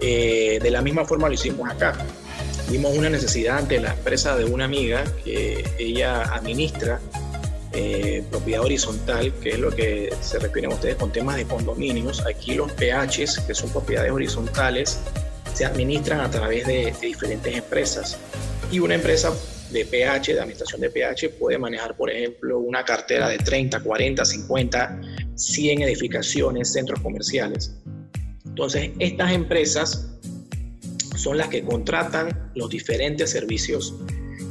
Eh, 0.00 0.58
de 0.60 0.70
la 0.70 0.82
misma 0.82 1.04
forma 1.04 1.28
lo 1.28 1.34
hicimos 1.34 1.70
acá. 1.70 1.94
Vimos 2.68 2.96
una 2.96 3.10
necesidad 3.10 3.58
ante 3.58 3.78
la 3.78 3.92
empresa 3.92 4.36
de 4.36 4.46
una 4.46 4.64
amiga 4.64 5.04
que 5.24 5.64
ella 5.78 6.22
administra 6.22 7.00
eh, 7.74 8.24
propiedad 8.30 8.62
horizontal, 8.62 9.32
que 9.42 9.50
es 9.50 9.58
lo 9.58 9.70
que 9.70 10.12
se 10.20 10.38
refieren 10.38 10.72
ustedes 10.72 10.96
con 10.96 11.12
temas 11.12 11.36
de 11.36 11.44
condominios. 11.44 12.24
Aquí 12.26 12.54
los 12.54 12.72
PHs, 12.72 13.40
que 13.46 13.54
son 13.54 13.70
propiedades 13.70 14.10
horizontales, 14.10 14.98
se 15.54 15.64
administran 15.64 16.20
a 16.20 16.30
través 16.30 16.66
de 16.66 16.94
diferentes 17.00 17.54
empresas. 17.54 18.18
Y 18.70 18.78
una 18.78 18.94
empresa 18.94 19.32
de 19.70 19.84
PH, 19.84 20.34
de 20.34 20.40
administración 20.40 20.80
de 20.80 20.90
PH, 20.90 21.30
puede 21.30 21.58
manejar, 21.58 21.96
por 21.96 22.10
ejemplo, 22.10 22.58
una 22.58 22.84
cartera 22.84 23.28
de 23.28 23.38
30, 23.38 23.80
40, 23.80 24.24
50, 24.24 25.00
100 25.34 25.82
edificaciones, 25.82 26.72
centros 26.72 27.00
comerciales. 27.00 27.74
Entonces, 28.44 28.90
estas 28.98 29.32
empresas 29.32 30.08
son 31.16 31.38
las 31.38 31.48
que 31.48 31.62
contratan 31.64 32.50
los 32.54 32.70
diferentes 32.70 33.30
servicios 33.30 33.94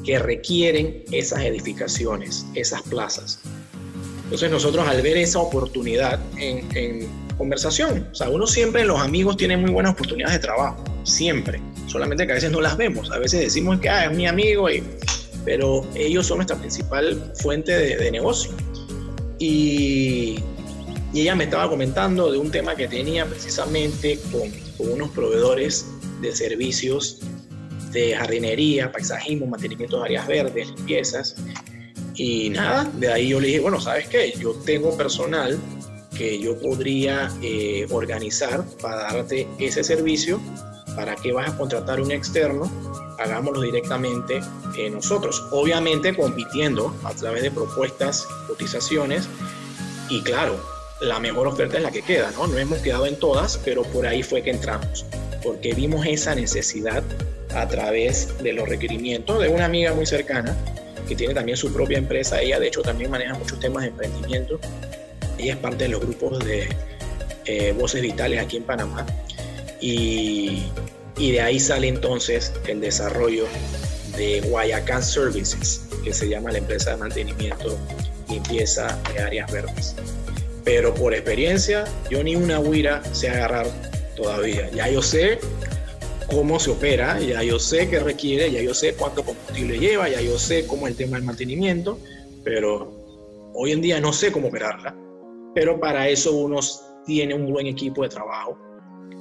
que 0.03 0.19
requieren 0.19 1.03
esas 1.11 1.43
edificaciones, 1.43 2.45
esas 2.55 2.81
plazas. 2.83 3.39
Entonces 4.23 4.49
nosotros 4.49 4.87
al 4.87 5.01
ver 5.01 5.17
esa 5.17 5.39
oportunidad 5.39 6.19
en, 6.37 7.21
conversación, 7.37 8.07
o 8.11 8.15
sea, 8.15 8.29
uno 8.29 8.45
siempre, 8.45 8.85
los 8.85 8.99
amigos 9.01 9.35
tienen 9.35 9.61
muy 9.61 9.71
buenas 9.71 9.93
oportunidades 9.93 10.35
de 10.35 10.39
trabajo, 10.39 10.83
siempre, 11.03 11.59
solamente 11.87 12.25
que 12.25 12.33
a 12.33 12.35
veces 12.35 12.51
no 12.51 12.61
las 12.61 12.77
vemos, 12.77 13.11
a 13.11 13.17
veces 13.17 13.39
decimos 13.39 13.79
que 13.79 13.89
ah, 13.89 14.05
es 14.05 14.15
mi 14.15 14.27
amigo, 14.27 14.69
y, 14.69 14.83
pero 15.43 15.85
ellos 15.95 16.27
son 16.27 16.37
nuestra 16.37 16.55
principal 16.55 17.33
fuente 17.41 17.71
de, 17.71 18.11
negocio. 18.11 18.51
Y, 19.39 20.39
y, 21.13 21.21
ella 21.21 21.35
me 21.35 21.45
estaba 21.45 21.69
comentando 21.69 22.31
de 22.31 22.37
un 22.37 22.51
tema 22.51 22.75
que 22.75 22.87
tenía 22.87 23.25
precisamente 23.25 24.19
con, 24.31 24.49
con 24.77 24.93
unos 24.93 25.09
proveedores 25.11 25.85
de 26.21 26.35
servicios 26.35 27.19
de 27.91 28.15
jardinería, 28.15 28.91
paisajismo, 28.91 29.47
mantenimiento 29.47 29.97
de 29.97 30.05
áreas 30.05 30.27
verdes, 30.27 30.67
limpiezas. 30.69 31.35
Y 32.15 32.49
nada, 32.49 32.89
de 32.95 33.11
ahí 33.11 33.29
yo 33.29 33.39
le 33.39 33.47
dije, 33.47 33.59
bueno, 33.59 33.79
¿sabes 33.79 34.07
qué? 34.07 34.33
Yo 34.39 34.53
tengo 34.65 34.95
personal 34.95 35.59
que 36.17 36.39
yo 36.39 36.59
podría 36.59 37.31
eh, 37.41 37.87
organizar 37.89 38.65
para 38.81 39.13
darte 39.13 39.47
ese 39.59 39.83
servicio. 39.83 40.39
¿Para 40.95 41.15
qué 41.15 41.31
vas 41.31 41.49
a 41.49 41.57
contratar 41.57 42.01
un 42.01 42.11
externo? 42.11 42.69
Hagámoslo 43.17 43.61
directamente 43.61 44.41
eh, 44.77 44.89
nosotros. 44.89 45.43
Obviamente 45.51 46.15
compitiendo 46.15 46.93
a 47.03 47.13
través 47.13 47.43
de 47.43 47.51
propuestas, 47.51 48.27
cotizaciones. 48.47 49.27
Y 50.09 50.21
claro, 50.21 50.59
la 51.01 51.19
mejor 51.19 51.47
oferta 51.47 51.77
es 51.77 51.83
la 51.83 51.91
que 51.91 52.01
queda, 52.01 52.31
¿no? 52.31 52.47
No 52.47 52.57
hemos 52.57 52.79
quedado 52.79 53.05
en 53.05 53.17
todas, 53.17 53.57
pero 53.63 53.83
por 53.83 54.05
ahí 54.05 54.23
fue 54.23 54.41
que 54.41 54.51
entramos 54.51 55.05
porque 55.41 55.73
vimos 55.73 56.05
esa 56.05 56.35
necesidad 56.35 57.03
a 57.53 57.67
través 57.67 58.37
de 58.41 58.53
los 58.53 58.67
requerimientos 58.67 59.41
de 59.41 59.49
una 59.49 59.65
amiga 59.65 59.93
muy 59.93 60.05
cercana 60.05 60.55
que 61.07 61.15
tiene 61.15 61.33
también 61.33 61.57
su 61.57 61.73
propia 61.73 61.97
empresa. 61.97 62.41
Ella 62.41 62.59
de 62.59 62.67
hecho 62.67 62.81
también 62.81 63.11
maneja 63.11 63.33
muchos 63.33 63.59
temas 63.59 63.83
de 63.83 63.89
emprendimiento. 63.89 64.59
Ella 65.37 65.53
es 65.53 65.59
parte 65.59 65.85
de 65.85 65.89
los 65.89 66.01
grupos 66.01 66.39
de 66.45 66.69
eh, 67.45 67.73
Voces 67.77 68.01
Vitales 68.01 68.39
aquí 68.39 68.57
en 68.57 68.63
Panamá. 68.63 69.05
Y, 69.81 70.63
y 71.17 71.31
de 71.31 71.41
ahí 71.41 71.59
sale 71.59 71.87
entonces 71.87 72.53
el 72.67 72.79
desarrollo 72.79 73.45
de 74.15 74.41
Guayacán 74.41 75.03
Services, 75.03 75.81
que 76.03 76.13
se 76.13 76.29
llama 76.29 76.51
la 76.51 76.59
empresa 76.59 76.91
de 76.91 76.97
mantenimiento 76.97 77.77
limpieza 78.29 78.97
de 79.13 79.19
áreas 79.19 79.51
verdes. 79.51 79.95
Pero 80.63 80.93
por 80.93 81.13
experiencia, 81.13 81.85
yo 82.09 82.23
ni 82.23 82.35
una 82.35 82.59
huira 82.59 83.03
sé 83.13 83.29
agarrar 83.29 83.67
todavía. 84.15 84.69
Ya 84.71 84.89
yo 84.89 85.01
sé 85.01 85.39
cómo 86.27 86.59
se 86.59 86.71
opera, 86.71 87.19
ya 87.19 87.43
yo 87.43 87.59
sé 87.59 87.89
qué 87.89 87.99
requiere, 87.99 88.51
ya 88.51 88.61
yo 88.61 88.73
sé 88.73 88.93
cuánto 88.93 89.23
combustible 89.23 89.79
lleva, 89.79 90.07
ya 90.07 90.21
yo 90.21 90.37
sé 90.37 90.65
cómo 90.67 90.87
el 90.87 90.95
tema 90.95 91.17
del 91.17 91.25
mantenimiento, 91.25 91.99
pero 92.43 92.93
hoy 93.53 93.71
en 93.71 93.81
día 93.81 93.99
no 93.99 94.13
sé 94.13 94.31
cómo 94.31 94.47
operarla. 94.47 94.95
Pero 95.53 95.79
para 95.79 96.07
eso 96.07 96.31
uno 96.33 96.59
tiene 97.05 97.33
un 97.33 97.51
buen 97.51 97.67
equipo 97.67 98.03
de 98.03 98.09
trabajo 98.09 98.57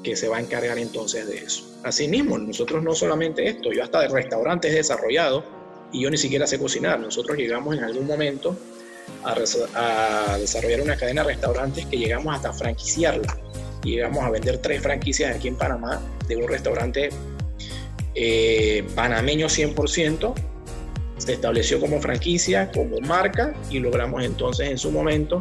que 0.05 0.17
se 0.17 0.29
va 0.29 0.37
a 0.37 0.41
encargar 0.41 0.79
entonces 0.79 1.27
de 1.27 1.39
eso. 1.39 1.65
Asimismo, 1.83 2.39
nosotros 2.39 2.83
no 2.83 2.95
solamente 2.95 3.49
esto, 3.49 3.73
yo 3.73 3.83
hasta 3.83 4.03
de 4.03 4.09
restaurantes 4.09 4.73
he 4.73 4.77
desarrollado 4.77 5.45
y 5.93 6.03
yo 6.03 6.11
ni 6.11 6.17
siquiera 6.17 6.47
sé 6.47 6.59
cocinar. 6.59 7.01
Nosotros 7.01 7.37
llegamos 7.37 7.77
en 7.77 7.85
algún 7.85 8.07
momento 8.07 8.57
a, 9.25 10.33
a 10.33 10.39
desarrollar 10.39 10.81
una 10.81 10.97
cadena 10.97 11.23
de 11.23 11.29
restaurantes 11.35 11.87
que 11.87 11.99
llegamos 11.99 12.35
hasta 12.35 12.53
franquiciarla 12.53 13.37
llegamos 13.83 14.25
a 14.25 14.31
vender 14.31 14.59
tres 14.59 14.83
franquicias 14.83 15.35
aquí 15.35 15.49
en 15.49 15.57
Panamá 15.57 16.01
de 16.29 16.37
un 16.37 16.49
restaurante 16.49 17.11
eh, 18.15 18.85
panameño 18.95 19.47
100%. 19.47 20.35
Se 21.19 21.33
estableció 21.35 21.81
como 21.81 22.01
franquicia, 22.01 22.71
como 22.73 22.99
marca 23.01 23.55
y 23.71 23.79
logramos 23.79 24.25
entonces 24.25 24.71
en 24.71 24.79
su 24.79 24.91
momento 24.91 25.41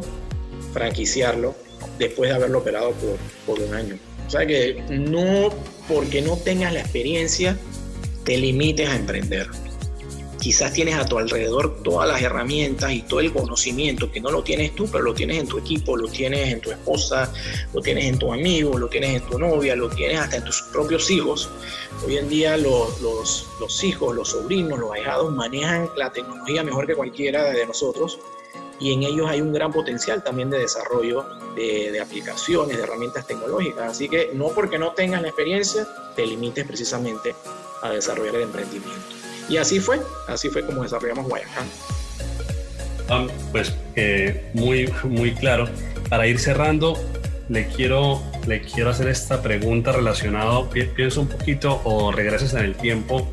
franquiciarlo 0.72 1.54
después 1.98 2.30
de 2.30 2.36
haberlo 2.36 2.58
operado 2.58 2.92
por, 2.92 3.16
por 3.46 3.64
un 3.66 3.74
año. 3.74 3.98
O 4.26 4.30
sea 4.30 4.46
que 4.46 4.82
no 4.90 5.48
porque 5.88 6.22
no 6.22 6.36
tengas 6.36 6.72
la 6.72 6.80
experiencia 6.80 7.56
te 8.24 8.36
limites 8.36 8.88
a 8.88 8.96
emprender 8.96 9.48
quizás 10.40 10.72
tienes 10.72 10.96
a 10.96 11.04
tu 11.04 11.18
alrededor 11.18 11.82
todas 11.82 12.08
las 12.08 12.22
herramientas 12.22 12.90
y 12.92 13.02
todo 13.02 13.20
el 13.20 13.32
conocimiento 13.32 14.10
que 14.10 14.20
no 14.20 14.30
lo 14.30 14.42
tienes 14.42 14.74
tú, 14.74 14.88
pero 14.90 15.04
lo 15.04 15.14
tienes 15.14 15.38
en 15.38 15.46
tu 15.46 15.58
equipo, 15.58 15.96
lo 15.96 16.08
tienes 16.08 16.52
en 16.52 16.60
tu 16.60 16.70
esposa, 16.70 17.30
lo 17.74 17.80
tienes 17.80 18.06
en 18.06 18.18
tu 18.18 18.32
amigo, 18.32 18.78
lo 18.78 18.88
tienes 18.88 19.22
en 19.22 19.28
tu 19.28 19.38
novia, 19.38 19.76
lo 19.76 19.90
tienes 19.90 20.18
hasta 20.18 20.38
en 20.38 20.44
tus 20.44 20.62
propios 20.72 21.10
hijos. 21.10 21.50
Hoy 22.04 22.16
en 22.16 22.28
día 22.28 22.56
los, 22.56 23.46
hijos, 23.84 24.16
los 24.16 24.28
sobrinos, 24.30 24.78
los 24.78 24.90
ahijados 24.92 25.30
manejan 25.32 25.90
la 25.96 26.10
tecnología 26.10 26.64
mejor 26.64 26.86
que 26.86 26.94
cualquiera 26.94 27.44
de 27.50 27.66
nosotros 27.66 28.18
y 28.80 28.94
en 28.94 29.02
ellos 29.02 29.28
hay 29.28 29.42
un 29.42 29.52
gran 29.52 29.70
potencial 29.70 30.24
también 30.24 30.48
de 30.48 30.58
desarrollo 30.58 31.26
de, 31.54 31.92
de, 31.92 32.00
aplicaciones, 32.00 32.78
de 32.78 32.82
herramientas 32.82 33.26
tecnológicas. 33.26 33.90
Así 33.90 34.08
que 34.08 34.30
no 34.32 34.48
porque 34.48 34.78
no 34.78 34.92
tengas 34.92 35.20
la 35.20 35.28
experiencia, 35.28 35.86
te 36.16 36.26
limites 36.26 36.66
precisamente 36.66 37.34
a 37.82 37.90
desarrollar 37.90 38.36
el 38.36 38.42
emprendimiento. 38.42 39.19
Y 39.50 39.56
así 39.56 39.80
fue, 39.80 40.00
así 40.28 40.48
fue 40.48 40.64
como 40.64 40.84
desarrollamos 40.84 41.26
Guayacán. 41.26 41.66
pues 43.50 43.74
eh, 43.96 44.48
muy, 44.54 44.90
muy 45.02 45.32
claro. 45.34 45.68
Para 46.08 46.28
ir 46.28 46.38
cerrando, 46.38 46.96
le 47.48 47.66
quiero, 47.66 48.22
le 48.46 48.62
quiero 48.62 48.90
hacer 48.90 49.08
esta 49.08 49.42
pregunta 49.42 49.90
relacionada, 49.90 50.70
pienso 50.70 51.22
un 51.22 51.28
poquito 51.28 51.80
o 51.82 52.12
regreses 52.12 52.54
en 52.54 52.60
el 52.60 52.76
tiempo 52.76 53.28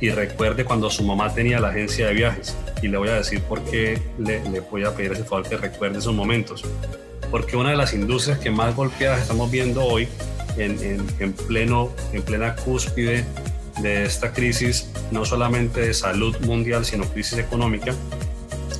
y 0.00 0.08
recuerde 0.08 0.64
cuando 0.64 0.88
su 0.88 1.04
mamá 1.04 1.32
tenía 1.34 1.60
la 1.60 1.68
agencia 1.68 2.06
de 2.06 2.14
viajes. 2.14 2.56
Y 2.80 2.88
le 2.88 2.96
voy 2.96 3.10
a 3.10 3.16
decir 3.16 3.42
por 3.42 3.62
qué 3.62 4.00
le, 4.18 4.42
le 4.48 4.60
voy 4.60 4.84
a 4.84 4.94
pedir 4.96 5.12
ese 5.12 5.24
favor 5.24 5.46
que 5.46 5.58
recuerde 5.58 5.98
esos 5.98 6.14
momentos. 6.14 6.64
Porque 7.30 7.56
una 7.56 7.70
de 7.70 7.76
las 7.76 7.92
industrias 7.92 8.38
que 8.38 8.50
más 8.50 8.74
golpeadas 8.74 9.20
estamos 9.20 9.50
viendo 9.50 9.84
hoy, 9.84 10.08
en, 10.56 10.82
en, 10.82 11.06
en, 11.18 11.32
pleno, 11.34 11.90
en 12.12 12.22
plena 12.22 12.56
cúspide 12.56 13.24
de 13.82 14.04
esta 14.04 14.32
crisis, 14.32 14.90
no 15.10 15.24
solamente 15.24 15.80
de 15.80 15.94
salud 15.94 16.36
mundial, 16.40 16.84
sino 16.84 17.04
crisis 17.04 17.38
económica, 17.38 17.94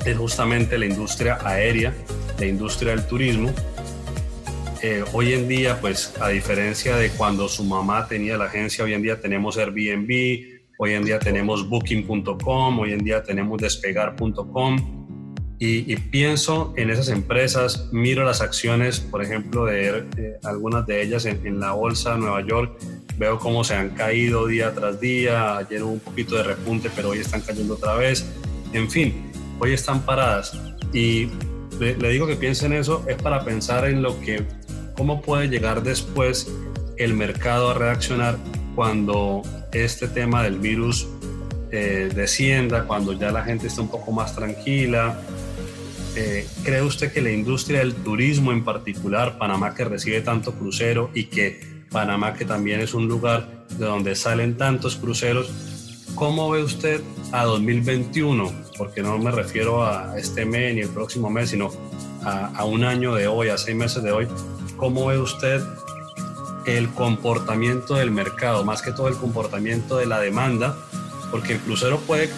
es 0.05 0.16
justamente 0.16 0.78
la 0.78 0.86
industria 0.86 1.38
aérea, 1.44 1.94
la 2.38 2.46
industria 2.46 2.92
del 2.92 3.07
turismo. 3.07 3.53
Eh, 4.82 5.05
hoy 5.12 5.32
en 5.32 5.46
día, 5.46 5.80
pues 5.80 6.14
a 6.20 6.28
diferencia 6.28 6.96
de 6.96 7.11
cuando 7.11 7.48
su 7.48 7.64
mamá 7.64 8.09
tenía 8.09 8.36
la 8.36 8.46
agencia, 8.46 8.84
hoy 8.84 8.94
en 8.94 9.03
día 9.03 9.20
tenemos 9.20 9.59
Airbnb, 9.59 10.62
hoy 10.78 10.92
en 10.94 11.05
día 11.05 11.18
tenemos 11.18 11.68
booking.com, 11.68 12.78
hoy 12.80 12.92
en 12.92 13.05
día 13.05 13.22
tenemos 13.22 13.61
despegar.com. 13.61 15.03
Y, 15.64 15.94
pienso 15.94 16.74
en 16.76 16.90
esas 16.90 17.09
empresas, 17.09 17.88
miro 17.92 18.24
las 18.24 18.40
acciones, 18.40 18.98
por 18.98 19.22
ejemplo, 19.22 19.66
de, 19.66 20.38
algunas 20.42 20.84
de 20.88 21.00
ellas 21.00 21.24
en, 21.24 21.61
la 21.61 21.70
bolsa 21.70 22.14
de 22.14 22.18
Nueva 22.18 22.44
York, 22.44 22.80
veo 23.19 23.39
cómo 23.39 23.65
se 23.65 23.75
han 23.75 23.91
caído 23.91 24.47
día 24.47 24.75
tras 24.75 25.01
día, 25.01 25.59
ayer 25.59 25.83
hubo 25.83 25.93
un 25.93 26.01
poquito 26.01 26.37
de 26.37 26.43
repunte, 26.43 26.91
pero 26.95 27.11
hoy 27.11 27.19
están 27.19 27.41
cayendo 27.41 27.75
otra 27.75 27.95
vez, 27.95 28.27
en 28.73 28.91
fin, 28.91 29.31
hoy 29.59 29.73
están 29.73 30.03
paradas. 30.03 30.59
Y 30.93 31.29
le, 31.79 31.97
le 31.97 32.09
digo 32.11 32.27
que 32.27 32.37
piense 32.37 32.67
en 32.67 32.75
eso, 32.75 33.05
es 33.09 33.17
para 33.17 33.45
pensar 33.45 33.87
en 33.87 34.03
lo 34.03 34.21
que, 34.21 34.45
cómo 34.97 35.23
puede 35.23 35.49
llegar 35.49 35.83
después 35.83 36.51
el 36.97 37.15
mercado 37.15 37.71
a 37.71 37.75
reaccionar 37.75 38.39
cuando 38.75 39.43
este 39.73 40.09
tema 40.09 40.43
del 40.43 40.59
virus 40.59 41.09
eh, 41.71 42.11
descienda, 42.15 42.85
cuando 42.85 43.13
ya 43.15 43.33
la 43.33 43.43
gente 43.45 43.67
esté 43.67 43.81
un 43.81 43.89
poco 43.89 44.13
más 44.13 44.35
tranquila. 44.35 45.19
Eh, 46.15 46.47
¿Cree 46.63 46.83
usted 46.83 47.13
que 47.13 47.23
la 47.23 47.31
industria 47.31 47.79
del 47.79 47.95
turismo 47.95 48.53
en 48.53 48.63
particular, 48.63 49.39
Panamá 49.39 49.75
que 49.75 49.85
recibe 49.85 50.21
tanto 50.21 50.53
crucero 50.53 51.11
y 51.15 51.25
que 51.25 51.72
Panamá 51.93 52.34
que 52.34 52.45
también 52.45 52.80
es 52.80 52.95
un 52.95 53.07
lugar 53.07 53.47
de 53.78 53.84
donde 53.84 54.14
salen 54.14 54.57
tantos 54.57 54.97
cruceros, 54.97 55.51
¿cómo 56.14 56.51
ve 56.51 56.62
usted 56.62 57.01
a 57.30 57.45
2021? 57.45 58.53
Porque 58.78 59.03
no 59.03 59.18
me 59.18 59.30
refiero 59.30 59.84
a 59.84 60.18
este 60.18 60.45
mes 60.45 60.74
ni 60.74 60.80
el 60.80 60.88
próximo 60.88 61.30
mes, 61.30 61.51
sino 61.51 61.70
a, 62.24 62.64
un 62.64 62.84
año 62.84 63.14
de 63.14 63.26
hoy, 63.26 63.49
a 63.49 63.59
seis 63.59 63.76
meses 63.76 64.03
de 64.03 64.12
hoy. 64.12 64.26
¿Cómo 64.76 65.07
ve 65.07 65.18
usted 65.18 65.62
el 66.66 66.88
comportamiento 66.90 67.95
del 67.95 68.11
mercado, 68.11 68.64
más 68.64 68.82
que 68.82 68.93
todo 68.93 69.09
el 69.09 69.16
comportamiento 69.16 69.97
de 69.97 70.07
la 70.07 70.20
demanda, 70.20 70.76
porque 71.30 71.55
el 71.55 71.61
crucero 71.61 71.99
puede 72.01 72.30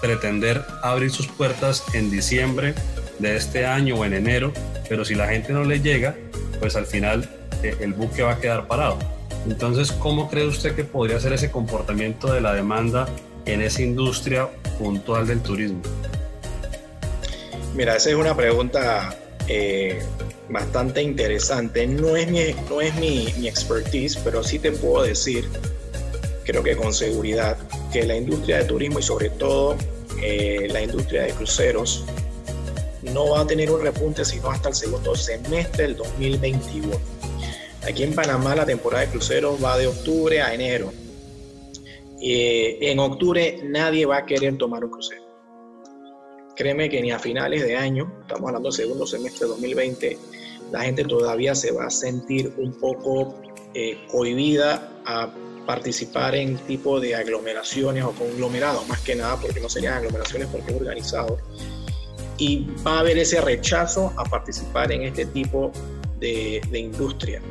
pretender 0.00 0.64
abrir 0.82 1.10
sus 1.10 1.26
puertas 1.26 1.84
en 1.94 2.10
diciembre 2.10 2.74
de 3.18 3.36
este 3.36 3.66
año 3.66 3.96
o 3.96 4.04
en 4.04 4.14
enero, 4.14 4.52
pero 4.88 5.04
si 5.04 5.14
la 5.14 5.28
gente 5.28 5.52
no 5.52 5.64
le 5.64 5.80
llega, 5.80 6.16
pues 6.60 6.76
al 6.76 6.86
final 6.86 7.28
el 7.68 7.94
buque 7.94 8.22
va 8.22 8.32
a 8.32 8.38
quedar 8.38 8.66
parado. 8.66 8.98
Entonces, 9.46 9.90
¿cómo 9.92 10.30
cree 10.30 10.46
usted 10.46 10.74
que 10.74 10.84
podría 10.84 11.18
ser 11.18 11.32
ese 11.32 11.50
comportamiento 11.50 12.32
de 12.32 12.40
la 12.40 12.54
demanda 12.54 13.08
en 13.44 13.60
esa 13.60 13.82
industria 13.82 14.48
puntual 14.78 15.26
del 15.26 15.40
turismo? 15.40 15.82
Mira, 17.74 17.96
esa 17.96 18.10
es 18.10 18.16
una 18.16 18.36
pregunta 18.36 19.16
eh, 19.48 20.02
bastante 20.48 21.02
interesante. 21.02 21.86
No 21.86 22.16
es, 22.16 22.30
mi, 22.30 22.40
no 22.68 22.80
es 22.80 22.94
mi, 22.96 23.32
mi, 23.38 23.48
expertise, 23.48 24.16
pero 24.18 24.44
sí 24.44 24.58
te 24.58 24.70
puedo 24.72 25.02
decir, 25.02 25.48
creo 26.44 26.62
que 26.62 26.76
con 26.76 26.92
seguridad, 26.92 27.56
que 27.92 28.04
la 28.04 28.16
industria 28.16 28.58
de 28.58 28.64
turismo 28.64 28.98
y 28.98 29.02
sobre 29.02 29.30
todo 29.30 29.76
eh, 30.22 30.68
la 30.70 30.82
industria 30.82 31.22
de 31.22 31.30
cruceros 31.30 32.04
no 33.02 33.30
va 33.30 33.40
a 33.40 33.46
tener 33.46 33.70
un 33.70 33.82
repunte 33.82 34.24
sino 34.24 34.50
hasta 34.50 34.68
el 34.68 34.74
segundo 34.74 35.16
semestre 35.16 35.84
del 35.84 35.96
2021. 35.96 37.21
Aquí 37.86 38.04
en 38.04 38.14
Panamá 38.14 38.54
la 38.54 38.64
temporada 38.64 39.04
de 39.04 39.10
cruceros 39.10 39.62
va 39.62 39.76
de 39.76 39.88
octubre 39.88 40.40
a 40.40 40.54
enero. 40.54 40.92
Eh, 42.20 42.78
en 42.80 43.00
octubre 43.00 43.58
nadie 43.64 44.06
va 44.06 44.18
a 44.18 44.26
querer 44.26 44.56
tomar 44.56 44.84
un 44.84 44.90
crucero. 44.90 45.22
Créeme 46.54 46.88
que 46.88 47.02
ni 47.02 47.10
a 47.10 47.18
finales 47.18 47.64
de 47.64 47.76
año, 47.76 48.12
estamos 48.20 48.48
hablando 48.48 48.68
del 48.68 48.76
segundo 48.76 49.06
semestre 49.06 49.46
de 49.46 49.52
2020, 49.52 50.18
la 50.70 50.82
gente 50.82 51.04
todavía 51.04 51.54
se 51.56 51.72
va 51.72 51.86
a 51.86 51.90
sentir 51.90 52.52
un 52.56 52.72
poco 52.78 53.34
eh, 53.74 53.98
cohibida 54.08 54.88
a 55.04 55.34
participar 55.66 56.36
en 56.36 56.58
tipo 56.58 57.00
de 57.00 57.16
aglomeraciones 57.16 58.04
o 58.04 58.12
conglomerados, 58.12 58.86
más 58.86 59.00
que 59.00 59.16
nada 59.16 59.38
porque 59.40 59.60
no 59.60 59.68
serían 59.68 59.94
aglomeraciones 59.94 60.48
porque 60.52 60.70
es 60.70 60.76
organizado. 60.76 61.38
Y 62.38 62.66
va 62.86 62.96
a 62.96 63.00
haber 63.00 63.18
ese 63.18 63.40
rechazo 63.40 64.12
a 64.16 64.24
participar 64.24 64.92
en 64.92 65.02
este 65.02 65.24
tipo 65.26 65.72
de, 66.22 66.78
industria. 66.78 67.42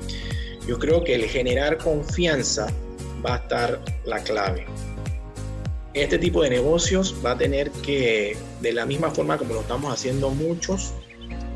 Yo 0.67 0.79
creo 0.79 1.03
que 1.03 1.15
el 1.15 1.25
generar 1.25 1.77
confianza 1.77 2.73
va 3.23 3.35
a 3.35 3.37
estar 3.37 3.81
la 4.05 4.19
clave 4.23 4.65
este 5.93 6.17
tipo 6.17 6.41
de 6.41 6.49
negocios 6.49 7.15
va 7.25 7.31
a 7.31 7.37
tener 7.37 7.69
que, 7.71 8.37
de 8.61 8.73
la 8.73 8.85
misma 8.85 9.11
forma 9.11 9.37
como 9.37 9.53
lo 9.53 9.61
estamos 9.61 9.93
haciendo 9.93 10.29
muchos, 10.29 10.93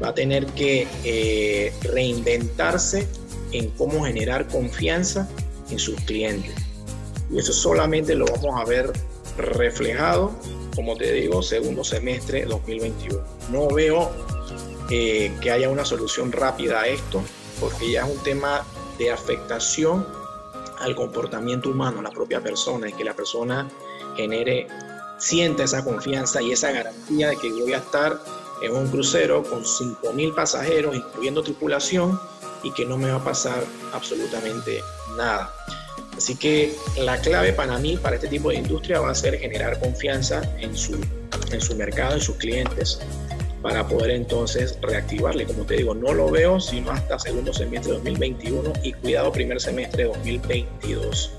va 0.03 0.09
a 0.09 0.13
tener 0.13 0.45
que 0.47 0.87
eh, 1.03 1.73
reinventarse 1.83 3.07
en 3.51 3.69
cómo 3.71 4.03
generar 4.03 4.47
confianza 4.47 5.29
en 5.69 5.79
sus 5.79 5.95
clientes. 6.01 6.53
Y 7.31 7.39
eso 7.39 7.53
solamente 7.53 8.15
lo 8.15 8.25
vamos 8.25 8.59
a 8.59 8.65
ver 8.65 8.91
reflejado, 9.37 10.35
como 10.75 10.97
te 10.97 11.13
digo, 11.13 11.41
segundo 11.41 11.83
semestre 11.83 12.45
2021. 12.45 13.23
No 13.51 13.67
veo 13.69 14.11
eh, 14.89 15.35
que 15.41 15.51
haya 15.51 15.69
una 15.69 15.85
solución 15.85 16.31
rápida 16.31 16.81
a 16.81 16.87
esto, 16.87 17.23
porque 17.59 17.91
ya 17.91 18.05
es 18.05 18.11
un 18.15 18.21
tema 18.23 18.65
de 18.97 19.11
afectación 19.11 20.05
al 20.79 20.95
comportamiento 20.95 21.69
humano, 21.69 21.99
a 21.99 22.03
la 22.03 22.11
propia 22.11 22.41
persona, 22.41 22.89
y 22.89 22.93
que 22.93 23.03
la 23.03 23.13
persona 23.13 23.67
genere, 24.15 24.67
sienta 25.17 25.63
esa 25.63 25.83
confianza 25.83 26.41
y 26.41 26.51
esa 26.51 26.71
garantía 26.71 27.29
de 27.29 27.37
que 27.37 27.51
voy 27.51 27.73
a 27.73 27.77
estar 27.77 28.19
en 28.61 28.75
un 28.75 28.87
crucero 28.89 29.43
con 29.43 29.63
5.000 29.63 30.35
pasajeros, 30.35 30.95
incluyendo 30.95 31.43
tripulación, 31.43 32.19
y 32.63 32.71
que 32.71 32.85
no 32.85 32.97
me 32.97 33.09
va 33.09 33.17
a 33.17 33.23
pasar 33.23 33.63
absolutamente 33.93 34.81
nada. 35.17 35.53
Así 36.17 36.35
que 36.35 36.75
la 36.97 37.19
clave 37.19 37.53
para 37.53 37.77
mí, 37.77 37.97
para 37.97 38.15
este 38.15 38.27
tipo 38.27 38.49
de 38.49 38.55
industria, 38.55 38.99
va 38.99 39.11
a 39.11 39.15
ser 39.15 39.37
generar 39.37 39.79
confianza 39.79 40.41
en 40.59 40.75
su, 40.75 40.99
en 41.51 41.61
su 41.61 41.75
mercado, 41.75 42.15
en 42.15 42.21
sus 42.21 42.37
clientes, 42.37 42.99
para 43.65 43.87
poder 43.87 44.11
entonces 44.11 44.77
reactivarle. 44.79 45.43
Como 45.45 45.65
te 45.65 45.77
digo, 45.77 45.95
no 45.95 46.13
lo 46.13 46.29
veo 46.29 46.59
sino 46.59 46.91
hasta 46.91 47.17
segundo 47.17 47.51
semestre 47.51 47.93
de 47.93 47.97
2021 47.97 48.73
y 48.83 48.93
cuidado 48.93 49.31
primer 49.31 49.59
semestre 49.59 50.03
de 50.03 50.09
2022. 50.09 51.31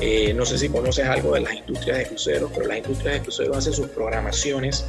Eh, 0.00 0.32
no 0.32 0.46
sé 0.46 0.56
si 0.56 0.70
conoces 0.70 1.04
algo 1.04 1.34
de 1.34 1.40
las 1.42 1.52
industrias 1.52 1.98
de 1.98 2.06
cruceros, 2.06 2.50
pero 2.54 2.66
las 2.66 2.78
industrias 2.78 3.12
de 3.16 3.20
cruceros 3.20 3.58
hacen 3.58 3.74
sus 3.74 3.88
programaciones 3.88 4.86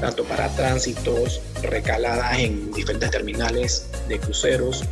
tanto 0.00 0.22
para 0.22 0.48
tránsitos, 0.54 1.40
recaladas 1.60 2.38
en 2.38 2.70
diferentes 2.70 3.10
terminales 3.10 3.88
de 4.06 4.20
cruceros. 4.20 4.84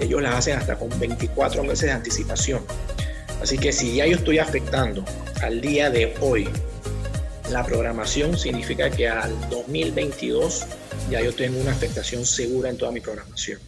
Ellos 0.00 0.20
las 0.20 0.34
hacen 0.34 0.58
hasta 0.58 0.76
con 0.76 0.88
24 0.98 1.62
meses 1.62 1.82
de 1.82 1.92
anticipación. 1.92 2.66
Así 3.40 3.56
que 3.56 3.70
si 3.70 3.94
ya 3.94 4.06
yo 4.06 4.16
estoy 4.16 4.40
afectando 4.40 5.04
al 5.42 5.60
día 5.60 5.90
de 5.90 6.12
hoy 6.20 6.48
la 7.50 7.64
programación, 7.64 8.38
significa 8.38 8.90
que 8.90 9.08
al 9.08 9.32
2022 9.50 10.66
ya 11.10 11.22
yo 11.22 11.34
tengo 11.34 11.60
una 11.60 11.72
afectación 11.72 12.24
segura 12.24 12.70
en 12.70 12.76
toda 12.76 12.92
mi 12.92 13.00
programación. 13.00 13.60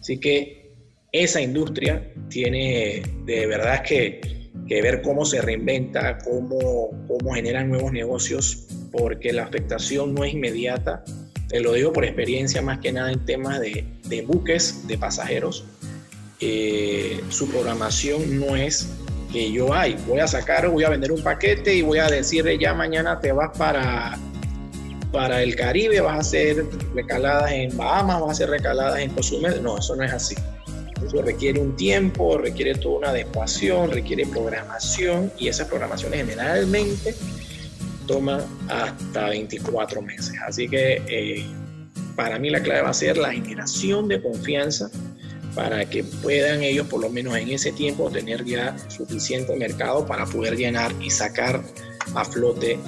Así 0.00 0.18
que 0.18 0.72
esa 1.12 1.40
industria 1.40 2.12
tiene 2.28 3.02
de 3.24 3.46
verdad 3.46 3.82
que 3.82 4.44
que 4.66 4.80
ver 4.80 5.02
cómo 5.02 5.24
se 5.24 5.42
reinventa, 5.42 6.18
cómo, 6.18 6.90
cómo 7.06 7.34
generan 7.34 7.68
nuevos 7.68 7.92
negocios, 7.92 8.66
porque 8.92 9.32
la 9.32 9.44
afectación 9.44 10.14
no 10.14 10.24
es 10.24 10.32
inmediata. 10.32 11.04
Te 11.48 11.60
lo 11.60 11.72
digo 11.72 11.92
por 11.92 12.04
experiencia 12.04 12.62
más 12.62 12.78
que 12.78 12.92
nada 12.92 13.12
en 13.12 13.24
temas 13.24 13.60
de, 13.60 13.84
de 14.04 14.22
buques, 14.22 14.86
de 14.86 14.96
pasajeros. 14.96 15.64
Eh, 16.40 17.20
su 17.28 17.48
programación 17.48 18.40
no 18.40 18.56
es 18.56 18.88
que 19.34 19.50
yo 19.50 19.74
ay, 19.74 19.96
voy 20.06 20.20
a 20.20 20.28
sacar, 20.28 20.68
voy 20.68 20.84
a 20.84 20.90
vender 20.90 21.10
un 21.10 21.20
paquete 21.20 21.74
y 21.74 21.82
voy 21.82 21.98
a 21.98 22.06
decirle 22.06 22.56
ya 22.56 22.72
mañana 22.72 23.18
te 23.18 23.32
vas 23.32 23.50
para, 23.58 24.16
para 25.10 25.42
el 25.42 25.56
Caribe, 25.56 26.00
vas 26.00 26.14
a 26.14 26.20
hacer 26.20 26.64
recaladas 26.94 27.50
en 27.50 27.76
Bahamas, 27.76 28.20
vas 28.20 28.28
a 28.28 28.32
hacer 28.32 28.50
recaladas 28.50 29.00
en 29.00 29.10
Cozumel. 29.10 29.60
No, 29.60 29.76
eso 29.76 29.96
no 29.96 30.04
es 30.04 30.12
así. 30.12 30.36
Eso 31.04 31.20
requiere 31.20 31.60
un 31.60 31.74
tiempo, 31.74 32.38
requiere 32.38 32.76
toda 32.76 32.98
una 32.98 33.08
adecuación, 33.08 33.90
requiere 33.90 34.24
programación 34.24 35.32
y 35.36 35.48
esas 35.48 35.66
programaciones 35.66 36.20
generalmente 36.20 37.12
toman 38.06 38.40
hasta 38.68 39.30
24 39.30 40.00
meses. 40.00 40.36
Así 40.46 40.68
que 40.68 41.02
eh, 41.08 41.44
para 42.14 42.38
mí 42.38 42.50
la 42.50 42.62
clave 42.62 42.82
va 42.82 42.90
a 42.90 42.94
ser 42.94 43.18
la 43.18 43.32
generación 43.32 44.06
de 44.06 44.22
confianza 44.22 44.88
para 45.54 45.88
que 45.88 46.04
puedan 46.04 46.62
ellos 46.62 46.86
por 46.86 47.00
lo 47.00 47.10
menos 47.10 47.36
en 47.36 47.50
ese 47.50 47.72
tiempo 47.72 48.10
tener 48.10 48.44
ya 48.44 48.76
suficiente 48.88 49.54
mercado 49.56 50.06
para 50.06 50.26
poder 50.26 50.56
llenar 50.56 50.92
y 51.00 51.10
sacar 51.10 51.62
a 52.14 52.24
flote 52.24 52.78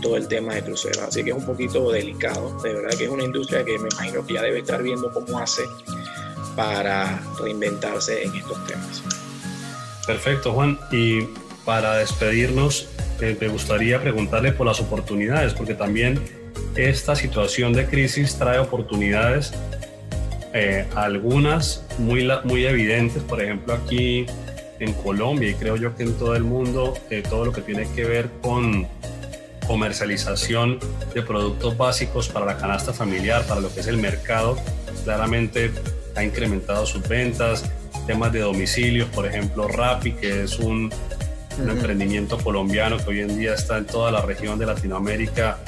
todo 0.00 0.16
el 0.16 0.28
tema 0.28 0.54
de 0.54 0.62
cruceros. 0.62 0.98
Así 0.98 1.22
que 1.22 1.30
es 1.30 1.36
un 1.36 1.46
poquito 1.46 1.90
delicado. 1.90 2.60
De 2.62 2.74
verdad 2.74 2.90
que 2.96 3.04
es 3.04 3.10
una 3.10 3.24
industria 3.24 3.64
que 3.64 3.78
me 3.78 3.88
imagino 3.88 4.26
que 4.26 4.34
ya 4.34 4.42
debe 4.42 4.58
estar 4.58 4.82
viendo 4.82 5.12
cómo 5.12 5.38
hace 5.38 5.62
para 6.56 7.22
reinventarse 7.40 8.24
en 8.24 8.34
estos 8.34 8.66
temas. 8.66 9.02
Perfecto, 10.06 10.52
Juan. 10.52 10.78
Y 10.90 11.22
para 11.64 11.96
despedirnos, 11.96 12.88
eh, 13.20 13.36
me 13.40 13.48
gustaría 13.48 14.00
preguntarle 14.00 14.52
por 14.52 14.66
las 14.66 14.80
oportunidades, 14.80 15.54
porque 15.54 15.74
también 15.74 16.20
esta 16.74 17.14
situación 17.14 17.72
de 17.72 17.86
crisis 17.86 18.36
trae 18.36 18.58
oportunidades, 18.58 19.52
eh, 20.54 20.86
algunas 20.94 21.84
muy, 21.98 22.28
muy 22.44 22.66
evidentes, 22.66 23.22
por 23.22 23.42
ejemplo 23.42 23.74
aquí 23.74 24.26
en 24.80 24.92
Colombia 24.94 25.50
y 25.50 25.54
creo 25.54 25.76
yo 25.76 25.94
que 25.96 26.02
en 26.02 26.14
todo 26.14 26.34
el 26.34 26.44
mundo, 26.44 26.94
eh, 27.10 27.22
todo 27.28 27.46
lo 27.46 27.52
que 27.52 27.62
tiene 27.62 27.88
que 27.94 28.04
ver 28.04 28.28
con 28.42 28.86
comercialización 29.66 30.78
de 31.14 31.22
productos 31.22 31.76
básicos 31.76 32.28
para 32.28 32.44
la 32.44 32.56
canasta 32.56 32.92
familiar, 32.92 33.46
para 33.46 33.60
lo 33.60 33.72
que 33.72 33.80
es 33.80 33.86
el 33.86 33.96
mercado, 33.96 34.58
claramente 35.04 35.70
ha 36.16 36.24
incrementado 36.24 36.84
sus 36.84 37.06
ventas, 37.08 37.64
temas 38.06 38.32
de 38.32 38.40
domicilios, 38.40 39.08
por 39.10 39.26
ejemplo 39.26 39.68
Rappi, 39.68 40.12
que 40.12 40.42
es 40.44 40.58
un, 40.58 40.92
emprendimiento 41.58 42.38
colombiano 42.38 42.96
que 42.96 43.10
hoy 43.10 43.20
en 43.20 43.38
día 43.38 43.54
está 43.54 43.76
en 43.76 43.84
toda 43.84 44.10
la 44.10 44.22
región 44.22 44.58
de 44.58 44.64
Latinoamérica. 44.64 45.58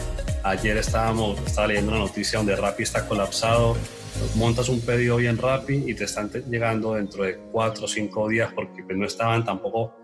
Ayer 0.43 0.78
estábamos, 0.78 1.39
estaba 1.47 1.66
leyendo 1.66 1.93
una 1.93 2.01
noticia 2.01 2.39
donde 2.39 2.57
Rappi 2.57 2.82
está 2.82 3.07
colapsado, 3.07 3.76
montas 4.35 4.69
un 4.69 4.81
pedido 4.81 5.17
hoy 5.17 5.27
en 5.27 5.39
Rappi 5.39 5.85
y 5.87 5.95
te 5.95 6.05
están 6.05 6.31
llegando 6.51 6.95
dentro 6.95 7.25
de 7.25 7.39
cuatro 7.53 7.85
o 7.85 7.89
cinco 7.89 8.29
días 8.29 8.53
porque 8.55 8.83
pues, 8.83 8.97
no 8.97 9.07
estaban 9.07 9.45
tampoco 9.45 9.95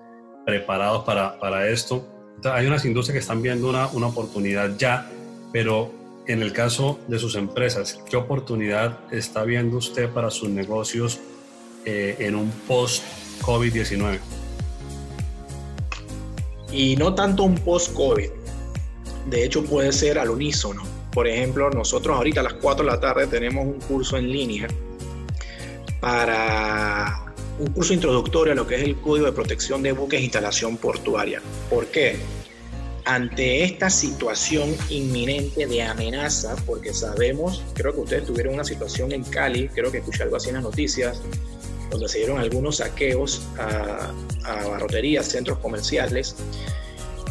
preparados 0.44 1.04
para, 1.04 1.38
para 1.38 1.68
esto. 1.68 2.06
hay 2.44 2.66
unas 2.66 2.84
industrias 2.84 3.12
que 3.14 3.20
están 3.20 3.42
viendo 3.42 3.68
una, 3.68 3.88
una 3.88 4.08
oportunidad 4.08 4.76
ya, 4.76 5.10
pero 5.52 5.92
en 6.26 6.42
el 6.42 6.52
caso 6.52 6.98
de 7.08 7.18
sus 7.18 7.34
empresas, 7.34 7.98
¿qué 8.08 8.16
oportunidad 8.16 8.98
está 9.10 9.44
viendo 9.44 9.78
usted 9.78 10.08
para 10.10 10.30
sus 10.30 10.48
negocios 10.48 11.18
eh, 11.84 12.16
en 12.20 12.36
un 12.36 12.50
post-COVID-19? 12.68 14.18
Y 16.72 16.96
no 16.96 17.14
tanto 17.14 17.42
un 17.42 17.56
post-COVID. 17.56 18.30
De 19.28 19.44
hecho, 19.44 19.64
puede 19.64 19.92
ser 19.92 20.18
al 20.18 20.30
unísono. 20.30 20.99
Por 21.12 21.26
ejemplo, 21.26 21.70
nosotros 21.70 22.16
ahorita 22.16 22.40
a 22.40 22.44
las 22.44 22.54
4 22.54 22.84
de 22.84 22.90
la 22.90 23.00
tarde 23.00 23.26
tenemos 23.26 23.66
un 23.66 23.80
curso 23.80 24.16
en 24.16 24.30
línea 24.30 24.68
para 26.00 27.34
un 27.58 27.66
curso 27.72 27.92
introductorio 27.92 28.52
a 28.52 28.56
lo 28.56 28.66
que 28.66 28.76
es 28.76 28.82
el 28.82 28.96
Código 28.96 29.26
de 29.26 29.32
Protección 29.32 29.82
de 29.82 29.92
Buques 29.92 30.20
e 30.20 30.24
Instalación 30.24 30.76
Portuaria. 30.76 31.42
¿Por 31.68 31.86
qué? 31.86 32.16
ante 33.04 33.64
esta 33.64 33.90
situación 33.90 34.74
inminente 34.88 35.66
de 35.66 35.82
amenaza, 35.82 36.54
porque 36.66 36.92
sabemos, 36.92 37.62
creo 37.74 37.92
que 37.92 38.00
ustedes 38.00 38.26
tuvieron 38.26 38.54
una 38.54 38.64
situación 38.64 39.12
en 39.12 39.24
Cali, 39.24 39.68
creo 39.68 39.90
que 39.90 39.98
escuché 39.98 40.22
algo 40.22 40.36
así 40.36 40.48
en 40.48 40.56
las 40.56 40.62
noticias, 40.62 41.20
donde 41.90 42.08
se 42.08 42.18
dieron 42.18 42.38
algunos 42.38 42.76
saqueos 42.76 43.42
a, 43.58 44.12
a 44.44 44.68
barroterías, 44.68 45.26
centros 45.26 45.58
comerciales. 45.58 46.36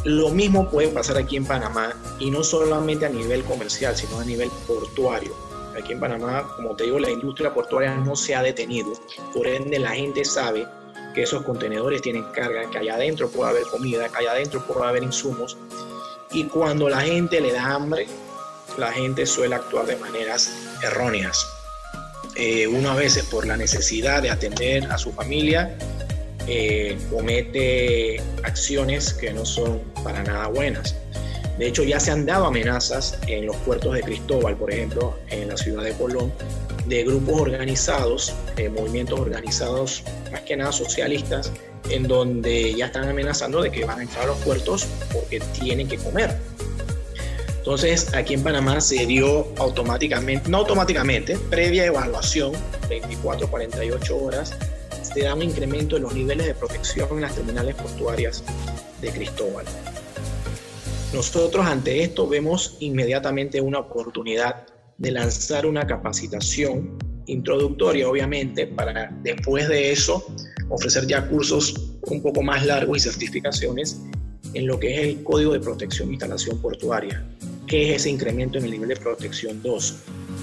Lo 0.06 0.30
mismo 0.30 0.70
puede 0.70 0.88
pasar 0.90 1.18
aquí 1.18 1.36
en 1.36 1.46
Panamá, 1.46 1.94
y 2.20 2.32
no 2.32 2.44
solamente 2.44 3.06
a 3.06 3.10
nivel 3.10 3.44
comercial, 3.44 3.96
sino 3.96 4.20
a 4.20 4.26
nivel 4.26 4.50
portuario. 4.66 5.34
Aquí 5.78 5.94
en 5.94 6.00
Panamá, 6.00 6.48
como 6.56 6.76
te 6.76 6.86
digo, 6.86 7.00
la 7.00 7.10
industria 7.10 7.54
portuaria 7.54 7.96
no 7.96 8.16
se 8.16 8.34
ha 8.34 8.42
detenido, 8.42 8.94
por 9.34 9.48
ende 9.48 9.78
la 9.80 9.92
gente 9.92 10.24
sabe 10.26 10.68
que 11.14 11.24
esos 11.24 11.44
contenedores 11.44 12.02
tienen 12.02 12.24
carga, 12.32 12.70
que 12.70 12.78
allá 12.78 12.96
adentro 12.96 13.30
puede 13.30 13.52
haber 13.52 13.64
comida, 13.64 14.10
que 14.10 14.18
allá 14.18 14.32
adentro 14.32 14.66
puede 14.66 14.88
haber 14.88 15.04
insumos. 15.04 15.58
Y 16.32 16.46
cuando 16.46 16.90
la 16.90 17.02
gente 17.02 17.42
le 17.42 17.52
da 17.52 17.74
hambre, 17.74 18.08
la 18.78 18.92
gente 18.92 19.26
suele 19.26 19.56
actuar 19.56 19.86
de 19.86 19.98
maneras 19.98 20.52
erróneas. 20.82 21.46
Eh, 22.36 22.68
uno 22.68 22.92
a 22.92 22.96
veces 22.96 23.26
por 23.26 23.46
la 23.46 23.58
necesidad 23.58 24.22
de 24.22 24.30
atender 24.30 24.90
a 24.92 24.98
su 24.98 25.12
familia 25.12 25.78
eh, 26.48 26.98
comete 27.12 28.22
acciones 28.44 29.14
que 29.14 29.32
no 29.34 29.46
son 29.46 29.80
para 30.04 30.24
nada 30.24 30.48
buenas. 30.48 30.96
De 31.58 31.68
hecho, 31.68 31.84
ya 31.84 32.00
se 32.00 32.12
han 32.12 32.26
dado 32.26 32.46
amenazas 32.46 33.20
en 33.28 33.46
los 33.46 33.56
puertos 33.58 33.94
de 33.94 34.02
Cristóbal, 34.02 34.56
por 34.56 34.72
ejemplo, 34.72 35.20
en 35.30 35.50
la 35.50 35.58
ciudad 35.58 35.84
de 35.84 35.92
Colón, 35.92 36.32
de 36.86 37.04
grupos 37.04 37.42
organizados, 37.42 38.34
eh, 38.56 38.70
movimientos 38.70 39.20
organizados, 39.20 40.04
más 40.32 40.42
que 40.42 40.56
nada 40.56 40.72
socialistas, 40.72 41.52
en 41.90 42.08
donde 42.08 42.74
ya 42.76 42.86
están 42.86 43.10
amenazando 43.10 43.62
de 43.62 43.72
que 43.72 43.84
van 43.84 44.00
a 44.00 44.04
entrar 44.04 44.24
a 44.24 44.28
los 44.28 44.38
puertos 44.38 44.88
porque 45.12 45.42
tienen 45.60 45.88
que 45.88 45.98
comer. 45.98 46.38
Entonces, 47.58 48.14
aquí 48.16 48.34
en 48.34 48.42
Panamá 48.42 48.80
se 48.80 49.06
dio 49.06 49.48
automáticamente, 49.58 50.50
no 50.50 50.60
automáticamente, 50.60 51.38
previa 51.50 51.86
evaluación, 51.86 52.54
24, 52.90 53.50
48 53.50 54.18
horas, 54.18 54.56
se 55.14 55.22
da 55.22 55.34
un 55.34 55.42
incremento 55.42 55.98
en 55.98 56.04
los 56.04 56.14
niveles 56.14 56.46
de 56.48 56.54
protección 56.54 57.08
en 57.12 57.22
las 57.22 57.36
terminales 57.36 57.76
portuarias 57.76 58.44
de 59.02 59.10
Cristóbal. 59.12 59.66
Nosotros 61.14 61.66
ante 61.66 62.04
esto 62.04 62.28
vemos 62.28 62.78
inmediatamente 62.80 63.60
una 63.60 63.80
oportunidad 63.80 64.68
de 64.98 65.12
lanzar 65.12 65.66
una 65.66 65.88
capacitación 65.88 66.98
introductoria, 67.26 68.08
obviamente, 68.08 68.68
para 68.68 69.12
después 69.24 69.68
de 69.68 69.92
eso 69.92 70.26
ofrecer 70.70 71.08
ya 71.08 71.28
cursos 71.28 71.74
un 72.04 72.22
poco 72.22 72.44
más 72.44 72.66
largos 72.66 72.98
y 72.98 73.02
certificaciones 73.02 74.02
en 74.54 74.68
lo 74.68 74.80
que 74.80 74.94
es 74.94 75.08
el 75.08 75.24
Código 75.24 75.54
de 75.54 75.60
Protección 75.60 76.10
e 76.10 76.14
Instalación 76.14 76.62
Portuaria. 76.62 77.24
¿Qué 77.66 77.90
es 77.90 78.02
ese 78.02 78.10
incremento 78.10 78.58
en 78.58 78.66
el 78.66 78.72
nivel 78.72 78.90
de 78.90 78.96
protección 78.96 79.62
2? 79.62 79.96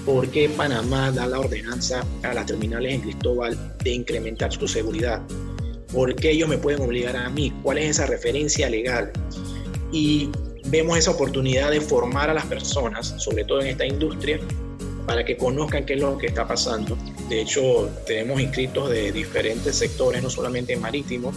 ¿Por 0.07 0.29
qué 0.31 0.49
Panamá 0.49 1.11
da 1.11 1.27
la 1.27 1.41
ordenanza 1.41 2.07
a 2.23 2.33
las 2.33 2.47
terminales 2.47 2.95
en 2.95 3.01
Cristóbal 3.01 3.77
de 3.83 3.91
incrementar 3.91 4.53
su 4.53 4.69
seguridad? 4.69 5.21
¿Por 5.93 6.15
qué 6.15 6.31
ellos 6.31 6.49
me 6.49 6.59
pueden 6.59 6.81
obligar 6.81 7.17
a 7.17 7.29
mí? 7.29 7.53
¿Cuál 7.65 7.79
es 7.79 7.91
esa 7.91 8.07
referencia 8.07 8.71
legal? 8.71 9.11
Y 9.91 10.31
vemos 10.67 10.97
esa 10.97 11.11
oportunidad 11.11 11.73
de 11.73 11.81
formar 11.81 12.31
a 12.31 12.35
las 12.35 12.47
personas, 12.47 13.17
sobre 13.19 13.45
todo 13.45 13.61
en 13.63 13.67
esta 13.67 13.85
industria, 13.85 14.39
para 15.09 15.25
que 15.25 15.37
conozcan 15.37 15.85
qué 15.85 15.95
es 15.95 16.01
lo 16.01 16.17
que 16.17 16.29
está 16.29 16.47
pasando. 16.47 16.97
De 17.29 17.41
hecho, 17.41 17.91
tenemos 18.07 18.41
inscritos 18.41 18.89
de 18.91 19.11
diferentes 19.11 19.75
sectores, 19.75 20.23
no 20.23 20.31
solamente 20.31 20.77
marítimos, 20.77 21.35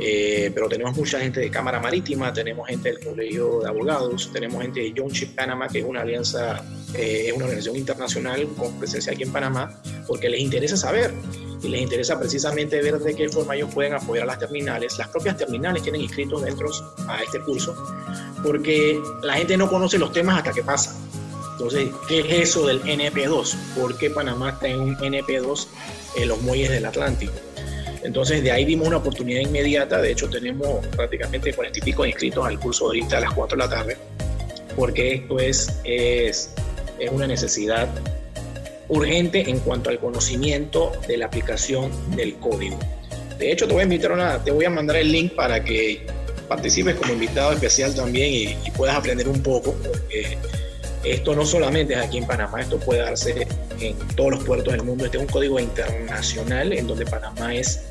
eh, 0.00 0.50
pero 0.54 0.68
tenemos 0.68 0.96
mucha 0.96 1.18
gente 1.18 1.40
de 1.40 1.50
Cámara 1.50 1.80
Marítima, 1.80 2.32
tenemos 2.32 2.68
gente 2.68 2.92
del 2.92 3.04
Colegio 3.04 3.60
de 3.60 3.68
Abogados, 3.68 4.30
tenemos 4.32 4.62
gente 4.62 4.80
de 4.80 4.94
John 4.96 5.10
Chip 5.10 5.34
Panama, 5.34 5.68
que 5.68 5.80
es 5.80 5.84
una 5.84 6.02
alianza, 6.02 6.64
eh, 6.94 7.24
es 7.26 7.32
una 7.32 7.46
organización 7.46 7.76
internacional 7.76 8.46
con 8.56 8.78
presencia 8.78 9.12
aquí 9.12 9.24
en 9.24 9.32
Panamá, 9.32 9.80
porque 10.06 10.28
les 10.28 10.40
interesa 10.40 10.76
saber 10.76 11.12
y 11.62 11.68
les 11.68 11.82
interesa 11.82 12.18
precisamente 12.18 12.80
ver 12.80 12.98
de 12.98 13.14
qué 13.16 13.28
forma 13.28 13.56
ellos 13.56 13.74
pueden 13.74 13.94
apoyar 13.94 14.22
a 14.22 14.26
las 14.26 14.38
terminales. 14.38 14.96
Las 14.98 15.08
propias 15.08 15.36
terminales 15.36 15.82
tienen 15.82 16.00
inscritos 16.00 16.42
dentro 16.42 16.70
a 17.08 17.22
este 17.22 17.40
curso, 17.40 17.74
porque 18.44 19.00
la 19.22 19.34
gente 19.34 19.56
no 19.56 19.68
conoce 19.68 19.98
los 19.98 20.12
temas 20.12 20.38
hasta 20.38 20.52
que 20.52 20.62
pasa. 20.62 20.94
Entonces, 21.52 21.90
¿qué 22.06 22.20
es 22.20 22.50
eso 22.50 22.66
del 22.68 22.80
NP2? 22.82 23.56
¿Por 23.76 23.98
qué 23.98 24.10
Panamá 24.10 24.50
está 24.50 24.68
en 24.68 24.78
un 24.78 24.96
NP2 24.96 25.66
en 26.18 26.28
los 26.28 26.40
muelles 26.42 26.70
del 26.70 26.86
Atlántico? 26.86 27.32
Entonces, 28.02 28.42
de 28.42 28.52
ahí 28.52 28.64
vimos 28.64 28.88
una 28.88 28.98
oportunidad 28.98 29.40
inmediata. 29.40 30.00
De 30.00 30.12
hecho, 30.12 30.28
tenemos 30.28 30.86
prácticamente 30.88 31.52
40 31.52 31.78
y 31.78 31.82
pico 31.82 32.06
inscritos 32.06 32.46
al 32.46 32.58
curso 32.58 32.86
ahorita 32.86 33.18
a 33.18 33.20
las 33.20 33.32
4 33.32 33.56
de 33.56 33.64
la 33.64 33.70
tarde, 33.70 33.96
porque 34.76 35.14
esto 35.14 35.38
es, 35.38 35.80
es, 35.84 36.50
es 36.98 37.10
una 37.10 37.26
necesidad 37.26 37.88
urgente 38.88 39.48
en 39.50 39.58
cuanto 39.60 39.90
al 39.90 39.98
conocimiento 39.98 40.92
de 41.06 41.18
la 41.18 41.26
aplicación 41.26 41.90
del 42.16 42.34
código. 42.36 42.78
De 43.38 43.52
hecho, 43.52 43.66
te 43.66 43.74
voy 43.74 43.80
a 43.80 43.84
invitar 43.84 44.12
una, 44.12 44.42
te 44.42 44.50
voy 44.50 44.64
a 44.64 44.70
mandar 44.70 44.96
el 44.96 45.12
link 45.12 45.34
para 45.34 45.62
que 45.62 46.06
participes 46.48 46.96
como 46.96 47.12
invitado 47.12 47.52
especial 47.52 47.94
también 47.94 48.32
y, 48.32 48.70
puedas 48.70 48.96
aprender 48.96 49.28
un 49.28 49.42
poco, 49.42 49.76
esto 51.04 51.34
no 51.34 51.44
solamente 51.44 51.94
es 51.94 52.00
aquí 52.00 52.18
en 52.18 52.26
Panamá, 52.26 52.60
esto 52.60 52.78
puede 52.78 53.02
darse 53.02 53.46
en 53.80 53.96
todos 54.16 54.32
los 54.32 54.44
puertos 54.44 54.72
del 54.72 54.82
mundo. 54.82 55.04
Este 55.04 55.18
es 55.18 55.22
un 55.22 55.28
código 55.28 55.58
internacional 55.60 56.72
en 56.72 56.86
donde 56.86 57.06
Panamá 57.06 57.54
es 57.54 57.84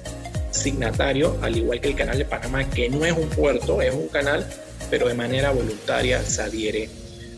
signatario, 0.51 1.37
al 1.41 1.57
igual 1.57 1.79
que 1.81 1.89
el 1.89 1.95
canal 1.95 2.17
de 2.17 2.25
Panamá, 2.25 2.69
que 2.69 2.89
no 2.89 3.05
es 3.05 3.13
un 3.13 3.29
puerto, 3.29 3.81
es 3.81 3.93
un 3.93 4.07
canal, 4.07 4.45
pero 4.89 5.07
de 5.07 5.13
manera 5.13 5.51
voluntaria 5.51 6.21
se 6.23 6.41
adhiere 6.41 6.89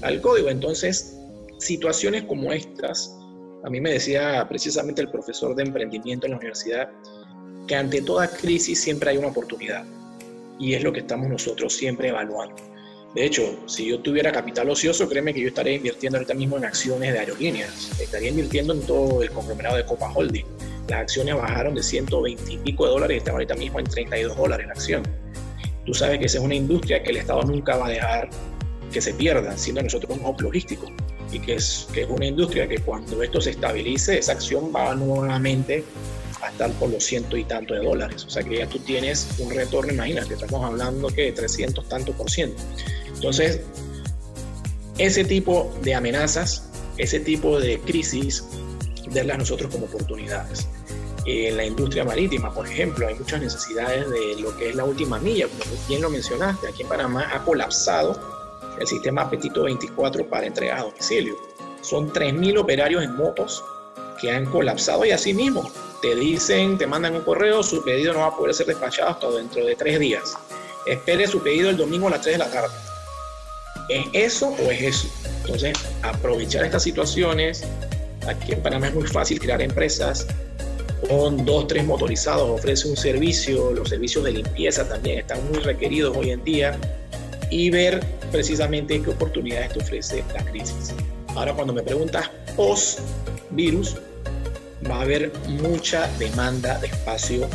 al 0.02 0.22
código. 0.22 0.50
Entonces, 0.50 1.16
situaciones 1.58 2.24
como 2.24 2.54
estas 2.54 3.16
a 3.64 3.70
mí 3.70 3.82
me 3.82 3.92
decía 3.92 4.46
precisamente 4.48 5.02
el 5.02 5.10
profesor 5.10 5.56
de 5.56 5.64
emprendimiento 5.64 6.26
en 6.26 6.32
la 6.32 6.38
universidad 6.38 6.90
que 7.68 7.76
ante 7.76 8.02
toda 8.02 8.28
crisis 8.28 8.82
siempre 8.82 9.10
hay 9.10 9.18
una 9.18 9.28
oportunidad 9.28 9.84
y 10.58 10.74
es 10.74 10.84
lo 10.84 10.94
que 10.94 11.02
estamos 11.02 11.30
nosotros 11.30 11.74
siempre 11.74 12.10
evaluando. 12.10 12.56
De 13.16 13.26
hecho, 13.26 13.58
si 13.66 13.88
yo 13.88 14.00
tuviera 14.00 14.32
capital 14.32 14.70
ocioso, 14.70 15.10
créeme 15.10 15.34
que 15.34 15.42
yo 15.42 15.48
estaría 15.48 15.74
invirtiendo 15.74 16.18
ahorita 16.18 16.36
mismo 16.36 16.58
en 16.58 16.66
acciones 16.66 17.12
de 17.12 17.20
aerolíneas, 17.20 17.92
estaría 18.00 18.30
invirtiendo 18.30 18.74
en 18.74 18.82
todo 18.82 19.24
el 19.24 19.32
conglomerado 19.32 19.78
de 19.78 19.86
Copa 19.86 20.12
Holding. 20.14 20.46
Las 20.88 21.02
acciones 21.02 21.36
bajaron 21.36 21.74
de 21.74 21.82
120 21.82 22.54
y 22.54 22.58
pico 22.58 22.86
de 22.86 22.92
dólares 22.92 23.16
y 23.16 23.18
están 23.18 23.34
ahorita 23.34 23.56
mismo 23.56 23.80
en 23.80 23.86
32 23.86 24.38
dólares 24.38 24.68
la 24.68 24.74
acción. 24.74 25.04
tú 25.86 25.94
sabes 25.94 26.20
que 26.20 26.26
esa 26.26 26.38
es 26.38 26.44
una 26.44 26.56
industria 26.56 27.02
que 27.02 27.10
el 27.10 27.18
Estado 27.18 27.42
nunca 27.44 27.78
va 27.78 27.88
a 27.88 27.90
dejar 27.90 28.30
que 28.92 29.02
se 29.02 29.14
pierda, 29.14 29.58
siendo 29.58 29.82
nosotros 29.82 30.18
un 30.18 30.26
hub 30.26 30.42
logístico 30.42 30.88
y 31.32 31.40
que 31.40 31.56
es, 31.56 31.88
que 31.94 32.02
es 32.02 32.10
una 32.10 32.26
industria 32.26 32.68
que 32.68 32.80
cuando 32.80 33.22
esto 33.24 33.42
se 33.42 33.52
estabilice, 33.52 34.18
esa 34.18 34.34
acción 34.34 34.72
va 34.76 34.94
nuevamente 34.96 35.84
a 36.42 36.50
estar 36.50 36.72
por 36.74 36.90
los 36.90 37.04
ciento 37.04 37.38
y 37.38 37.44
tanto 37.44 37.74
de 37.74 37.82
dólares. 37.82 38.26
O 38.26 38.30
sea 38.30 38.44
que 38.44 38.58
ya 38.58 38.68
tú 38.68 38.80
tienes 38.80 39.28
un 39.40 39.52
retorno, 39.52 39.94
imagínate, 39.94 40.34
estamos 40.34 40.64
hablando 40.64 41.08
que 41.10 41.24
de 41.24 41.32
300 41.34 41.88
tanto 41.88 42.14
por 42.14 42.30
ciento. 42.30 42.62
Entonces, 43.14 43.62
ese 44.98 45.24
tipo 45.24 45.74
de 45.82 45.96
amenazas, 45.96 46.70
ese 46.98 47.20
tipo 47.20 47.60
de 47.60 47.80
crisis, 47.80 48.44
verlas 49.12 49.38
nosotros 49.38 49.72
como 49.72 49.86
oportunidades. 49.86 50.68
En 51.26 51.58
la 51.58 51.66
industria 51.66 52.04
marítima, 52.04 52.54
por 52.54 52.68
ejemplo, 52.68 53.08
hay 53.08 53.16
muchas 53.16 53.42
necesidades 53.42 54.10
de 54.10 54.42
lo 54.42 54.56
que 54.58 54.70
es 54.70 54.76
la 54.76 54.86
última 54.86 55.20
milla, 55.20 55.48
como 55.48 55.88
bien 55.88 56.02
lo 56.02 56.10
mencionaste, 56.10 56.68
aquí 56.68 56.84
en 56.84 56.88
Panamá 56.88 57.30
ha 57.34 57.44
colapsado 57.44 58.20
el 58.80 58.88
sistema 58.88 59.24
Apetito 59.24 59.64
24 59.64 60.28
para 60.28 60.48
entregas 60.48 60.80
a 60.80 60.84
domicilio. 60.84 61.36
Son 61.82 62.12
3.000 62.12 62.60
operarios 62.60 63.04
en 63.04 63.16
motos 63.16 63.64
que 64.20 64.32
han 64.32 64.46
colapsado 64.46 65.06
y 65.06 65.12
así 65.12 65.34
mismo 65.34 65.70
te 66.02 66.16
dicen, 66.16 66.78
te 66.78 66.88
mandan 66.88 67.16
un 67.16 67.22
correo, 67.22 67.62
su 67.62 67.84
pedido 67.84 68.14
no 68.14 68.20
va 68.20 68.28
a 68.28 68.36
poder 68.36 68.54
ser 68.54 68.68
despachado 68.68 69.10
hasta 69.12 69.30
dentro 69.32 69.66
de 69.66 69.76
tres 69.76 70.00
días. 70.00 70.38
Espere 70.86 71.28
su 71.28 71.42
pedido 71.42 71.70
el 71.70 71.78
domingo 71.78 72.08
a 72.08 72.12
las 72.12 72.22
3 72.22 72.38
de 72.38 72.40
la 72.40 72.52
tarde. 72.52 72.74
¿Es 73.90 74.06
eso 74.14 74.48
o 74.48 74.72
es 74.72 74.82
eso? 74.82 75.08
Entonces, 75.42 75.78
aprovechar 76.04 76.64
estas 76.64 76.84
situaciones. 76.84 77.64
Aquí 78.28 78.54
en 78.54 78.62
Panamá 78.62 78.88
es 78.88 78.94
muy 78.94 79.08
fácil 79.08 79.40
crear 79.40 79.62
empresas 79.62 80.28
con 81.08 81.46
dos, 81.46 81.68
tres 81.68 81.86
motorizados, 81.86 82.50
ofrece 82.50 82.88
un 82.90 82.98
servicio, 82.98 83.72
los 83.72 83.90
servicios 83.90 84.24
de 84.24 84.34
limpieza 84.34 84.88
también 84.88 85.20
están 85.20 85.40
muy 85.50 85.60
requeridos 85.60 86.16
hoy 86.16 86.32
en 86.32 86.44
día 86.44 86.78
y 87.50 87.70
ver 87.70 88.04
precisamente 88.32 89.02
qué 89.02 89.10
oportunidades 89.10 89.74
te 89.74 89.80
ofrece 89.80 90.24
la 90.34 90.44
crisis. 90.46 90.94
Ahora, 91.36 91.54
cuando 91.54 91.74
me 91.74 91.82
preguntas 91.82 92.30
post-virus, 92.56 93.96
va 94.88 94.98
a 94.98 95.02
haber 95.02 95.32
mucha 95.48 96.08
demanda 96.18 96.78
de 96.80 96.88
espacio 96.88 97.48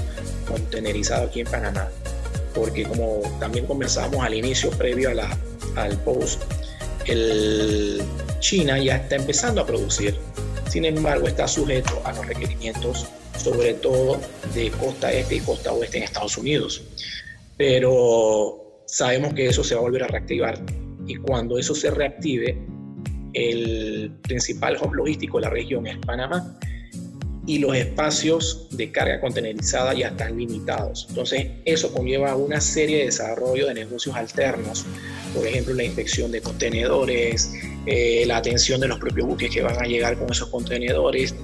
contenerizado 0.47 1.27
aquí 1.27 1.41
en 1.41 1.47
Panamá, 1.47 1.89
porque 2.55 2.85
como 2.85 3.23
también 3.41 3.67
conversábamos 3.67 4.25
al 4.25 4.35
inicio, 4.35 4.71
previo 4.71 5.11
a 5.11 5.15
la, 5.15 5.39
al 5.77 5.97
post, 6.03 6.43
el 7.07 8.03
China 8.41 8.79
ya 8.79 8.97
está 8.97 9.17
empezando 9.17 9.61
a 9.61 9.67
producir. 9.67 10.17
Sin 10.69 10.85
embargo, 10.85 11.29
está 11.29 11.47
sujeto 11.47 12.01
a 12.05 12.13
los 12.13 12.27
requerimientos, 12.27 13.07
sobre 13.37 13.75
todo 13.75 14.21
de 14.55 14.71
costa 14.71 15.13
este 15.13 15.37
y 15.37 15.41
costa 15.41 15.73
oeste 15.73 15.99
en 15.99 16.05
Estados 16.05 16.37
Unidos. 16.37 16.83
Pero 17.57 18.83
sabemos 18.87 19.35
que 19.35 19.47
eso 19.47 19.63
se 19.63 19.75
va 19.75 19.81
a 19.81 19.85
volver 19.85 20.03
a 20.03 20.09
reactivar 20.09 20.61
y 21.07 21.17
cuando 21.17 21.59
eso 21.59 21.75
se 21.75 21.91
reactive, 21.91 22.59
el 23.35 24.13
principal 24.23 24.77
hub 24.81 24.95
logístico 24.95 25.39
de 25.39 25.43
la 25.43 25.51
región 25.51 25.87
es 25.87 25.99
Panamá 25.99 26.59
y 27.47 27.59
los 27.59 27.77
espacios 27.77 28.67
de 28.71 28.91
carga 28.91 29.21
contenerizada 29.21 29.93
ya 29.95 30.09
están 30.09 30.39
limitados. 30.39 31.07
Entonces, 31.11 31.49
eso 31.65 31.93
conlleva 31.93 32.37
una 32.37 32.61
serie 32.61 32.99
de 32.99 33.05
desarrollo 33.07 33.67
de 33.67 33.75
negocios 33.75 34.17
alternos, 34.17 34.87
por 35.35 35.47
ejemplo, 35.47 35.75
la 35.75 35.85
inspección 35.85 36.31
de 36.31 36.41
contenedores, 36.41 37.53
eh, 37.87 38.25
la 38.27 38.39
atención 38.39 38.81
de 38.81 38.89
los 38.89 38.99
propios 38.99 39.27
buques 39.27 39.51
que 39.51 39.63
van 39.63 39.77
a 39.77 39.87
llegar 39.87 40.19
con 40.19 40.31
esos 40.31 40.49
contenedores. 40.49 41.35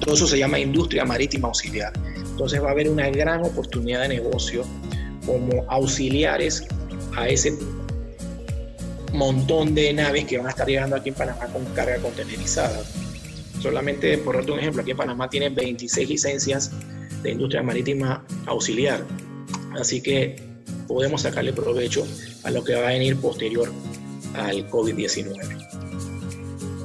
Todo 0.00 0.14
eso 0.14 0.26
se 0.26 0.38
llama 0.38 0.58
industria 0.58 1.04
marítima 1.04 1.48
auxiliar. 1.48 1.92
Entonces, 2.16 2.60
va 2.60 2.68
a 2.68 2.72
haber 2.72 2.88
una 2.88 3.08
gran 3.10 3.44
oportunidad 3.44 4.02
de 4.02 4.08
negocio 4.08 4.64
como 5.24 5.64
auxiliares 5.68 6.64
a 7.16 7.28
ese 7.28 7.56
montón 9.12 9.74
de 9.74 9.92
naves 9.92 10.24
que 10.24 10.36
van 10.36 10.48
a 10.48 10.50
estar 10.50 10.66
llegando 10.66 10.96
aquí 10.96 11.10
en 11.10 11.14
Panamá 11.14 11.46
con 11.46 11.64
carga 11.66 11.98
contenerizada. 11.98 12.82
Solamente 13.64 14.18
por 14.18 14.36
darte 14.36 14.52
un 14.52 14.58
ejemplo, 14.58 14.82
aquí 14.82 14.90
en 14.90 14.98
Panamá 14.98 15.30
tiene 15.30 15.48
26 15.48 16.06
licencias 16.06 16.70
de 17.22 17.30
industria 17.30 17.62
marítima 17.62 18.22
auxiliar. 18.44 19.02
Así 19.80 20.02
que 20.02 20.36
podemos 20.86 21.22
sacarle 21.22 21.54
provecho 21.54 22.06
a 22.42 22.50
lo 22.50 22.62
que 22.62 22.74
va 22.74 22.88
a 22.88 22.92
venir 22.92 23.16
posterior 23.16 23.72
al 24.34 24.68
COVID-19. 24.68 25.66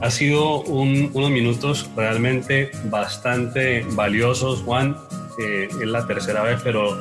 Ha 0.02 0.10
sido 0.10 0.62
unos 0.62 1.30
minutos 1.30 1.90
realmente 1.98 2.72
bastante 2.86 3.86
valiosos, 3.90 4.62
Juan. 4.62 4.96
Eh, 5.38 5.68
es 5.82 5.86
la 5.86 6.08
tercera 6.08 6.44
vez, 6.44 6.62
pero 6.64 6.98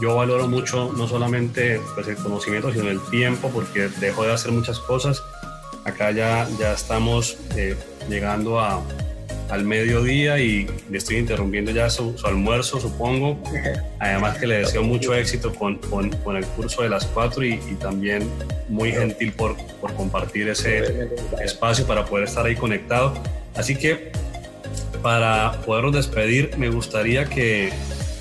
yo 0.00 0.14
valoro 0.14 0.46
mucho 0.46 0.92
no 0.96 1.08
solamente 1.08 1.80
pues, 1.96 2.06
el 2.06 2.14
conocimiento, 2.14 2.72
sino 2.72 2.88
el 2.88 3.00
tiempo, 3.10 3.50
porque 3.52 3.88
dejo 3.98 4.22
de 4.22 4.34
hacer 4.34 4.52
muchas 4.52 4.78
cosas. 4.78 5.20
Acá 5.84 6.12
ya, 6.12 6.48
ya 6.60 6.74
estamos 6.74 7.36
eh, 7.56 7.74
llegando 8.08 8.60
a, 8.60 8.82
al 9.50 9.64
mediodía 9.64 10.38
y 10.38 10.68
le 10.88 10.98
estoy 10.98 11.16
interrumpiendo 11.16 11.70
ya 11.70 11.90
su, 11.90 12.14
almuerzo, 12.24 12.80
supongo. 12.80 13.38
Además 13.98 14.38
que 14.38 14.46
le 14.46 14.58
deseo 14.58 14.82
mucho 14.82 15.14
éxito 15.14 15.54
con, 15.54 15.76
con, 15.76 16.10
con 16.10 16.36
el 16.36 16.44
curso 16.46 16.82
de 16.82 16.88
las 16.88 17.06
cuatro 17.06 17.44
y, 17.44 17.54
y 17.54 17.74
también 17.78 18.28
muy 18.68 18.92
gentil 18.92 19.32
por, 19.32 19.56
por 19.80 19.94
compartir 19.94 20.48
ese 20.48 21.08
espacio 21.42 21.86
para 21.86 22.04
poder 22.04 22.26
estar 22.26 22.46
ahí 22.46 22.54
conectado. 22.54 23.14
Así 23.54 23.76
que 23.76 24.12
para 25.02 25.60
podernos 25.64 25.94
despedir, 25.94 26.56
me 26.56 26.68
gustaría 26.68 27.24
que 27.24 27.70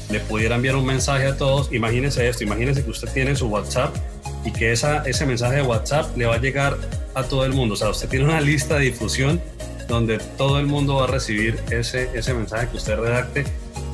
le 0.10 0.20
pudiera 0.22 0.56
enviar 0.56 0.76
un 0.76 0.86
mensaje 0.86 1.28
a 1.28 1.38
todos. 1.38 1.72
Imagínense 1.72 2.28
esto, 2.28 2.44
imagínense 2.44 2.84
que 2.84 2.90
usted 2.90 3.10
tiene 3.14 3.36
su 3.36 3.48
WhatsApp 3.48 3.96
y 4.44 4.52
que 4.52 4.72
esa, 4.72 5.04
ese 5.06 5.26
mensaje 5.26 5.58
de 5.58 5.62
WhatsApp 5.62 6.18
le 6.18 6.26
va 6.26 6.36
a 6.36 6.40
llegar 6.40 6.78
a 7.14 7.24
todo 7.24 7.46
el 7.46 7.54
mundo. 7.54 7.74
O 7.74 7.78
sea, 7.78 7.90
usted 7.90 8.10
tiene 8.10 8.26
una 8.26 8.42
lista 8.42 8.76
de 8.76 8.86
difusión 8.86 9.42
donde 9.90 10.20
todo 10.38 10.60
el 10.60 10.68
mundo 10.68 10.98
va 10.98 11.06
a 11.06 11.08
recibir 11.08 11.60
ese, 11.72 12.10
ese 12.14 12.34
mensaje 12.34 12.70
que 12.70 12.78
usted 12.78 12.96
redacte. 12.96 13.44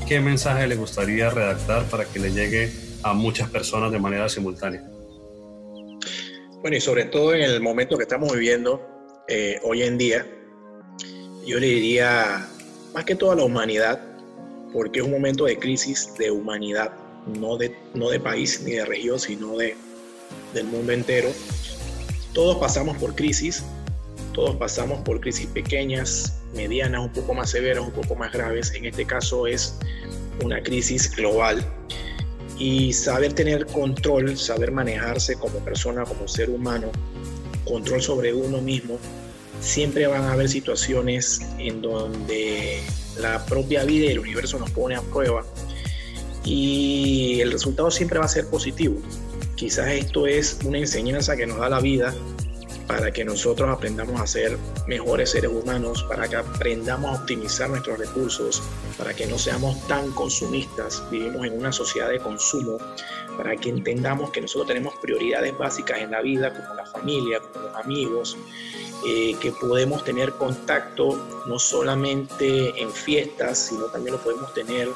¿Qué 0.08 0.20
mensaje 0.20 0.68
le 0.68 0.76
gustaría 0.76 1.30
redactar 1.32 1.86
para 1.86 2.06
que 2.06 2.20
le 2.20 2.32
llegue 2.32 2.72
a 3.02 3.14
muchas 3.14 3.50
personas 3.50 3.92
de 3.92 3.98
manera 3.98 4.30
simultánea? 4.30 4.84
Bueno, 6.62 6.78
y 6.78 6.82
sobre 6.82 7.06
todo 7.06 7.34
en 7.34 7.42
el 7.42 7.62
momento 7.62 7.98
que 7.98 8.04
estamos 8.04 8.34
viviendo 8.34 8.82
eh, 9.28 9.60
hoy 9.64 9.84
en 9.84 9.98
día, 9.98 10.28
yo 11.46 11.60
le 11.60 11.68
diría 11.68 12.46
más 12.94 13.06
que 13.06 13.16
toda 13.16 13.36
la 13.36 13.44
humanidad, 13.44 14.02
porque 14.74 15.00
es 15.00 15.06
un 15.06 15.12
momento 15.12 15.46
de 15.46 15.58
crisis 15.58 16.14
de 16.18 16.30
humanidad, 16.30 16.92
no 17.40 17.58
de, 17.58 17.76
no 17.94 18.10
de 18.10 18.20
país 18.20 18.62
ni 18.64 18.72
de 18.72 18.86
región, 18.86 19.20
sino 19.20 19.56
de, 19.58 19.76
del 20.54 20.66
mundo 20.66 20.92
entero. 20.92 21.30
Todos 22.34 22.58
pasamos 22.58 22.98
por 22.98 23.16
crisis, 23.16 23.64
todos 24.36 24.58
pasamos 24.58 25.00
por 25.00 25.22
crisis 25.22 25.48
pequeñas, 25.48 26.42
medianas, 26.54 27.02
un 27.02 27.14
poco 27.14 27.34
más 27.34 27.52
severas, 27.52 27.86
un 27.86 27.94
poco 27.94 28.16
más 28.16 28.34
graves. 28.34 28.74
En 28.76 28.86
este 28.86 29.06
caso 29.06 29.48
es 29.48 29.78
una 30.44 30.62
crisis 30.62 31.10
global. 31.16 31.66
Y 32.60 32.92
saber 32.92 33.32
tener 33.32 33.66
control, 33.66 34.38
saber 34.38 34.72
manejarse 34.72 35.36
como 35.36 35.60
persona, 35.60 36.04
como 36.04 36.28
ser 36.28 36.50
humano, 36.50 36.92
control 37.64 38.02
sobre 38.02 38.34
uno 38.34 38.62
mismo, 38.62 39.00
siempre 39.62 40.06
van 40.06 40.24
a 40.24 40.34
haber 40.34 40.50
situaciones 40.50 41.42
en 41.58 41.82
donde 41.82 42.82
la 43.20 43.46
propia 43.46 43.86
vida 43.86 44.08
y 44.08 44.10
el 44.10 44.20
universo 44.20 44.60
nos 44.60 44.70
pone 44.72 44.96
a 44.96 45.02
prueba 45.02 45.46
y 46.44 47.40
el 47.40 47.52
resultado 47.54 47.90
siempre 47.90 48.20
va 48.20 48.26
a 48.26 48.30
ser 48.30 48.48
positivo. 48.48 49.02
Quizás 49.56 49.88
esto 49.92 50.28
es 50.28 50.60
una 50.66 50.78
enseñanza 50.78 51.38
que 51.38 51.48
nos 51.48 51.58
da 51.58 51.70
la 51.70 51.80
vida 51.80 52.14
para 52.88 53.12
que 53.12 53.26
nosotros 53.26 53.70
aprendamos 53.70 54.22
a 54.22 54.28
ser 54.28 54.58
mejores 54.88 55.32
seres 55.32 55.52
humanos, 55.52 56.04
para 56.04 56.28
que 56.28 56.36
aprendamos 56.36 57.12
a 57.12 57.22
optimizar 57.22 57.70
nuestros 57.70 57.98
recursos, 57.98 58.62
para 58.98 59.14
que 59.14 59.26
no 59.26 59.40
seamos 59.40 59.88
tan 59.88 60.12
consumistas, 60.12 61.04
vivimos 61.10 61.46
en 61.48 61.58
una 61.58 61.72
sociedad 61.72 62.10
de 62.10 62.20
consumo, 62.20 62.78
para 63.38 63.56
que 63.56 63.70
entendamos 63.70 64.30
que 64.32 64.42
nosotros 64.42 64.68
tenemos 64.68 64.94
prioridades 65.02 65.58
básicas 65.58 66.00
en 66.00 66.12
la 66.12 66.22
vida, 66.22 66.54
como 66.54 66.76
la 66.76 66.86
familia, 66.86 67.40
como 67.40 67.66
los 67.66 67.76
amigos, 67.76 68.38
eh, 69.08 69.36
que 69.40 69.52
podemos 69.52 70.04
tener 70.04 70.32
contacto 70.34 71.44
no 71.48 71.60
solamente 71.60 72.82
en 72.82 72.92
fiestas, 72.92 73.68
sino 73.70 73.86
también 73.86 74.16
lo 74.16 74.22
podemos 74.22 74.54
tener 74.54 74.90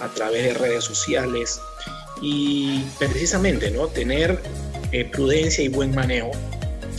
a 0.00 0.08
través 0.08 0.44
de 0.44 0.54
redes 0.54 0.84
sociales 0.84 1.60
y 2.20 2.84
precisamente 2.98 3.70
¿no? 3.70 3.88
tener 3.88 4.40
eh, 4.92 5.04
prudencia 5.04 5.64
y 5.64 5.68
buen 5.68 5.94
manejo. 5.94 6.30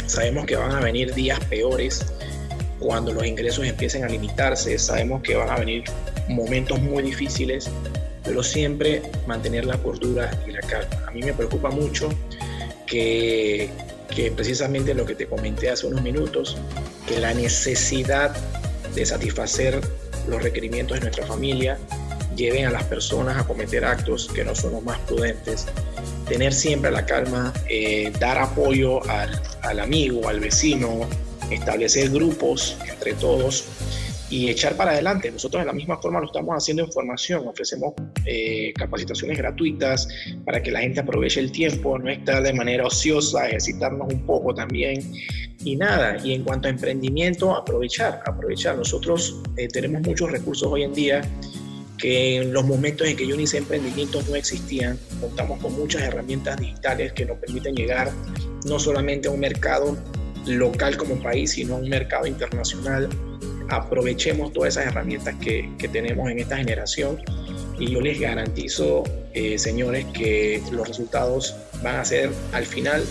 Sabemos 0.10 0.45
que 0.45 0.55
van 0.55 0.72
a 0.72 0.80
venir 0.80 1.14
días 1.14 1.39
peores 1.45 2.03
cuando 2.80 3.14
los 3.14 3.26
ingresos 3.26 3.66
empiecen 3.66 4.03
a 4.03 4.07
limitarse, 4.07 4.80
sabemos 4.80 5.22
que 5.22 5.36
van 5.36 5.49
a 5.49 5.57
venir 5.57 5.84
momentos 6.28 6.80
muy 6.82 7.03
difíciles, 7.03 7.70
pero 8.24 8.41
siempre 8.41 9.03
mantener 9.28 9.66
la 9.66 9.78
cordura 9.78 10.32
y 10.47 10.51
la 10.51 10.62
calma. 10.62 11.05
A 11.07 11.12
mí 11.12 11.22
me 11.22 11.34
preocupa 11.34 11.70
mucho 11.70 12.10
que 12.88 13.70
que 14.10 14.32
precisamente 14.32 14.93
lo 14.93 15.05
que 15.05 15.16
te 15.16 15.28
comenté 15.28 15.70
hace 15.70 15.86
unos 15.86 16.01
minutos, 16.01 16.57
que 17.07 17.20
la 17.20 17.34
necesidad 17.34 18.36
de 18.95 19.05
satisfacer 19.05 19.80
los 20.28 20.41
requerimientos 20.41 20.97
de 20.97 21.01
nuestra 21.01 21.26
familia 21.26 21.78
lleven 22.36 22.66
a 22.66 22.72
las 22.72 22.84
personas 22.86 23.38
a 23.38 23.45
cometer 23.45 23.86
actos 23.86 24.28
que 24.34 24.43
no 24.43 24.55
son 24.55 24.74
los 24.74 24.84
más 24.84 24.99
prudentes 25.01 25.68
tener 26.30 26.54
siempre 26.54 26.92
la 26.92 27.06
calma, 27.06 27.52
eh, 27.68 28.14
dar 28.20 28.38
apoyo 28.38 29.02
al, 29.10 29.80
amigo, 29.80 30.30
al 30.30 30.40
vecino, 30.40 31.02
establecer 31.50 32.12
grupos 32.12 32.78
entre 32.88 33.14
todos 33.16 33.66
y 34.30 34.50
echar 34.50 34.76
para 34.78 34.92
adelante. 34.92 35.32
Nosotros 35.32 35.64
de 35.64 35.66
la 35.66 35.74
misma 35.74 35.98
forma 35.98 36.20
lo 36.20 36.28
estamos 36.28 36.56
haciendo 36.56 36.84
en 36.84 36.92
formación, 36.92 37.48
ofrecemos 37.48 37.96
eh, 38.26 38.72
capacitaciones 38.76 39.40
gratuitas 39.40 40.08
para 40.46 40.62
que 40.62 40.70
la 40.70 40.82
gente 40.82 41.00
aproveche 41.00 41.40
el 41.40 41.52
tiempo, 41.52 41.98
no 41.98 42.12
estar 42.12 42.44
de 42.44 42.54
manera 42.54 42.86
ociosa, 42.86 43.48
ejercitarnos 43.48 44.14
un 44.14 44.24
poco 44.28 44.54
también 44.54 45.12
y 45.64 45.76
nada. 45.76 46.18
Y 46.24 46.34
en 46.34 46.44
cuanto 46.44 46.68
a 46.68 46.72
emprendimiento, 46.72 47.56
aprovechar, 47.56 48.22
aprovechar. 48.28 48.78
Nosotros 48.78 49.42
eh, 49.58 49.68
tenemos 49.68 50.04
muchos 50.04 50.32
recursos 50.32 50.72
hoy 50.72 50.84
en 50.84 50.94
día 50.94 51.22
que 52.00 52.38
en 52.38 52.54
los 52.54 52.66
momentos 52.66 53.08
en 53.08 53.16
que 53.16 53.28
yo 53.28 53.36
inicié 53.36 53.60
emprendimientos 53.60 54.28
no 54.28 54.36
existían. 54.36 54.97
Contamos 55.20 55.60
con 55.60 55.74
muchas 55.74 56.02
herramientas 56.02 56.58
digitales 56.58 57.14
que 57.14 57.26
nos 57.26 57.38
permiten 57.38 57.76
llegar 57.76 58.12
no 58.66 58.80
solamente 58.80 59.28
a 59.28 59.32
un 59.32 59.39
mercado 59.39 59.97
local 60.47 60.97
como 60.97 61.22
país, 61.22 61.52
sino 61.52 61.76
a 61.76 61.78
un 61.78 61.89
mercado 61.89 62.26
internacional 62.26 63.10
aprovechemos 63.70 64.52
todas 64.52 64.76
esas 64.76 64.88
herramientas 64.88 65.36
que, 65.41 65.70
tenemos 65.91 66.30
en 66.30 66.39
esta 66.39 66.58
generación 66.58 67.20
y 67.80 67.91
yo 67.91 68.02
les 68.02 68.20
garantizo, 68.20 69.04
eh, 69.34 69.58
señores, 69.58 70.06
que 70.14 70.62
los 70.72 70.88
resultados 70.88 71.56
van 71.82 71.97
a 71.97 72.06
ser 72.06 72.30
al 72.52 72.66
final 72.66 73.04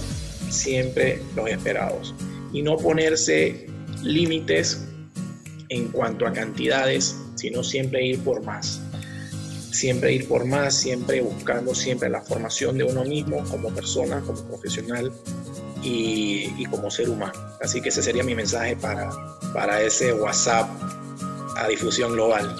siempre 0.50 1.20
los 1.34 1.48
esperados. 1.48 2.14
Y 2.52 2.62
no 2.62 2.76
ponerse 2.76 3.66
límites 4.02 4.84
en 5.68 5.88
cuanto 5.88 6.26
a 6.26 6.32
cantidades, 6.32 7.16
sino 7.38 7.62
siempre 7.62 8.04
ir 8.04 8.20
por 8.20 8.42
más. 8.42 8.80
Siempre 9.70 10.12
ir 10.12 10.26
por 10.26 10.44
más, 10.44 10.74
siempre 10.74 11.20
buscando 11.20 11.74
siempre 11.74 12.08
la 12.08 12.20
formación 12.20 12.78
de 12.78 12.84
uno 12.84 13.04
mismo 13.04 13.44
como 13.44 13.70
persona, 13.70 14.20
como 14.20 14.42
profesional 14.44 15.12
y, 15.82 16.64
como 16.66 16.90
ser 16.90 17.08
humano. 17.08 17.38
Así 17.62 17.80
que 17.80 17.90
ese 17.90 18.02
sería 18.02 18.24
mi 18.24 18.34
mensaje 18.34 18.76
para, 18.76 19.10
para 19.52 19.80
ese 19.82 20.12
WhatsApp 20.12 20.68
a 21.56 21.68
difusión 21.68 22.12
global. 22.12 22.56